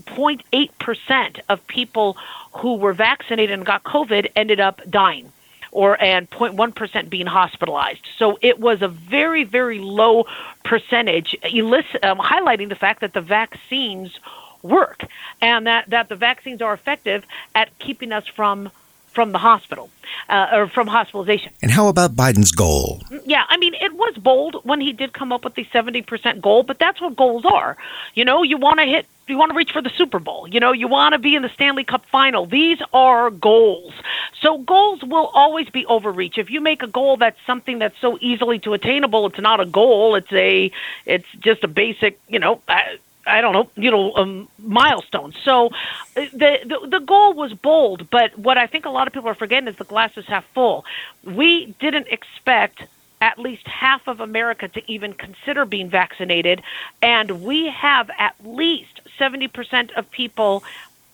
0.8% 0.06 1.40
of 1.50 1.66
people 1.66 2.16
who 2.54 2.76
were 2.76 2.94
vaccinated 2.94 3.52
and 3.58 3.66
got 3.66 3.84
COVID 3.84 4.30
ended 4.34 4.58
up 4.58 4.80
dying 4.88 5.30
or 5.70 6.02
and 6.02 6.30
0.1% 6.30 7.10
being 7.10 7.26
hospitalized. 7.26 8.00
So 8.16 8.38
it 8.40 8.58
was 8.58 8.80
a 8.80 8.88
very 8.88 9.44
very 9.44 9.80
low 9.80 10.24
percentage 10.64 11.36
um, 11.44 12.18
highlighting 12.18 12.70
the 12.70 12.80
fact 12.86 13.02
that 13.02 13.12
the 13.12 13.20
vaccines 13.20 14.18
work 14.62 15.04
and 15.42 15.66
that 15.66 15.90
that 15.90 16.08
the 16.08 16.16
vaccines 16.16 16.62
are 16.62 16.72
effective 16.72 17.26
at 17.54 17.78
keeping 17.78 18.12
us 18.12 18.26
from 18.26 18.70
from 19.14 19.32
the 19.32 19.38
hospital 19.38 19.90
uh, 20.28 20.48
or 20.52 20.68
from 20.68 20.86
hospitalization. 20.86 21.52
And 21.62 21.70
how 21.70 21.88
about 21.88 22.14
Biden's 22.14 22.52
goal? 22.52 23.02
Yeah, 23.24 23.44
I 23.48 23.56
mean, 23.56 23.74
it 23.74 23.94
was 23.94 24.14
bold 24.16 24.56
when 24.64 24.80
he 24.80 24.92
did 24.92 25.12
come 25.12 25.32
up 25.32 25.44
with 25.44 25.54
the 25.54 25.64
70% 25.66 26.40
goal, 26.40 26.62
but 26.62 26.78
that's 26.78 27.00
what 27.00 27.16
goals 27.16 27.44
are. 27.44 27.76
You 28.14 28.24
know, 28.24 28.42
you 28.42 28.58
want 28.58 28.80
to 28.80 28.86
hit 28.86 29.06
you 29.26 29.38
want 29.38 29.52
to 29.52 29.56
reach 29.56 29.72
for 29.72 29.80
the 29.80 29.90
Super 29.96 30.18
Bowl. 30.18 30.46
You 30.48 30.60
know, 30.60 30.72
you 30.72 30.88
want 30.88 31.14
to 31.14 31.18
be 31.18 31.34
in 31.34 31.42
the 31.42 31.48
Stanley 31.48 31.84
Cup 31.84 32.04
final. 32.12 32.46
These 32.46 32.78
are 32.92 33.30
goals. 33.30 33.94
So 34.40 34.58
goals 34.58 35.02
will 35.02 35.30
always 35.32 35.68
be 35.70 35.86
overreach. 35.86 36.36
If 36.36 36.50
you 36.50 36.60
make 36.60 36.82
a 36.82 36.86
goal 36.86 37.16
that's 37.16 37.38
something 37.46 37.78
that's 37.78 37.98
so 38.00 38.18
easily 38.20 38.58
to 38.60 38.74
attainable, 38.74 39.26
it's 39.26 39.40
not 39.40 39.60
a 39.60 39.66
goal. 39.66 40.14
It's 40.14 40.32
a 40.32 40.70
it's 41.06 41.26
just 41.40 41.64
a 41.64 41.68
basic, 41.68 42.20
you 42.28 42.38
know, 42.38 42.60
uh, 42.68 42.80
I 43.26 43.40
don't 43.40 43.52
know, 43.52 43.70
you 43.76 43.90
know, 43.90 44.14
um, 44.16 44.48
milestones. 44.58 45.36
So 45.42 45.68
uh, 46.16 46.26
the, 46.32 46.58
the 46.64 46.88
the 46.88 47.00
goal 47.00 47.34
was 47.34 47.52
bold, 47.52 48.10
but 48.10 48.38
what 48.38 48.58
I 48.58 48.66
think 48.66 48.84
a 48.84 48.90
lot 48.90 49.06
of 49.06 49.12
people 49.12 49.28
are 49.28 49.34
forgetting 49.34 49.68
is 49.68 49.76
the 49.76 49.84
glass 49.84 50.16
is 50.16 50.26
half 50.26 50.44
full. 50.54 50.84
We 51.22 51.74
didn't 51.80 52.08
expect 52.08 52.84
at 53.20 53.38
least 53.38 53.66
half 53.66 54.06
of 54.06 54.20
America 54.20 54.68
to 54.68 54.90
even 54.90 55.14
consider 55.14 55.64
being 55.64 55.88
vaccinated, 55.88 56.62
and 57.00 57.42
we 57.42 57.68
have 57.68 58.10
at 58.18 58.34
least 58.44 59.00
70% 59.18 59.92
of 59.92 60.10
people 60.10 60.62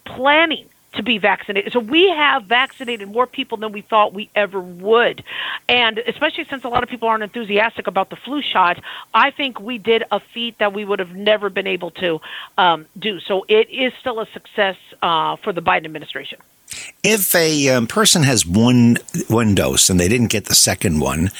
planning 0.04 0.66
to 0.94 1.02
be 1.02 1.18
vaccinated. 1.18 1.72
So 1.72 1.78
we 1.78 2.08
have 2.10 2.44
vaccinated 2.44 3.08
more 3.08 3.26
people 3.26 3.58
than 3.58 3.72
we 3.72 3.82
thought 3.82 4.12
we 4.12 4.28
ever 4.34 4.60
would. 4.60 5.22
And 5.68 5.98
especially 5.98 6.44
since 6.44 6.64
a 6.64 6.68
lot 6.68 6.82
of 6.82 6.88
people 6.88 7.08
aren't 7.08 7.22
enthusiastic 7.22 7.86
about 7.86 8.10
the 8.10 8.16
flu 8.16 8.42
shot, 8.42 8.82
I 9.14 9.30
think 9.30 9.60
we 9.60 9.78
did 9.78 10.04
a 10.10 10.20
feat 10.20 10.58
that 10.58 10.72
we 10.72 10.84
would 10.84 10.98
have 10.98 11.14
never 11.14 11.48
been 11.48 11.66
able 11.66 11.92
to 11.92 12.20
um, 12.58 12.86
do. 12.98 13.20
So 13.20 13.44
it 13.48 13.70
is 13.70 13.92
still 14.00 14.20
a 14.20 14.26
success 14.32 14.76
uh, 15.02 15.36
for 15.36 15.52
the 15.52 15.62
Biden 15.62 15.84
administration. 15.84 16.40
If 17.02 17.34
a 17.34 17.68
um, 17.70 17.86
person 17.86 18.22
has 18.24 18.46
one 18.46 18.98
one 19.28 19.54
dose 19.54 19.90
and 19.90 19.98
they 19.98 20.08
didn't 20.08 20.28
get 20.28 20.44
the 20.44 20.54
second 20.54 21.00
one, 21.00 21.30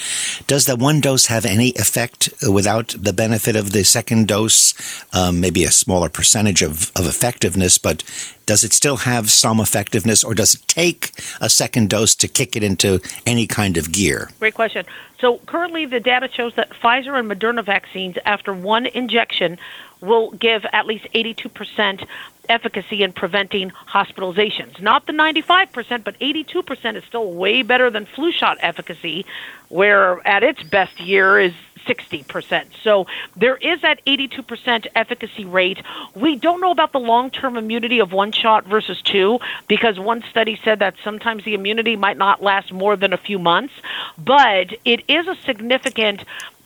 does 0.47 0.65
that 0.65 0.79
one 0.79 0.99
dose 0.99 1.27
have 1.27 1.45
any 1.45 1.69
effect 1.71 2.29
without 2.51 2.95
the 2.97 3.13
benefit 3.13 3.55
of 3.55 3.71
the 3.71 3.83
second 3.83 4.27
dose? 4.27 4.73
Um, 5.13 5.39
maybe 5.39 5.63
a 5.63 5.71
smaller 5.71 6.09
percentage 6.09 6.61
of, 6.61 6.91
of 6.95 7.07
effectiveness, 7.07 7.77
but 7.77 8.03
does 8.51 8.65
it 8.65 8.73
still 8.73 8.97
have 8.97 9.31
some 9.31 9.61
effectiveness, 9.61 10.25
or 10.25 10.33
does 10.33 10.55
it 10.55 10.67
take 10.67 11.13
a 11.39 11.49
second 11.49 11.89
dose 11.89 12.13
to 12.15 12.27
kick 12.27 12.57
it 12.57 12.63
into 12.63 12.99
any 13.25 13.47
kind 13.47 13.77
of 13.77 13.93
gear? 13.93 14.29
Great 14.39 14.55
question. 14.55 14.85
So 15.21 15.37
currently, 15.45 15.85
the 15.85 16.01
data 16.01 16.27
shows 16.29 16.53
that 16.55 16.69
Pfizer 16.71 17.17
and 17.17 17.31
Moderna 17.31 17.63
vaccines, 17.63 18.17
after 18.25 18.53
one 18.53 18.87
injection, 18.87 19.57
will 20.01 20.31
give 20.31 20.65
at 20.73 20.85
least 20.85 21.07
82% 21.15 22.05
efficacy 22.49 23.03
in 23.03 23.13
preventing 23.13 23.69
hospitalizations. 23.87 24.81
Not 24.81 25.05
the 25.05 25.13
95%, 25.13 26.03
but 26.03 26.19
82% 26.19 26.97
is 26.97 27.05
still 27.05 27.31
way 27.31 27.61
better 27.61 27.89
than 27.89 28.05
flu 28.05 28.33
shot 28.33 28.57
efficacy, 28.59 29.25
where 29.69 30.27
at 30.27 30.43
its 30.43 30.61
best 30.61 30.99
year 30.99 31.39
is 31.39 31.53
60%. 31.85 32.65
So 32.83 33.07
there 33.35 33.57
is 33.57 33.81
that 33.81 34.03
82% 34.05 34.87
efficacy 34.95 35.45
rate. 35.45 35.81
We 36.15 36.35
don't 36.35 36.61
know 36.61 36.71
about 36.71 36.91
the 36.91 36.99
long 36.99 37.29
term 37.29 37.57
immunity 37.57 37.99
of 37.99 38.11
one 38.11 38.31
shot 38.31 38.65
versus 38.65 39.01
two 39.01 39.39
because 39.67 39.99
one 39.99 40.23
study 40.29 40.59
said 40.63 40.79
that 40.79 40.95
sometimes 41.03 41.43
the 41.43 41.53
immunity 41.53 41.95
might 41.95 42.17
not 42.17 42.41
last 42.41 42.71
more 42.71 42.95
than 42.95 43.13
a 43.13 43.17
few 43.17 43.39
months, 43.39 43.73
but 44.17 44.73
it 44.85 45.03
is 45.07 45.27
a 45.27 45.35
significant 45.45 46.23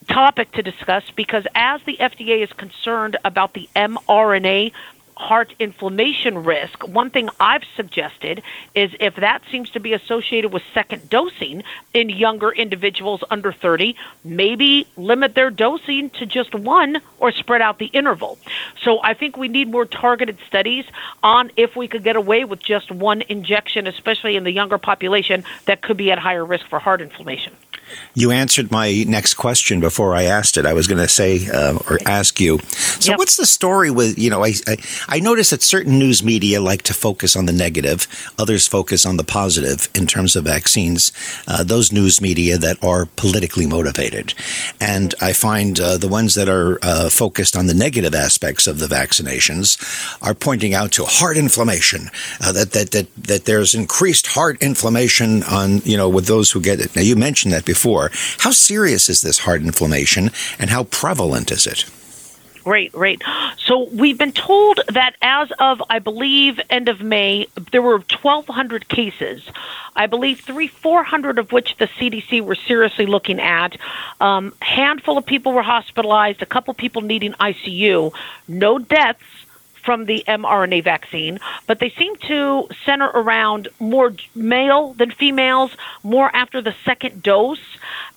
topic 0.07 0.51
to 0.51 0.61
discuss 0.61 1.03
because 1.15 1.45
as 1.55 1.81
the 1.85 1.97
FDA 1.97 2.43
is 2.43 2.53
concerned 2.53 3.17
about 3.25 3.53
the 3.53 3.67
mRNA 3.75 4.71
heart 5.17 5.53
inflammation 5.59 6.43
risk, 6.43 6.87
one 6.87 7.09
thing 7.09 7.29
I've 7.39 7.63
suggested 7.75 8.41
is 8.73 8.91
if 8.99 9.15
that 9.15 9.41
seems 9.51 9.69
to 9.71 9.79
be 9.79 9.93
associated 9.93 10.51
with 10.51 10.63
second 10.73 11.09
dosing 11.09 11.63
in 11.93 12.09
younger 12.09 12.51
individuals 12.51 13.23
under 13.29 13.51
30, 13.51 13.95
maybe 14.23 14.87
limit 14.97 15.35
their 15.35 15.49
dosing 15.49 16.09
to 16.11 16.25
just 16.25 16.53
one 16.53 17.01
or 17.19 17.31
spread 17.31 17.61
out 17.61 17.79
the 17.79 17.87
interval. 17.87 18.37
So 18.81 18.99
I 19.01 19.13
think 19.13 19.37
we 19.37 19.47
need 19.47 19.69
more 19.69 19.85
targeted 19.85 20.37
studies 20.47 20.85
on 21.23 21.51
if 21.55 21.75
we 21.75 21.87
could 21.87 22.03
get 22.03 22.15
away 22.15 22.43
with 22.43 22.61
just 22.61 22.91
one 22.91 23.21
injection, 23.23 23.87
especially 23.87 24.35
in 24.35 24.43
the 24.43 24.51
younger 24.51 24.77
population 24.77 25.43
that 25.65 25.81
could 25.81 25.97
be 25.97 26.11
at 26.11 26.19
higher 26.19 26.45
risk 26.45 26.67
for 26.67 26.79
heart 26.79 27.01
inflammation. 27.01 27.53
You 28.13 28.31
answered 28.31 28.71
my 28.71 29.03
next 29.07 29.35
question 29.35 29.79
before 29.79 30.15
I 30.15 30.23
asked 30.23 30.57
it. 30.57 30.65
I 30.65 30.73
was 30.73 30.87
going 30.87 31.01
to 31.01 31.07
say 31.07 31.47
uh, 31.49 31.77
or 31.89 31.99
ask 32.05 32.39
you. 32.39 32.59
So, 32.99 33.11
yep. 33.11 33.19
what's 33.19 33.35
the 33.35 33.45
story 33.45 33.91
with 33.91 34.17
you 34.17 34.29
know? 34.29 34.43
I, 34.43 34.53
I 34.67 34.77
I 35.09 35.19
notice 35.19 35.49
that 35.49 35.61
certain 35.61 35.99
news 35.99 36.23
media 36.23 36.61
like 36.61 36.81
to 36.83 36.93
focus 36.93 37.35
on 37.35 37.45
the 37.45 37.53
negative, 37.53 38.07
others 38.39 38.67
focus 38.67 39.05
on 39.05 39.17
the 39.17 39.23
positive 39.23 39.89
in 39.93 40.07
terms 40.07 40.35
of 40.35 40.45
vaccines. 40.45 41.11
Uh, 41.47 41.63
those 41.63 41.91
news 41.91 42.21
media 42.21 42.57
that 42.57 42.81
are 42.83 43.05
politically 43.05 43.67
motivated, 43.67 44.33
and 44.79 45.13
I 45.21 45.33
find 45.33 45.79
uh, 45.79 45.97
the 45.97 46.07
ones 46.07 46.35
that 46.35 46.49
are 46.49 46.79
uh, 46.81 47.09
focused 47.09 47.55
on 47.55 47.67
the 47.67 47.73
negative 47.73 48.15
aspects 48.15 48.65
of 48.65 48.79
the 48.79 48.87
vaccinations 48.87 49.77
are 50.21 50.33
pointing 50.33 50.73
out 50.73 50.91
to 50.93 51.03
heart 51.05 51.37
inflammation. 51.37 52.09
Uh, 52.41 52.53
that 52.53 52.71
that 52.71 52.91
that 52.91 53.07
that 53.15 53.45
there's 53.45 53.75
increased 53.75 54.27
heart 54.27 54.61
inflammation 54.61 55.43
on 55.43 55.79
you 55.79 55.97
know 55.97 56.07
with 56.07 56.27
those 56.27 56.51
who 56.51 56.61
get 56.61 56.79
it. 56.79 56.95
Now 56.95 57.01
you 57.01 57.17
mentioned 57.17 57.53
that 57.53 57.65
before 57.65 57.74
before. 57.75 58.09
How 58.39 58.51
serious 58.51 59.09
is 59.09 59.21
this 59.21 59.39
heart 59.39 59.61
inflammation 59.61 60.31
and 60.57 60.69
how 60.69 60.85
prevalent 60.85 61.51
is 61.51 61.67
it? 61.67 61.83
Right, 62.65 62.89
right. 62.95 63.21
So 63.59 63.89
we've 63.91 64.17
been 64.17 64.31
told 64.31 64.79
that 64.87 65.15
as 65.21 65.51
of, 65.59 65.83
I 65.89 65.99
believe, 65.99 66.59
end 66.71 66.89
of 66.89 66.99
May, 67.01 67.47
there 67.71 67.81
were 67.81 67.97
1,200 67.97 68.87
cases. 68.87 69.43
I 69.95 70.07
believe 70.07 70.39
three, 70.39 70.67
400 70.67 71.37
of 71.37 71.51
which 71.51 71.75
the 71.77 71.87
CDC 71.87 72.41
were 72.41 72.55
seriously 72.55 73.05
looking 73.05 73.39
at. 73.39 73.77
Um, 74.19 74.51
handful 74.61 75.17
of 75.17 75.25
people 75.25 75.51
were 75.51 75.61
hospitalized, 75.61 76.41
a 76.41 76.47
couple 76.47 76.73
people 76.73 77.03
needing 77.03 77.33
ICU. 77.33 78.13
No 78.47 78.79
deaths 78.79 79.44
from 79.85 80.05
the 80.05 80.23
mRNA 80.27 80.83
vaccine, 80.83 81.39
but 81.67 81.79
they 81.79 81.91
seem 81.91 82.15
to 82.27 82.67
center 82.85 83.07
around 83.07 83.67
more 83.79 84.13
male 84.33 84.93
than 84.93 85.11
females, 85.11 85.71
more 86.03 86.35
after 86.35 86.61
the 86.61 86.75
second 86.83 87.21
dose. 87.21 87.59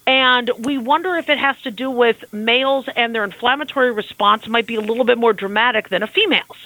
And 0.08 0.50
we 0.60 0.78
wonder 0.78 1.16
if 1.16 1.28
it 1.28 1.36
has 1.36 1.60
to 1.62 1.70
do 1.70 1.90
with 1.90 2.32
males 2.32 2.88
and 2.96 3.14
their 3.14 3.24
inflammatory 3.24 3.92
response 3.92 4.48
might 4.48 4.66
be 4.66 4.76
a 4.76 4.80
little 4.80 5.04
bit 5.04 5.18
more 5.18 5.34
dramatic 5.34 5.90
than 5.90 6.02
a 6.02 6.06
female's. 6.06 6.56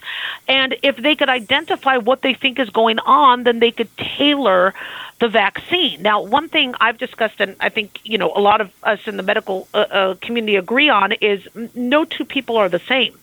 And 0.47 0.77
if 0.83 0.97
they 0.97 1.17
could 1.17 1.29
identify 1.29 1.97
what 1.97 2.23
they 2.23 2.35
think 2.35 2.61
is 2.61 2.71
going 2.71 3.01
on, 3.01 3.43
then 3.43 3.59
they 3.59 3.73
could 3.73 3.95
tailor 3.97 4.75
the 5.19 5.29
vaccine. 5.29 6.03
Now, 6.03 6.23
one 6.23 6.49
thing 6.49 6.77
I've 6.81 6.99
discussed, 6.99 7.41
and 7.41 7.57
I 7.59 7.69
think 7.69 7.99
you 8.05 8.17
know 8.17 8.33
a 8.33 8.39
lot 8.41 8.61
of 8.61 8.71
us 8.85 9.09
in 9.09 9.17
the 9.17 9.25
medical 9.25 9.67
uh, 9.75 9.79
uh, 9.79 10.15
community 10.21 10.55
agree 10.55 10.89
on, 10.89 11.11
is 11.11 11.45
no 11.75 12.05
two 12.05 12.25
people 12.25 12.57
are 12.57 12.69
the 12.69 12.81
same. 12.81 13.19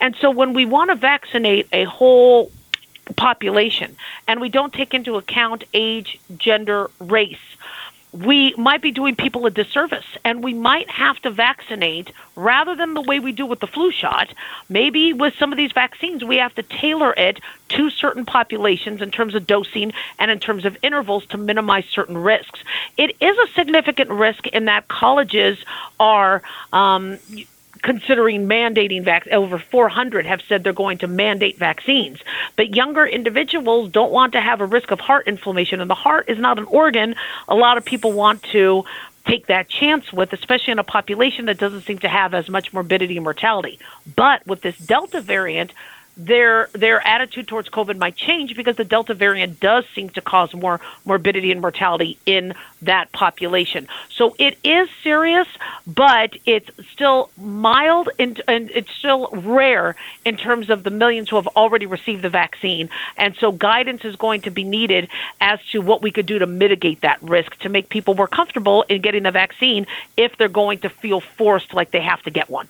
And 0.00 0.14
so, 0.20 0.30
when 0.30 0.52
we 0.52 0.66
want 0.66 0.90
to 0.90 0.96
vaccinate 0.96 1.66
a 1.72 1.82
whole 1.82 2.52
population, 3.16 3.96
and 4.28 4.40
we 4.40 4.48
don't 4.48 4.72
take 4.72 4.94
into 4.94 5.16
account 5.16 5.64
age, 5.74 6.20
gender, 6.38 6.90
race, 7.00 7.53
we 8.14 8.54
might 8.56 8.80
be 8.80 8.92
doing 8.92 9.16
people 9.16 9.44
a 9.44 9.50
disservice 9.50 10.04
and 10.24 10.44
we 10.44 10.54
might 10.54 10.88
have 10.88 11.18
to 11.22 11.30
vaccinate 11.30 12.12
rather 12.36 12.76
than 12.76 12.94
the 12.94 13.00
way 13.00 13.18
we 13.18 13.32
do 13.32 13.44
with 13.44 13.58
the 13.58 13.66
flu 13.66 13.90
shot. 13.90 14.32
Maybe 14.68 15.12
with 15.12 15.34
some 15.34 15.50
of 15.50 15.56
these 15.56 15.72
vaccines, 15.72 16.22
we 16.22 16.36
have 16.36 16.54
to 16.54 16.62
tailor 16.62 17.12
it 17.16 17.40
to 17.70 17.90
certain 17.90 18.24
populations 18.24 19.02
in 19.02 19.10
terms 19.10 19.34
of 19.34 19.48
dosing 19.48 19.92
and 20.20 20.30
in 20.30 20.38
terms 20.38 20.64
of 20.64 20.76
intervals 20.82 21.26
to 21.26 21.38
minimize 21.38 21.86
certain 21.86 22.16
risks. 22.16 22.60
It 22.96 23.16
is 23.20 23.36
a 23.36 23.52
significant 23.54 24.10
risk 24.10 24.46
in 24.46 24.66
that 24.66 24.86
colleges 24.86 25.58
are 25.98 26.42
um, 26.72 27.18
considering 27.84 28.48
mandating 28.48 29.04
vac- 29.04 29.28
over 29.28 29.58
400 29.58 30.26
have 30.26 30.40
said 30.48 30.64
they're 30.64 30.72
going 30.72 30.98
to 30.98 31.06
mandate 31.06 31.58
vaccines. 31.58 32.18
But 32.56 32.74
younger 32.74 33.06
individuals 33.06 33.90
don't 33.90 34.10
want 34.10 34.32
to 34.32 34.40
have 34.40 34.60
a 34.60 34.66
risk 34.66 34.90
of 34.90 35.00
heart 35.00 35.28
inflammation, 35.28 35.80
and 35.80 35.88
the 35.88 35.94
heart 35.94 36.28
is 36.28 36.38
not 36.38 36.58
an 36.58 36.64
organ. 36.64 37.14
A 37.46 37.54
lot 37.54 37.76
of 37.76 37.84
people 37.84 38.12
want 38.12 38.42
to 38.44 38.84
take 39.26 39.46
that 39.46 39.68
chance 39.68 40.12
with, 40.12 40.32
especially 40.32 40.72
in 40.72 40.78
a 40.78 40.84
population 40.84 41.44
that 41.44 41.58
doesn't 41.58 41.82
seem 41.82 41.98
to 41.98 42.08
have 42.08 42.34
as 42.34 42.48
much 42.48 42.72
morbidity 42.72 43.16
and 43.16 43.24
mortality. 43.24 43.78
But 44.16 44.46
with 44.46 44.62
this 44.62 44.78
Delta 44.78 45.20
variant, 45.20 45.72
their 46.16 46.68
their 46.72 47.04
attitude 47.06 47.48
towards 47.48 47.68
COVID 47.68 47.98
might 47.98 48.16
change 48.16 48.54
because 48.56 48.76
the 48.76 48.84
Delta 48.84 49.14
variant 49.14 49.60
does 49.60 49.84
seem 49.94 50.10
to 50.10 50.20
cause 50.20 50.54
more 50.54 50.80
morbidity 51.04 51.50
and 51.50 51.60
mortality 51.60 52.18
in 52.26 52.54
that 52.82 53.10
population. 53.12 53.88
So 54.10 54.36
it 54.38 54.58
is 54.62 54.88
serious, 55.02 55.48
but 55.86 56.36
it's 56.46 56.70
still 56.92 57.30
mild 57.36 58.10
and, 58.18 58.40
and 58.46 58.70
it's 58.70 58.90
still 58.92 59.28
rare 59.32 59.96
in 60.24 60.36
terms 60.36 60.70
of 60.70 60.84
the 60.84 60.90
millions 60.90 61.30
who 61.30 61.36
have 61.36 61.48
already 61.48 61.86
received 61.86 62.22
the 62.22 62.30
vaccine. 62.30 62.90
And 63.16 63.34
so 63.36 63.50
guidance 63.52 64.04
is 64.04 64.16
going 64.16 64.42
to 64.42 64.50
be 64.50 64.64
needed 64.64 65.08
as 65.40 65.58
to 65.72 65.80
what 65.80 66.02
we 66.02 66.10
could 66.10 66.26
do 66.26 66.38
to 66.38 66.46
mitigate 66.46 67.00
that 67.00 67.22
risk 67.22 67.58
to 67.60 67.68
make 67.68 67.88
people 67.88 68.14
more 68.14 68.28
comfortable 68.28 68.82
in 68.88 69.00
getting 69.00 69.24
the 69.24 69.30
vaccine 69.30 69.86
if 70.16 70.36
they're 70.36 70.48
going 70.48 70.78
to 70.80 70.88
feel 70.88 71.20
forced 71.20 71.74
like 71.74 71.90
they 71.90 72.00
have 72.00 72.22
to 72.22 72.30
get 72.30 72.48
one. 72.48 72.68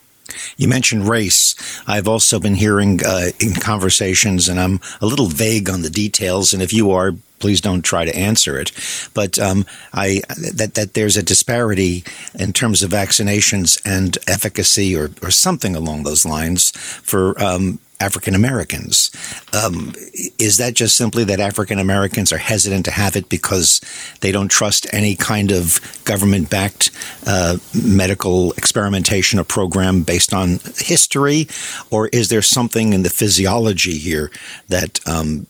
You 0.56 0.68
mentioned 0.68 1.08
race. 1.08 1.54
I've 1.86 2.08
also 2.08 2.38
been 2.40 2.54
hearing 2.54 3.00
uh, 3.04 3.30
in 3.40 3.54
conversations, 3.54 4.48
and 4.48 4.58
I'm 4.60 4.80
a 5.00 5.06
little 5.06 5.26
vague 5.26 5.68
on 5.70 5.82
the 5.82 5.90
details. 5.90 6.52
And 6.52 6.62
if 6.62 6.72
you 6.72 6.90
are, 6.90 7.12
please 7.38 7.60
don't 7.60 7.82
try 7.82 8.04
to 8.04 8.16
answer 8.16 8.58
it. 8.58 8.72
But 9.12 9.38
um, 9.38 9.66
I 9.92 10.22
that 10.52 10.74
that 10.74 10.94
there's 10.94 11.16
a 11.16 11.22
disparity 11.22 12.04
in 12.34 12.52
terms 12.52 12.82
of 12.82 12.90
vaccinations 12.90 13.80
and 13.84 14.16
efficacy, 14.26 14.96
or 14.96 15.10
or 15.22 15.30
something 15.30 15.76
along 15.76 16.04
those 16.04 16.24
lines 16.24 16.70
for 16.70 17.38
um, 17.42 17.80
African 18.00 18.34
Americans. 18.34 19.10
Um, 19.52 19.92
is 20.38 20.56
that 20.58 20.74
just 20.74 20.96
simply 20.96 21.24
that 21.24 21.40
African 21.40 21.78
Americans 21.78 22.32
are 22.32 22.38
hesitant 22.38 22.84
to 22.86 22.90
have 22.90 23.16
it 23.16 23.28
because 23.28 23.80
they 24.20 24.32
don't 24.32 24.50
trust 24.50 24.86
any 24.92 25.14
kind 25.16 25.52
of 25.52 25.80
government 26.04 26.50
backed 26.50 26.90
uh, 27.26 27.58
medical 27.74 28.52
experimentation 28.52 29.38
or 29.38 29.44
program 29.44 30.02
based 30.02 30.34
on 30.34 30.58
history? 30.76 31.48
Or 31.90 32.08
is 32.08 32.28
there 32.28 32.42
something 32.42 32.92
in 32.92 33.02
the 33.02 33.10
physiology 33.10 33.96
here 33.98 34.30
that 34.68 35.00
um, 35.06 35.46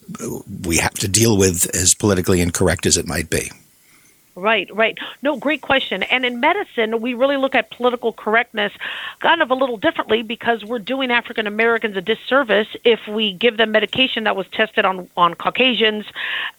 we 0.63 0.77
have 0.77 0.95
to 0.95 1.09
deal 1.09 1.37
with, 1.37 1.75
as 1.75 1.95
politically 1.95 2.41
incorrect 2.41 2.87
as 2.87 2.97
it 2.97 3.07
might 3.07 3.31
be? 3.31 3.51
Right, 4.37 4.69
right. 4.75 4.99
No, 5.23 5.37
great 5.37 5.61
question. 5.63 6.03
And 6.05 6.25
in 6.25 6.41
medicine, 6.41 7.01
we 7.01 7.15
really 7.15 7.37
look 7.37 7.55
at 7.55 7.71
political 7.71 8.13
correctness 8.13 8.73
kind 9.21 9.41
of 9.41 9.53
a 9.53 9.55
little 9.55 9.77
differently 9.77 10.23
because 10.23 10.65
we're 10.65 10.81
doing 10.81 11.13
African 11.13 11.47
Americans 11.47 11.97
a 11.97 12.01
disservice 12.01 12.67
if 12.83 13.07
we 13.07 13.33
give 13.33 13.59
them 13.59 13.71
medication 13.71 14.25
that 14.25 14.35
was 14.35 14.49
tested 14.49 14.85
on 14.85 15.09
on 15.17 15.35
Caucasians 15.35 16.05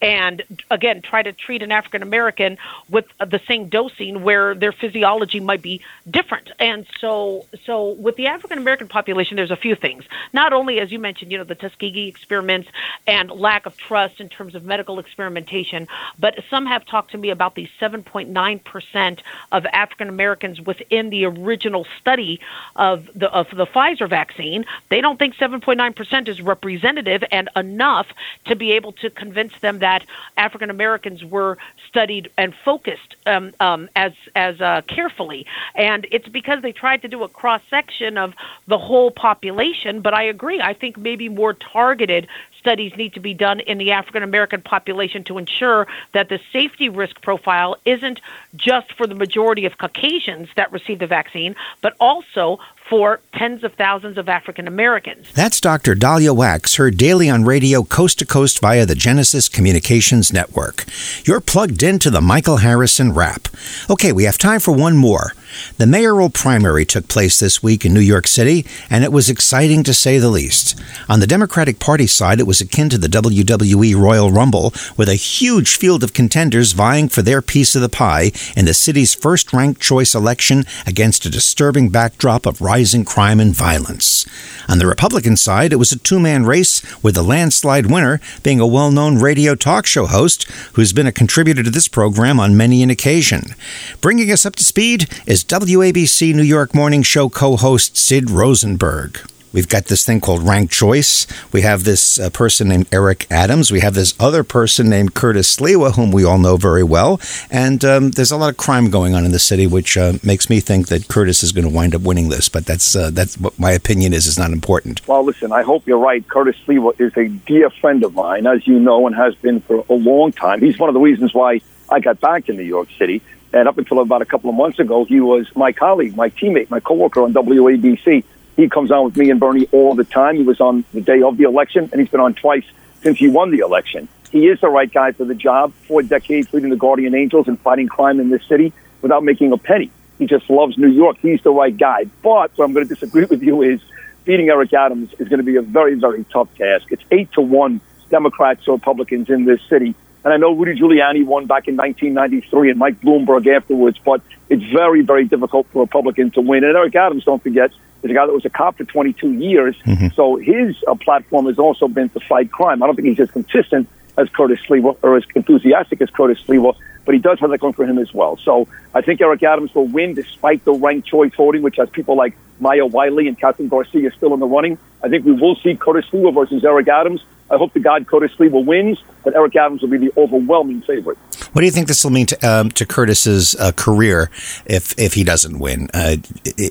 and 0.00 0.42
again 0.70 1.02
try 1.02 1.22
to 1.22 1.34
treat 1.34 1.62
an 1.62 1.70
African 1.70 2.02
American 2.02 2.56
with 2.88 3.04
the 3.18 3.40
same 3.46 3.68
dosing 3.68 4.22
where 4.22 4.54
their 4.54 4.72
physiology 4.72 5.40
might 5.40 5.60
be 5.60 5.82
different. 6.10 6.50
And 6.58 6.86
so 6.98 7.44
so 7.66 7.90
with 7.92 8.16
the 8.16 8.26
African 8.26 8.56
American 8.56 8.88
population 8.88 9.36
there's 9.36 9.50
a 9.50 9.56
few 9.56 9.74
things. 9.76 10.04
Not 10.32 10.54
only 10.54 10.80
as 10.80 10.90
you 10.90 10.98
mentioned, 10.98 11.30
you 11.30 11.36
know, 11.36 11.44
the 11.44 11.54
Tuskegee 11.54 12.08
experiments 12.08 12.70
and 13.06 13.30
lack 13.30 13.66
of 13.66 13.76
trust 13.76 14.18
in 14.18 14.30
terms 14.30 14.54
of 14.54 14.64
medical 14.64 14.98
experimentation, 14.98 15.86
but 16.18 16.42
some 16.48 16.64
have 16.64 16.86
talked 16.86 17.10
to 17.10 17.18
me 17.18 17.28
about 17.28 17.54
the 17.54 17.65
7.9% 17.80 19.18
of 19.52 19.66
African 19.66 20.08
Americans 20.08 20.60
within 20.60 21.10
the 21.10 21.24
original 21.24 21.86
study 22.00 22.40
of 22.76 23.08
the 23.14 23.30
of 23.30 23.48
the 23.54 23.66
Pfizer 23.66 24.08
vaccine. 24.08 24.64
They 24.88 25.00
don't 25.00 25.18
think 25.18 25.34
7.9% 25.34 26.28
is 26.28 26.40
representative 26.42 27.22
and 27.30 27.48
enough 27.56 28.06
to 28.46 28.56
be 28.56 28.72
able 28.72 28.92
to 28.92 29.10
convince 29.10 29.58
them 29.60 29.78
that 29.80 30.04
African 30.36 30.70
Americans 30.70 31.24
were 31.24 31.58
studied 31.88 32.30
and 32.36 32.54
focused 32.64 33.16
um, 33.26 33.52
um, 33.60 33.88
as 33.96 34.12
as 34.34 34.60
uh, 34.60 34.82
carefully. 34.86 35.46
And 35.74 36.06
it's 36.10 36.28
because 36.28 36.62
they 36.62 36.72
tried 36.72 37.02
to 37.02 37.08
do 37.08 37.22
a 37.22 37.28
cross 37.28 37.62
section 37.70 38.18
of 38.18 38.34
the 38.66 38.78
whole 38.78 39.10
population. 39.10 40.00
But 40.00 40.14
I 40.14 40.22
agree. 40.22 40.60
I 40.60 40.74
think 40.74 40.96
maybe 40.96 41.28
more 41.28 41.54
targeted 41.54 42.28
studies 42.66 42.96
need 42.96 43.14
to 43.14 43.20
be 43.20 43.32
done 43.32 43.60
in 43.60 43.78
the 43.78 43.92
African 43.92 44.24
American 44.24 44.60
population 44.60 45.22
to 45.22 45.38
ensure 45.38 45.86
that 46.10 46.28
the 46.28 46.40
safety 46.52 46.88
risk 46.88 47.22
profile 47.22 47.76
isn't 47.84 48.20
just 48.56 48.92
for 48.94 49.06
the 49.06 49.14
majority 49.14 49.66
of 49.66 49.78
Caucasians 49.78 50.48
that 50.56 50.72
receive 50.72 50.98
the 50.98 51.06
vaccine, 51.06 51.54
but 51.80 51.94
also 52.00 52.58
for 52.88 53.20
tens 53.34 53.64
of 53.64 53.72
thousands 53.74 54.16
of 54.16 54.28
African 54.28 54.68
Americans. 54.68 55.26
That's 55.34 55.60
Dr. 55.60 55.94
Daliah 55.94 56.36
Wachs, 56.36 56.76
heard 56.76 56.96
daily 56.96 57.28
on 57.28 57.44
radio 57.44 57.82
coast 57.82 58.18
to 58.20 58.26
coast 58.26 58.60
via 58.60 58.86
the 58.86 58.94
Genesis 58.94 59.48
Communications 59.48 60.32
Network. 60.32 60.84
You're 61.24 61.40
plugged 61.40 61.82
into 61.82 62.10
the 62.10 62.20
Michael 62.20 62.58
Harrison 62.58 63.12
Wrap. 63.12 63.48
Okay, 63.90 64.12
we 64.12 64.24
have 64.24 64.38
time 64.38 64.60
for 64.60 64.72
one 64.72 64.96
more. 64.96 65.32
The 65.78 65.86
mayoral 65.86 66.28
primary 66.28 66.84
took 66.84 67.08
place 67.08 67.38
this 67.38 67.62
week 67.62 67.84
in 67.84 67.94
New 67.94 68.00
York 68.00 68.26
City, 68.26 68.66
and 68.90 69.04
it 69.04 69.12
was 69.12 69.30
exciting 69.30 69.82
to 69.84 69.94
say 69.94 70.18
the 70.18 70.28
least. 70.28 70.78
On 71.08 71.20
the 71.20 71.26
Democratic 71.26 71.78
Party 71.78 72.06
side, 72.06 72.40
it 72.40 72.46
was 72.46 72.60
akin 72.60 72.88
to 72.90 72.98
the 72.98 73.08
WWE 73.08 73.94
Royal 73.96 74.30
Rumble, 74.30 74.72
with 74.96 75.08
a 75.08 75.14
huge 75.14 75.76
field 75.76 76.02
of 76.02 76.12
contenders 76.12 76.72
vying 76.72 77.08
for 77.08 77.22
their 77.22 77.40
piece 77.40 77.74
of 77.74 77.82
the 77.82 77.88
pie 77.88 78.32
in 78.56 78.64
the 78.64 78.74
city's 78.74 79.14
first 79.14 79.52
ranked 79.52 79.80
choice 79.80 80.14
election 80.14 80.64
against 80.86 81.24
a 81.26 81.30
disturbing 81.30 81.88
backdrop 81.88 82.46
of 82.46 82.60
rising 82.76 83.06
crime 83.06 83.40
and 83.40 83.54
violence. 83.54 84.26
On 84.68 84.78
the 84.78 84.86
Republican 84.86 85.34
side, 85.34 85.72
it 85.72 85.76
was 85.76 85.92
a 85.92 85.98
two 85.98 86.20
man 86.20 86.44
race, 86.44 86.82
with 87.02 87.14
the 87.14 87.22
landslide 87.22 87.86
winner 87.86 88.20
being 88.42 88.60
a 88.60 88.66
well 88.66 88.90
known 88.90 89.18
radio 89.18 89.54
talk 89.54 89.86
show 89.86 90.04
host 90.04 90.44
who's 90.74 90.92
been 90.92 91.06
a 91.06 91.20
contributor 91.20 91.62
to 91.62 91.70
this 91.70 91.88
program 91.88 92.38
on 92.38 92.54
many 92.54 92.82
an 92.82 92.90
occasion. 92.90 93.54
Bringing 94.02 94.30
us 94.30 94.44
up 94.44 94.56
to 94.56 94.64
speed 94.64 95.08
is 95.24 95.42
WABC 95.42 96.34
New 96.34 96.42
York 96.42 96.74
Morning 96.74 97.02
Show 97.02 97.30
co 97.30 97.56
host 97.56 97.96
Sid 97.96 98.28
Rosenberg. 98.30 99.20
We've 99.56 99.66
got 99.66 99.86
this 99.86 100.04
thing 100.04 100.20
called 100.20 100.46
ranked 100.46 100.70
choice. 100.70 101.26
We 101.50 101.62
have 101.62 101.84
this 101.84 102.20
uh, 102.20 102.28
person 102.28 102.68
named 102.68 102.88
Eric 102.92 103.26
Adams. 103.30 103.72
We 103.72 103.80
have 103.80 103.94
this 103.94 104.12
other 104.20 104.44
person 104.44 104.90
named 104.90 105.14
Curtis 105.14 105.56
Sliwa, 105.56 105.94
whom 105.94 106.12
we 106.12 106.26
all 106.26 106.36
know 106.36 106.58
very 106.58 106.82
well. 106.82 107.18
And 107.50 107.82
um, 107.82 108.10
there's 108.10 108.30
a 108.30 108.36
lot 108.36 108.50
of 108.50 108.58
crime 108.58 108.90
going 108.90 109.14
on 109.14 109.24
in 109.24 109.32
the 109.32 109.38
city, 109.38 109.66
which 109.66 109.96
uh, 109.96 110.18
makes 110.22 110.50
me 110.50 110.60
think 110.60 110.88
that 110.88 111.08
Curtis 111.08 111.42
is 111.42 111.52
going 111.52 111.66
to 111.66 111.74
wind 111.74 111.94
up 111.94 112.02
winning 112.02 112.28
this. 112.28 112.50
But 112.50 112.66
that's 112.66 112.94
uh, 112.94 113.08
that's 113.08 113.38
what 113.38 113.58
my 113.58 113.72
opinion 113.72 114.12
is. 114.12 114.26
Is 114.26 114.38
not 114.38 114.50
important. 114.50 115.00
Well, 115.08 115.24
listen, 115.24 115.52
I 115.52 115.62
hope 115.62 115.86
you're 115.86 115.96
right. 115.96 116.28
Curtis 116.28 116.56
Sliwa 116.66 117.00
is 117.00 117.16
a 117.16 117.28
dear 117.46 117.70
friend 117.70 118.04
of 118.04 118.14
mine, 118.14 118.46
as 118.46 118.66
you 118.66 118.78
know, 118.78 119.06
and 119.06 119.16
has 119.16 119.34
been 119.36 119.62
for 119.62 119.86
a 119.88 119.94
long 119.94 120.32
time. 120.32 120.60
He's 120.60 120.78
one 120.78 120.90
of 120.90 120.94
the 120.94 121.00
reasons 121.00 121.32
why 121.32 121.62
I 121.88 122.00
got 122.00 122.20
back 122.20 122.44
to 122.46 122.52
New 122.52 122.62
York 122.62 122.88
City. 122.98 123.22
And 123.54 123.68
up 123.68 123.78
until 123.78 124.00
about 124.00 124.20
a 124.20 124.26
couple 124.26 124.50
of 124.50 124.56
months 124.56 124.78
ago, 124.80 125.06
he 125.06 125.22
was 125.22 125.48
my 125.56 125.72
colleague, 125.72 126.14
my 126.14 126.28
teammate, 126.28 126.68
my 126.68 126.80
coworker 126.80 127.22
on 127.22 127.32
WABC. 127.32 128.22
He 128.56 128.68
comes 128.68 128.90
on 128.90 129.04
with 129.04 129.16
me 129.16 129.30
and 129.30 129.38
Bernie 129.38 129.68
all 129.70 129.94
the 129.94 130.04
time. 130.04 130.36
He 130.36 130.42
was 130.42 130.60
on 130.60 130.84
the 130.92 131.00
day 131.00 131.22
of 131.22 131.36
the 131.36 131.44
election, 131.44 131.88
and 131.92 132.00
he's 132.00 132.10
been 132.10 132.20
on 132.20 132.34
twice 132.34 132.64
since 133.02 133.18
he 133.18 133.28
won 133.28 133.50
the 133.50 133.58
election. 133.58 134.08
He 134.30 134.48
is 134.48 134.60
the 134.60 134.68
right 134.68 134.90
guy 134.90 135.12
for 135.12 135.24
the 135.24 135.34
job. 135.34 135.72
Four 135.86 136.02
decades 136.02 136.52
leading 136.52 136.70
the 136.70 136.76
Guardian 136.76 137.14
Angels 137.14 137.48
and 137.48 137.60
fighting 137.60 137.86
crime 137.86 138.18
in 138.18 138.30
this 138.30 138.44
city 138.48 138.72
without 139.02 139.22
making 139.22 139.52
a 139.52 139.58
penny. 139.58 139.90
He 140.18 140.26
just 140.26 140.48
loves 140.48 140.78
New 140.78 140.88
York. 140.88 141.18
He's 141.20 141.42
the 141.42 141.50
right 141.52 141.76
guy. 141.76 142.06
But 142.22 142.50
what 142.56 142.64
I'm 142.64 142.72
going 142.72 142.88
to 142.88 142.94
disagree 142.94 143.26
with 143.26 143.42
you 143.42 143.62
is 143.62 143.80
beating 144.24 144.48
Eric 144.48 144.72
Adams 144.72 145.12
is 145.18 145.28
going 145.28 145.38
to 145.38 145.44
be 145.44 145.56
a 145.56 145.62
very, 145.62 145.94
very 145.94 146.24
tough 146.32 146.52
task. 146.56 146.86
It's 146.90 147.04
eight 147.10 147.30
to 147.32 147.42
one 147.42 147.80
Democrats 148.10 148.66
or 148.66 148.74
Republicans 148.74 149.28
in 149.28 149.44
this 149.44 149.60
city. 149.68 149.94
And 150.26 150.32
I 150.32 150.38
know 150.38 150.52
Rudy 150.54 150.76
Giuliani 150.76 151.24
won 151.24 151.46
back 151.46 151.68
in 151.68 151.76
1993 151.76 152.70
and 152.70 152.78
Mike 152.80 153.00
Bloomberg 153.00 153.46
afterwards, 153.46 153.96
but 154.04 154.20
it's 154.48 154.64
very, 154.72 155.02
very 155.02 155.24
difficult 155.24 155.68
for 155.68 155.78
a 155.78 155.82
Republican 155.82 156.32
to 156.32 156.40
win. 156.40 156.64
And 156.64 156.76
Eric 156.76 156.96
Adams, 156.96 157.24
don't 157.24 157.40
forget, 157.40 157.70
is 158.02 158.10
a 158.10 158.12
guy 158.12 158.26
that 158.26 158.32
was 158.32 158.44
a 158.44 158.50
cop 158.50 158.76
for 158.76 158.82
22 158.82 159.34
years. 159.34 159.76
Mm-hmm. 159.86 160.08
So 160.16 160.34
his 160.34 160.82
uh, 160.88 160.96
platform 160.96 161.46
has 161.46 161.60
also 161.60 161.86
been 161.86 162.08
to 162.08 162.18
fight 162.18 162.50
crime. 162.50 162.82
I 162.82 162.86
don't 162.86 162.96
think 162.96 163.06
he's 163.06 163.20
as 163.20 163.30
consistent 163.30 163.88
as 164.18 164.28
Curtis 164.30 164.58
Sliwa 164.68 164.96
or 165.00 165.16
as 165.16 165.22
enthusiastic 165.36 166.02
as 166.02 166.10
Curtis 166.10 166.42
Sliwa, 166.42 166.74
but 167.06 167.14
he 167.14 167.20
does 167.20 167.40
have 167.40 167.50
that 167.50 167.58
going 167.58 167.72
for 167.72 167.86
him 167.86 167.98
as 167.98 168.12
well. 168.12 168.36
So 168.36 168.68
I 168.92 169.00
think 169.00 169.22
Eric 169.22 169.42
Adams 169.42 169.74
will 169.74 169.86
win 169.86 170.14
despite 170.14 170.64
the 170.64 170.72
ranked 170.72 171.08
choice 171.08 171.32
voting, 171.34 171.62
which 171.62 171.76
has 171.76 171.88
people 171.88 172.16
like 172.16 172.36
Maya 172.60 172.84
Wiley 172.84 173.28
and 173.28 173.38
Kathryn 173.38 173.70
Garcia 173.70 174.10
still 174.12 174.34
in 174.34 174.40
the 174.40 174.46
running. 174.46 174.76
I 175.02 175.08
think 175.08 175.24
we 175.24 175.32
will 175.32 175.56
see 175.56 175.74
Curtis 175.76 176.04
Sliwa 176.10 176.34
versus 176.34 176.64
Eric 176.64 176.88
Adams. 176.88 177.24
I 177.50 177.56
hope 177.56 177.72
the 177.72 177.80
God 177.80 178.06
Curtis 178.06 178.32
Sliwa 178.36 178.64
wins, 178.64 179.02
but 179.22 179.36
Eric 179.36 179.54
Adams 179.56 179.82
will 179.82 179.88
be 179.88 179.98
the 179.98 180.12
overwhelming 180.16 180.82
favorite. 180.82 181.16
What 181.52 181.60
do 181.60 181.64
you 181.64 181.70
think 181.70 181.86
this 181.86 182.02
will 182.02 182.10
mean 182.10 182.26
to, 182.26 182.46
um, 182.46 182.70
to 182.72 182.84
Curtis's 182.84 183.54
uh, 183.54 183.72
career 183.72 184.30
if 184.66 184.98
if 184.98 185.14
he 185.14 185.22
doesn't 185.22 185.58
win? 185.58 185.88
Uh, 185.94 186.16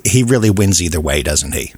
he 0.04 0.22
really 0.22 0.50
wins 0.50 0.82
either 0.82 1.00
way, 1.00 1.22
doesn't 1.22 1.54
he? 1.54 1.72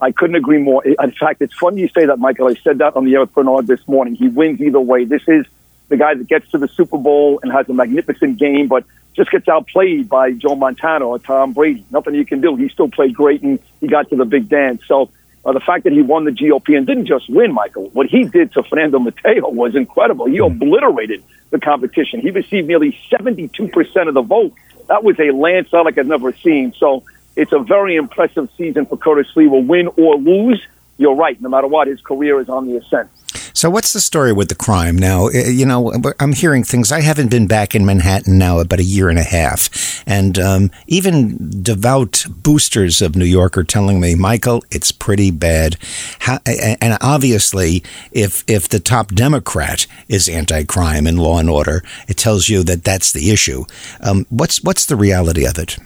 I 0.00 0.12
couldn't 0.12 0.36
agree 0.36 0.58
more. 0.58 0.84
In 0.84 1.12
fact, 1.12 1.40
it's 1.40 1.54
funny 1.54 1.80
you 1.80 1.88
say 1.88 2.06
that, 2.06 2.18
Michael. 2.18 2.48
I 2.48 2.54
said 2.54 2.78
that 2.78 2.94
on 2.94 3.04
the 3.04 3.14
air 3.14 3.20
with 3.20 3.32
Bernard 3.32 3.66
this 3.66 3.86
morning. 3.88 4.14
He 4.14 4.28
wins 4.28 4.60
either 4.60 4.80
way. 4.80 5.04
This 5.04 5.22
is 5.26 5.46
the 5.88 5.96
guy 5.96 6.14
that 6.14 6.26
gets 6.28 6.50
to 6.50 6.58
the 6.58 6.68
Super 6.68 6.98
Bowl 6.98 7.40
and 7.42 7.52
has 7.52 7.68
a 7.68 7.74
magnificent 7.74 8.38
game, 8.38 8.68
but 8.68 8.84
just 9.14 9.30
gets 9.30 9.48
outplayed 9.48 10.08
by 10.08 10.32
Joe 10.32 10.56
Montana 10.56 11.06
or 11.06 11.18
Tom 11.18 11.52
Brady. 11.52 11.84
Nothing 11.90 12.14
you 12.14 12.26
can 12.26 12.40
do. 12.40 12.56
He 12.56 12.68
still 12.68 12.88
played 12.88 13.14
great 13.14 13.42
and 13.42 13.58
he 13.80 13.86
got 13.86 14.08
to 14.10 14.16
the 14.16 14.24
big 14.24 14.48
dance. 14.48 14.82
So 14.86 15.10
uh, 15.44 15.52
the 15.52 15.60
fact 15.60 15.84
that 15.84 15.92
he 15.92 16.02
won 16.02 16.24
the 16.24 16.30
GOP 16.30 16.76
and 16.76 16.86
didn't 16.86 17.06
just 17.06 17.28
win, 17.28 17.52
Michael, 17.52 17.90
what 17.90 18.06
he 18.06 18.24
did 18.24 18.52
to 18.52 18.62
Fernando 18.62 18.98
Mateo 18.98 19.48
was 19.50 19.76
incredible. 19.76 20.26
He 20.26 20.38
obliterated 20.38 21.22
the 21.50 21.60
competition. 21.60 22.20
He 22.20 22.30
received 22.30 22.66
nearly 22.66 22.98
72% 23.10 24.08
of 24.08 24.14
the 24.14 24.22
vote. 24.22 24.52
That 24.88 25.04
was 25.04 25.18
a 25.20 25.30
landslide 25.30 25.84
like 25.84 25.98
I've 25.98 26.06
never 26.06 26.32
seen. 26.32 26.72
So 26.78 27.04
it's 27.36 27.52
a 27.52 27.58
very 27.60 27.96
impressive 27.96 28.48
season 28.56 28.86
for 28.86 28.96
Curtis 28.96 29.28
Sliwa. 29.34 29.64
Win 29.66 29.88
or 29.96 30.16
lose, 30.16 30.62
you're 30.98 31.14
right. 31.14 31.40
No 31.40 31.48
matter 31.48 31.66
what, 31.66 31.88
his 31.88 32.00
career 32.00 32.40
is 32.40 32.48
on 32.48 32.66
the 32.66 32.78
ascent. 32.78 33.10
So, 33.52 33.70
what's 33.70 33.92
the 33.92 34.00
story 34.00 34.32
with 34.32 34.48
the 34.48 34.54
crime 34.54 34.96
now? 34.96 35.26
Uh, 35.26 35.48
you 35.48 35.66
know, 35.66 35.92
I'm 36.20 36.32
hearing 36.32 36.64
things. 36.64 36.90
I 36.90 37.00
haven't 37.00 37.30
been 37.30 37.46
back 37.46 37.74
in 37.74 37.84
Manhattan 37.84 38.38
now 38.38 38.58
about 38.58 38.80
a 38.80 38.84
year 38.84 39.08
and 39.08 39.18
a 39.18 39.24
half, 39.24 40.02
and 40.06 40.38
um, 40.38 40.70
even 40.86 41.62
devout 41.62 42.24
boosters 42.28 43.02
of 43.02 43.16
New 43.16 43.24
York 43.24 43.56
are 43.58 43.64
telling 43.64 44.00
me, 44.00 44.14
Michael, 44.14 44.64
it's 44.70 44.92
pretty 44.92 45.30
bad. 45.30 45.76
How, 46.20 46.38
and 46.46 46.98
obviously, 47.00 47.82
if 48.12 48.44
if 48.48 48.68
the 48.68 48.80
top 48.80 49.08
Democrat 49.08 49.86
is 50.08 50.28
anti-crime 50.28 51.06
and 51.06 51.18
law 51.18 51.38
and 51.38 51.50
order, 51.50 51.82
it 52.08 52.16
tells 52.16 52.48
you 52.48 52.62
that 52.64 52.84
that's 52.84 53.12
the 53.12 53.30
issue. 53.30 53.64
Um, 54.00 54.26
what's 54.30 54.62
what's 54.62 54.86
the 54.86 54.96
reality 54.96 55.46
of 55.46 55.58
it? 55.58 55.78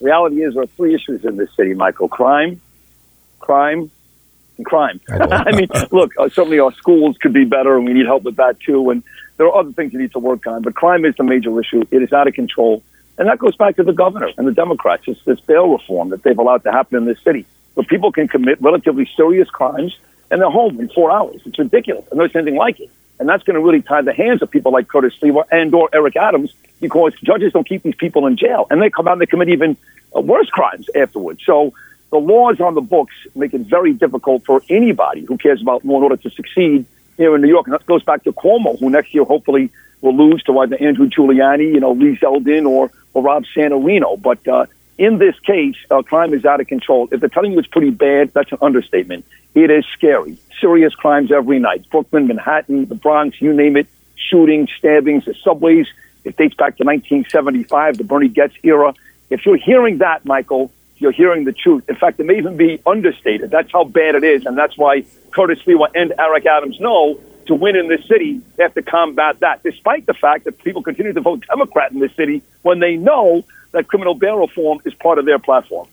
Reality 0.00 0.42
is 0.42 0.54
there 0.54 0.62
are 0.62 0.66
three 0.66 0.94
issues 0.94 1.24
in 1.24 1.36
this 1.36 1.54
city, 1.56 1.74
Michael: 1.74 2.08
crime, 2.08 2.60
crime, 3.38 3.90
and 4.60 4.66
crime. 4.66 5.00
I 5.08 5.52
mean, 5.56 5.68
look, 5.90 6.12
uh, 6.18 6.28
certainly 6.28 6.60
our 6.60 6.72
schools 6.74 7.16
could 7.18 7.32
be 7.32 7.44
better, 7.44 7.76
and 7.76 7.86
we 7.86 7.92
need 7.92 8.06
help 8.06 8.22
with 8.22 8.36
that 8.36 8.60
too. 8.60 8.90
And 8.90 9.02
there 9.36 9.46
are 9.46 9.56
other 9.56 9.72
things 9.72 9.92
we 9.92 10.00
need 10.00 10.12
to 10.12 10.18
work 10.18 10.46
on, 10.46 10.62
but 10.62 10.74
crime 10.74 11.04
is 11.04 11.16
the 11.16 11.24
major 11.24 11.58
issue. 11.60 11.82
It 11.90 12.02
is 12.02 12.12
out 12.12 12.28
of 12.28 12.34
control, 12.34 12.82
and 13.18 13.28
that 13.28 13.38
goes 13.38 13.56
back 13.56 13.76
to 13.76 13.82
the 13.82 13.92
governor 13.92 14.30
and 14.36 14.46
the 14.46 14.52
Democrats. 14.52 15.04
It's 15.06 15.22
this 15.24 15.40
bail 15.40 15.68
reform 15.68 16.10
that 16.10 16.22
they've 16.22 16.38
allowed 16.38 16.62
to 16.64 16.72
happen 16.72 16.98
in 16.98 17.04
this 17.06 17.20
city, 17.22 17.46
where 17.74 17.84
people 17.84 18.12
can 18.12 18.28
commit 18.28 18.60
relatively 18.60 19.08
serious 19.16 19.48
crimes 19.48 19.96
and 20.30 20.40
they're 20.40 20.50
home 20.50 20.78
in 20.80 20.88
four 20.90 21.10
hours. 21.10 21.40
It's 21.44 21.58
ridiculous. 21.58 22.04
I've 22.10 22.18
never 22.18 22.28
seen 22.28 22.42
anything 22.42 22.58
like 22.58 22.80
it. 22.80 22.90
And 23.18 23.28
that's 23.28 23.42
going 23.42 23.54
to 23.54 23.60
really 23.60 23.82
tie 23.82 24.00
the 24.00 24.14
hands 24.14 24.40
of 24.42 24.50
people 24.50 24.72
like 24.72 24.88
Curtis 24.88 25.14
Sliwa 25.20 25.44
and 25.50 25.74
or 25.74 25.90
Eric 25.92 26.16
Adams 26.16 26.54
because 26.80 27.12
judges 27.22 27.52
don't 27.52 27.68
keep 27.68 27.82
these 27.82 27.94
people 27.94 28.26
in 28.26 28.36
jail, 28.36 28.66
and 28.70 28.80
they 28.80 28.88
come 28.88 29.06
out 29.08 29.12
and 29.12 29.20
they 29.20 29.26
commit 29.26 29.50
even 29.50 29.76
uh, 30.16 30.20
worse 30.20 30.48
crimes 30.48 30.86
afterwards. 30.94 31.42
So 31.44 31.74
the 32.10 32.18
laws 32.18 32.60
on 32.60 32.74
the 32.74 32.80
books 32.80 33.14
make 33.34 33.54
it 33.54 33.62
very 33.62 33.92
difficult 33.92 34.44
for 34.44 34.62
anybody 34.68 35.24
who 35.24 35.38
cares 35.38 35.62
about 35.62 35.84
law 35.84 35.96
and 35.96 36.04
order 36.04 36.16
to 36.16 36.30
succeed 36.30 36.84
here 37.16 37.34
in 37.34 37.42
New 37.42 37.48
York. 37.48 37.66
And 37.66 37.74
that 37.74 37.86
goes 37.86 38.02
back 38.02 38.24
to 38.24 38.32
Cuomo, 38.32 38.78
who 38.78 38.90
next 38.90 39.14
year 39.14 39.24
hopefully 39.24 39.70
will 40.00 40.16
lose 40.16 40.42
to 40.44 40.58
either 40.58 40.76
Andrew 40.76 41.08
Giuliani, 41.08 41.72
you 41.72 41.80
know, 41.80 41.92
Lee 41.92 42.16
Zeldin, 42.16 42.66
or, 42.66 42.90
or 43.14 43.22
Rob 43.22 43.44
Astorino. 43.44 44.20
But 44.20 44.46
uh, 44.48 44.66
in 44.98 45.18
this 45.18 45.38
case, 45.40 45.76
uh, 45.90 46.02
crime 46.02 46.34
is 46.34 46.44
out 46.44 46.60
of 46.60 46.66
control. 46.66 47.08
If 47.12 47.20
they're 47.20 47.28
telling 47.28 47.52
you 47.52 47.58
it's 47.58 47.68
pretty 47.68 47.90
bad, 47.90 48.32
that's 48.34 48.50
an 48.52 48.58
understatement. 48.60 49.24
It 49.54 49.70
is 49.70 49.84
scary. 49.92 50.38
Serious 50.60 50.94
crimes 50.94 51.30
every 51.30 51.58
night. 51.58 51.88
Brooklyn, 51.90 52.26
Manhattan, 52.26 52.86
the 52.86 52.94
Bronx, 52.94 53.40
you 53.40 53.52
name 53.52 53.76
it. 53.76 53.86
Shootings, 54.16 54.70
stabbings, 54.76 55.24
the 55.24 55.34
subways. 55.34 55.86
It 56.24 56.36
dates 56.36 56.54
back 56.54 56.76
to 56.76 56.84
1975, 56.84 57.98
the 57.98 58.04
Bernie 58.04 58.28
Goetz 58.28 58.54
era. 58.62 58.94
If 59.30 59.46
you're 59.46 59.56
hearing 59.56 59.98
that, 59.98 60.24
Michael, 60.24 60.70
you're 61.00 61.12
hearing 61.12 61.44
the 61.44 61.52
truth. 61.52 61.88
In 61.88 61.96
fact, 61.96 62.20
it 62.20 62.26
may 62.26 62.38
even 62.38 62.56
be 62.56 62.80
understated. 62.86 63.50
That's 63.50 63.72
how 63.72 63.84
bad 63.84 64.14
it 64.14 64.24
is, 64.24 64.46
and 64.46 64.56
that's 64.56 64.76
why 64.76 65.04
Curtis 65.30 65.58
Sliwa 65.64 65.88
and 65.94 66.12
Eric 66.18 66.46
Adams 66.46 66.78
know 66.78 67.18
to 67.46 67.54
win 67.54 67.74
in 67.74 67.88
this 67.88 68.06
city, 68.06 68.40
they 68.56 68.62
have 68.62 68.74
to 68.74 68.82
combat 68.82 69.40
that, 69.40 69.62
despite 69.62 70.06
the 70.06 70.14
fact 70.14 70.44
that 70.44 70.58
people 70.62 70.82
continue 70.82 71.12
to 71.12 71.20
vote 71.20 71.44
Democrat 71.48 71.90
in 71.90 71.98
this 71.98 72.14
city 72.14 72.42
when 72.62 72.78
they 72.78 72.96
know 72.96 73.42
that 73.72 73.88
criminal 73.88 74.14
bail 74.14 74.36
reform 74.36 74.80
is 74.84 74.94
part 74.94 75.18
of 75.18 75.24
their 75.24 75.38
platform. 75.38 75.88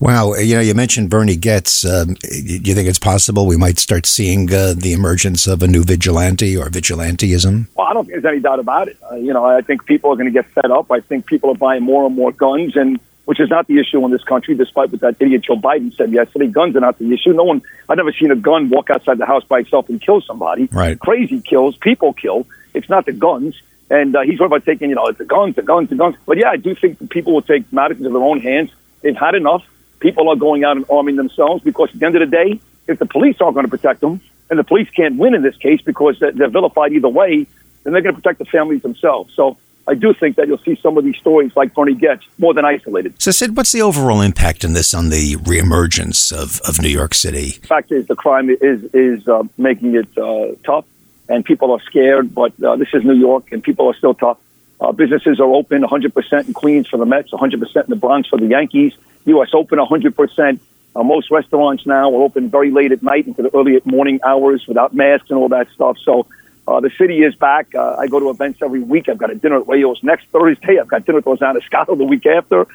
Wow, 0.00 0.34
you 0.34 0.54
know, 0.54 0.60
you 0.60 0.74
mentioned 0.74 1.10
Bernie 1.10 1.34
Goetz. 1.34 1.84
Um, 1.84 2.14
do 2.14 2.70
you 2.70 2.74
think 2.74 2.88
it's 2.88 3.00
possible 3.00 3.46
we 3.46 3.56
might 3.56 3.78
start 3.78 4.06
seeing 4.06 4.52
uh, 4.52 4.74
the 4.76 4.92
emergence 4.92 5.48
of 5.48 5.60
a 5.60 5.66
new 5.66 5.82
vigilante 5.82 6.56
or 6.56 6.66
vigilanteism? 6.66 7.66
Well, 7.74 7.86
I 7.88 7.94
don't 7.94 8.04
think 8.04 8.22
there's 8.22 8.32
any 8.32 8.40
doubt 8.40 8.60
about 8.60 8.86
it. 8.86 8.96
Uh, 9.10 9.16
you 9.16 9.32
know, 9.32 9.44
I 9.44 9.60
think 9.60 9.86
people 9.86 10.12
are 10.12 10.14
going 10.14 10.26
to 10.26 10.32
get 10.32 10.46
fed 10.52 10.70
up. 10.70 10.92
I 10.92 11.00
think 11.00 11.26
people 11.26 11.50
are 11.50 11.56
buying 11.56 11.82
more 11.82 12.06
and 12.06 12.14
more 12.14 12.30
guns, 12.30 12.76
and 12.76 13.00
which 13.28 13.40
is 13.40 13.50
not 13.50 13.66
the 13.66 13.78
issue 13.78 14.02
in 14.06 14.10
this 14.10 14.24
country, 14.24 14.54
despite 14.54 14.90
what 14.90 15.02
that 15.02 15.16
idiot 15.20 15.42
Joe 15.42 15.56
Biden 15.56 15.94
said 15.94 16.10
yesterday. 16.10 16.46
Guns 16.46 16.74
are 16.76 16.80
not 16.80 16.98
the 16.98 17.12
issue. 17.12 17.34
No 17.34 17.44
one, 17.44 17.60
I've 17.86 17.98
never 17.98 18.10
seen 18.10 18.30
a 18.30 18.36
gun 18.36 18.70
walk 18.70 18.88
outside 18.88 19.18
the 19.18 19.26
house 19.26 19.44
by 19.44 19.58
itself 19.58 19.90
and 19.90 20.00
kill 20.00 20.22
somebody. 20.22 20.66
Right. 20.72 20.98
Crazy 20.98 21.42
kills, 21.42 21.76
people 21.76 22.14
kill. 22.14 22.46
It's 22.72 22.88
not 22.88 23.04
the 23.04 23.12
guns. 23.12 23.60
And 23.90 24.16
uh, 24.16 24.22
he's 24.22 24.38
talking 24.38 24.46
about 24.46 24.64
taking, 24.64 24.88
you 24.88 24.96
know, 24.96 25.04
it's 25.08 25.18
the 25.18 25.26
guns, 25.26 25.56
the 25.56 25.62
guns, 25.62 25.90
the 25.90 25.96
guns. 25.96 26.16
But 26.24 26.38
yeah, 26.38 26.48
I 26.48 26.56
do 26.56 26.74
think 26.74 27.10
people 27.10 27.34
will 27.34 27.42
take 27.42 27.70
matters 27.70 27.98
into 27.98 28.08
their 28.08 28.22
own 28.22 28.40
hands. 28.40 28.70
They've 29.02 29.14
had 29.14 29.34
enough. 29.34 29.62
People 30.00 30.30
are 30.30 30.36
going 30.36 30.64
out 30.64 30.78
and 30.78 30.86
arming 30.88 31.16
themselves 31.16 31.62
because 31.62 31.90
at 31.92 32.00
the 32.00 32.06
end 32.06 32.16
of 32.16 32.30
the 32.30 32.34
day, 32.34 32.58
if 32.86 32.98
the 32.98 33.04
police 33.04 33.36
aren't 33.42 33.52
going 33.52 33.66
to 33.66 33.70
protect 33.70 34.00
them, 34.00 34.22
and 34.48 34.58
the 34.58 34.64
police 34.64 34.88
can't 34.88 35.18
win 35.18 35.34
in 35.34 35.42
this 35.42 35.56
case 35.58 35.82
because 35.82 36.18
they're 36.18 36.48
vilified 36.48 36.94
either 36.94 37.10
way, 37.10 37.46
then 37.84 37.92
they're 37.92 38.00
going 38.00 38.14
to 38.14 38.22
protect 38.22 38.38
the 38.38 38.46
families 38.46 38.80
themselves. 38.80 39.34
So 39.34 39.58
I 39.88 39.94
do 39.94 40.12
think 40.12 40.36
that 40.36 40.48
you'll 40.48 40.58
see 40.58 40.76
some 40.76 40.98
of 40.98 41.04
these 41.04 41.16
stories 41.16 41.56
like 41.56 41.74
Bernie 41.74 41.94
Goetz 41.94 42.26
more 42.36 42.52
than 42.52 42.66
isolated. 42.66 43.20
So, 43.20 43.30
Sid, 43.30 43.56
what's 43.56 43.72
the 43.72 43.80
overall 43.80 44.20
impact 44.20 44.62
in 44.62 44.74
this 44.74 44.92
on 44.92 45.08
the 45.08 45.36
reemergence 45.36 46.30
of, 46.30 46.60
of 46.68 46.82
New 46.82 46.90
York 46.90 47.14
City? 47.14 47.58
The 47.60 47.66
fact 47.66 47.90
is, 47.90 48.06
the 48.06 48.14
crime 48.14 48.50
is 48.50 48.84
is 48.92 49.26
uh, 49.26 49.44
making 49.56 49.94
it 49.94 50.18
uh, 50.18 50.54
tough, 50.62 50.84
and 51.28 51.42
people 51.42 51.72
are 51.72 51.80
scared. 51.80 52.34
But 52.34 52.52
uh, 52.62 52.76
this 52.76 52.88
is 52.92 53.02
New 53.02 53.14
York, 53.14 53.50
and 53.50 53.62
people 53.62 53.88
are 53.88 53.94
still 53.94 54.14
tough. 54.14 54.38
Uh, 54.78 54.92
businesses 54.92 55.40
are 55.40 55.52
open 55.52 55.82
100% 55.82 56.46
in 56.46 56.52
Queens 56.52 56.86
for 56.86 56.98
the 56.98 57.06
Mets, 57.06 57.32
100% 57.32 57.52
in 57.52 57.84
the 57.88 57.96
Bronx 57.96 58.28
for 58.28 58.38
the 58.38 58.46
Yankees. 58.46 58.92
U.S. 59.24 59.48
Open 59.52 59.78
100%. 59.78 60.60
Uh, 60.94 61.02
most 61.02 61.30
restaurants 61.30 61.86
now 61.86 62.14
are 62.14 62.22
open 62.22 62.50
very 62.50 62.70
late 62.70 62.92
at 62.92 63.02
night 63.02 63.26
into 63.26 63.42
the 63.42 63.54
early 63.56 63.80
morning 63.84 64.20
hours 64.24 64.66
without 64.66 64.94
masks 64.94 65.30
and 65.30 65.38
all 65.38 65.48
that 65.48 65.68
stuff. 65.70 65.96
So 65.98 66.26
uh, 66.68 66.80
the 66.80 66.90
city 66.98 67.22
is 67.22 67.34
back. 67.34 67.74
Uh, 67.74 67.96
I 67.98 68.08
go 68.08 68.20
to 68.20 68.28
events 68.28 68.60
every 68.62 68.80
week. 68.80 69.08
I've 69.08 69.16
got 69.16 69.30
a 69.30 69.34
dinner 69.34 69.60
at 69.60 69.66
Rao's 69.66 70.02
next 70.02 70.26
Thursday. 70.26 70.78
I've 70.78 70.88
got 70.88 71.06
dinner 71.06 71.18
at 71.18 71.26
Rosanna 71.26 71.60
Scotto 71.62 71.94
the 71.96 72.04
week 72.04 72.26
after. 72.26 72.66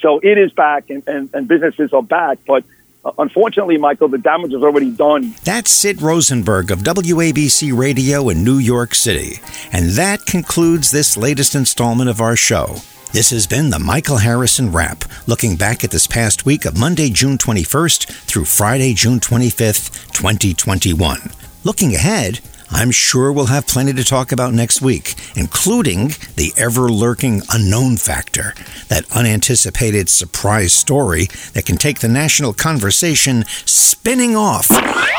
So 0.00 0.20
it 0.22 0.38
is 0.38 0.52
back, 0.52 0.88
and, 0.88 1.06
and, 1.06 1.28
and 1.34 1.46
businesses 1.46 1.92
are 1.92 2.02
back. 2.02 2.38
But 2.46 2.64
uh, 3.04 3.12
unfortunately, 3.18 3.76
Michael, 3.76 4.08
the 4.08 4.16
damage 4.16 4.54
is 4.54 4.62
already 4.62 4.90
done. 4.90 5.34
That's 5.44 5.70
Sid 5.70 6.00
Rosenberg 6.00 6.70
of 6.70 6.78
WABC 6.78 7.76
Radio 7.76 8.30
in 8.30 8.42
New 8.42 8.56
York 8.56 8.94
City. 8.94 9.40
And 9.70 9.90
that 9.90 10.24
concludes 10.24 10.90
this 10.90 11.18
latest 11.18 11.54
installment 11.54 12.08
of 12.08 12.22
our 12.22 12.36
show. 12.36 12.76
This 13.12 13.28
has 13.28 13.46
been 13.46 13.68
the 13.68 13.78
Michael 13.78 14.16
Harrison 14.16 14.72
Wrap, 14.72 15.04
looking 15.26 15.56
back 15.56 15.84
at 15.84 15.90
this 15.90 16.06
past 16.06 16.46
week 16.46 16.64
of 16.64 16.78
Monday, 16.78 17.10
June 17.10 17.36
21st 17.36 18.06
through 18.06 18.46
Friday, 18.46 18.94
June 18.94 19.20
25th, 19.20 20.10
2021. 20.14 21.18
Looking 21.64 21.94
ahead, 21.94 22.40
I'm 22.74 22.90
sure 22.90 23.32
we'll 23.32 23.46
have 23.46 23.66
plenty 23.66 23.92
to 23.92 24.04
talk 24.04 24.32
about 24.32 24.54
next 24.54 24.80
week, 24.80 25.14
including 25.36 26.08
the 26.36 26.52
ever 26.56 26.88
lurking 26.88 27.42
unknown 27.50 27.96
factor, 27.98 28.54
that 28.88 29.04
unanticipated 29.14 30.08
surprise 30.08 30.72
story 30.72 31.26
that 31.52 31.66
can 31.66 31.76
take 31.76 32.00
the 32.00 32.08
national 32.08 32.54
conversation 32.54 33.44
spinning 33.66 34.34
off 34.34 34.70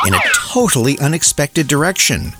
in 0.06 0.14
a 0.14 0.20
totally 0.34 0.98
unexpected 0.98 1.68
direction. 1.68 2.32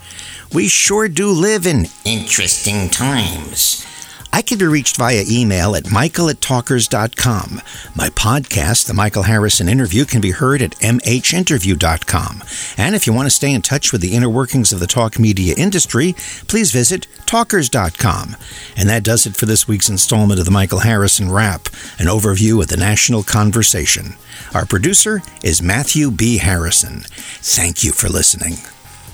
We 0.53 0.69
sure 0.69 1.09
do 1.09 1.31
live 1.31 1.67
in 1.67 1.87
interesting 2.05 2.91
times. 2.91 3.87
I 4.35 4.43
can 4.43 4.59
be 4.59 4.65
reached 4.65 4.97
via 4.97 5.23
email 5.31 5.77
at 5.77 5.93
michael 5.93 6.29
at 6.29 6.41
talkers.com. 6.41 7.63
My 7.95 8.09
podcast, 8.09 8.89
The 8.89 8.93
Michael 8.93 9.23
Harrison 9.23 9.69
Interview, 9.69 10.05
can 10.05 10.21
be 10.21 10.33
heard 10.33 10.61
at 10.61 10.73
mhinterview.com. 10.73 12.43
And 12.77 12.97
if 12.97 13.07
you 13.07 13.13
want 13.13 13.27
to 13.27 13.31
stay 13.31 13.55
in 13.55 13.63
touch 13.63 13.93
with 13.93 14.01
the 14.01 14.13
inner 14.17 14.29
workings 14.29 14.73
of 14.73 14.81
the 14.81 14.89
talk 14.89 15.21
media 15.21 15.55
industry, 15.57 16.17
please 16.49 16.73
visit 16.73 17.07
talkers.com. 17.27 18.35
And 18.77 18.89
that 18.89 19.05
does 19.05 19.25
it 19.25 19.37
for 19.37 19.47
this 19.47 19.69
week's 19.69 19.89
installment 19.89 20.41
of 20.41 20.47
The 20.47 20.51
Michael 20.51 20.81
Harrison 20.81 21.31
Wrap, 21.31 21.69
an 22.01 22.07
overview 22.07 22.61
of 22.61 22.67
the 22.67 22.77
national 22.77 23.23
conversation. 23.23 24.17
Our 24.53 24.67
producer 24.67 25.23
is 25.45 25.63
Matthew 25.63 26.11
B. 26.11 26.39
Harrison. 26.39 27.05
Thank 27.41 27.85
you 27.85 27.93
for 27.93 28.09
listening. 28.09 28.57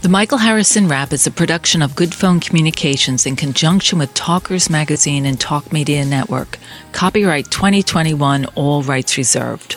The 0.03 0.09
Michael 0.09 0.39
Harrison 0.39 0.89
Wrap 0.89 1.13
is 1.13 1.27
a 1.27 1.31
production 1.31 1.83
of 1.83 1.95
Good 1.95 2.15
Phone 2.15 2.41
Communications 2.41 3.27
in 3.27 3.37
conjunction 3.37 3.99
with 3.99 4.15
Talkers 4.15 4.71
Magazine 4.71 5.27
and 5.27 5.39
Talk 5.39 5.75
Media 5.75 6.07
Network. 6.07 6.59
Copyright 6.93 7.51
2021, 7.51 8.47
all 8.55 8.83
rights 8.83 9.19
reserved. 9.19 9.77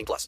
18 0.01 0.05
plus. 0.05 0.27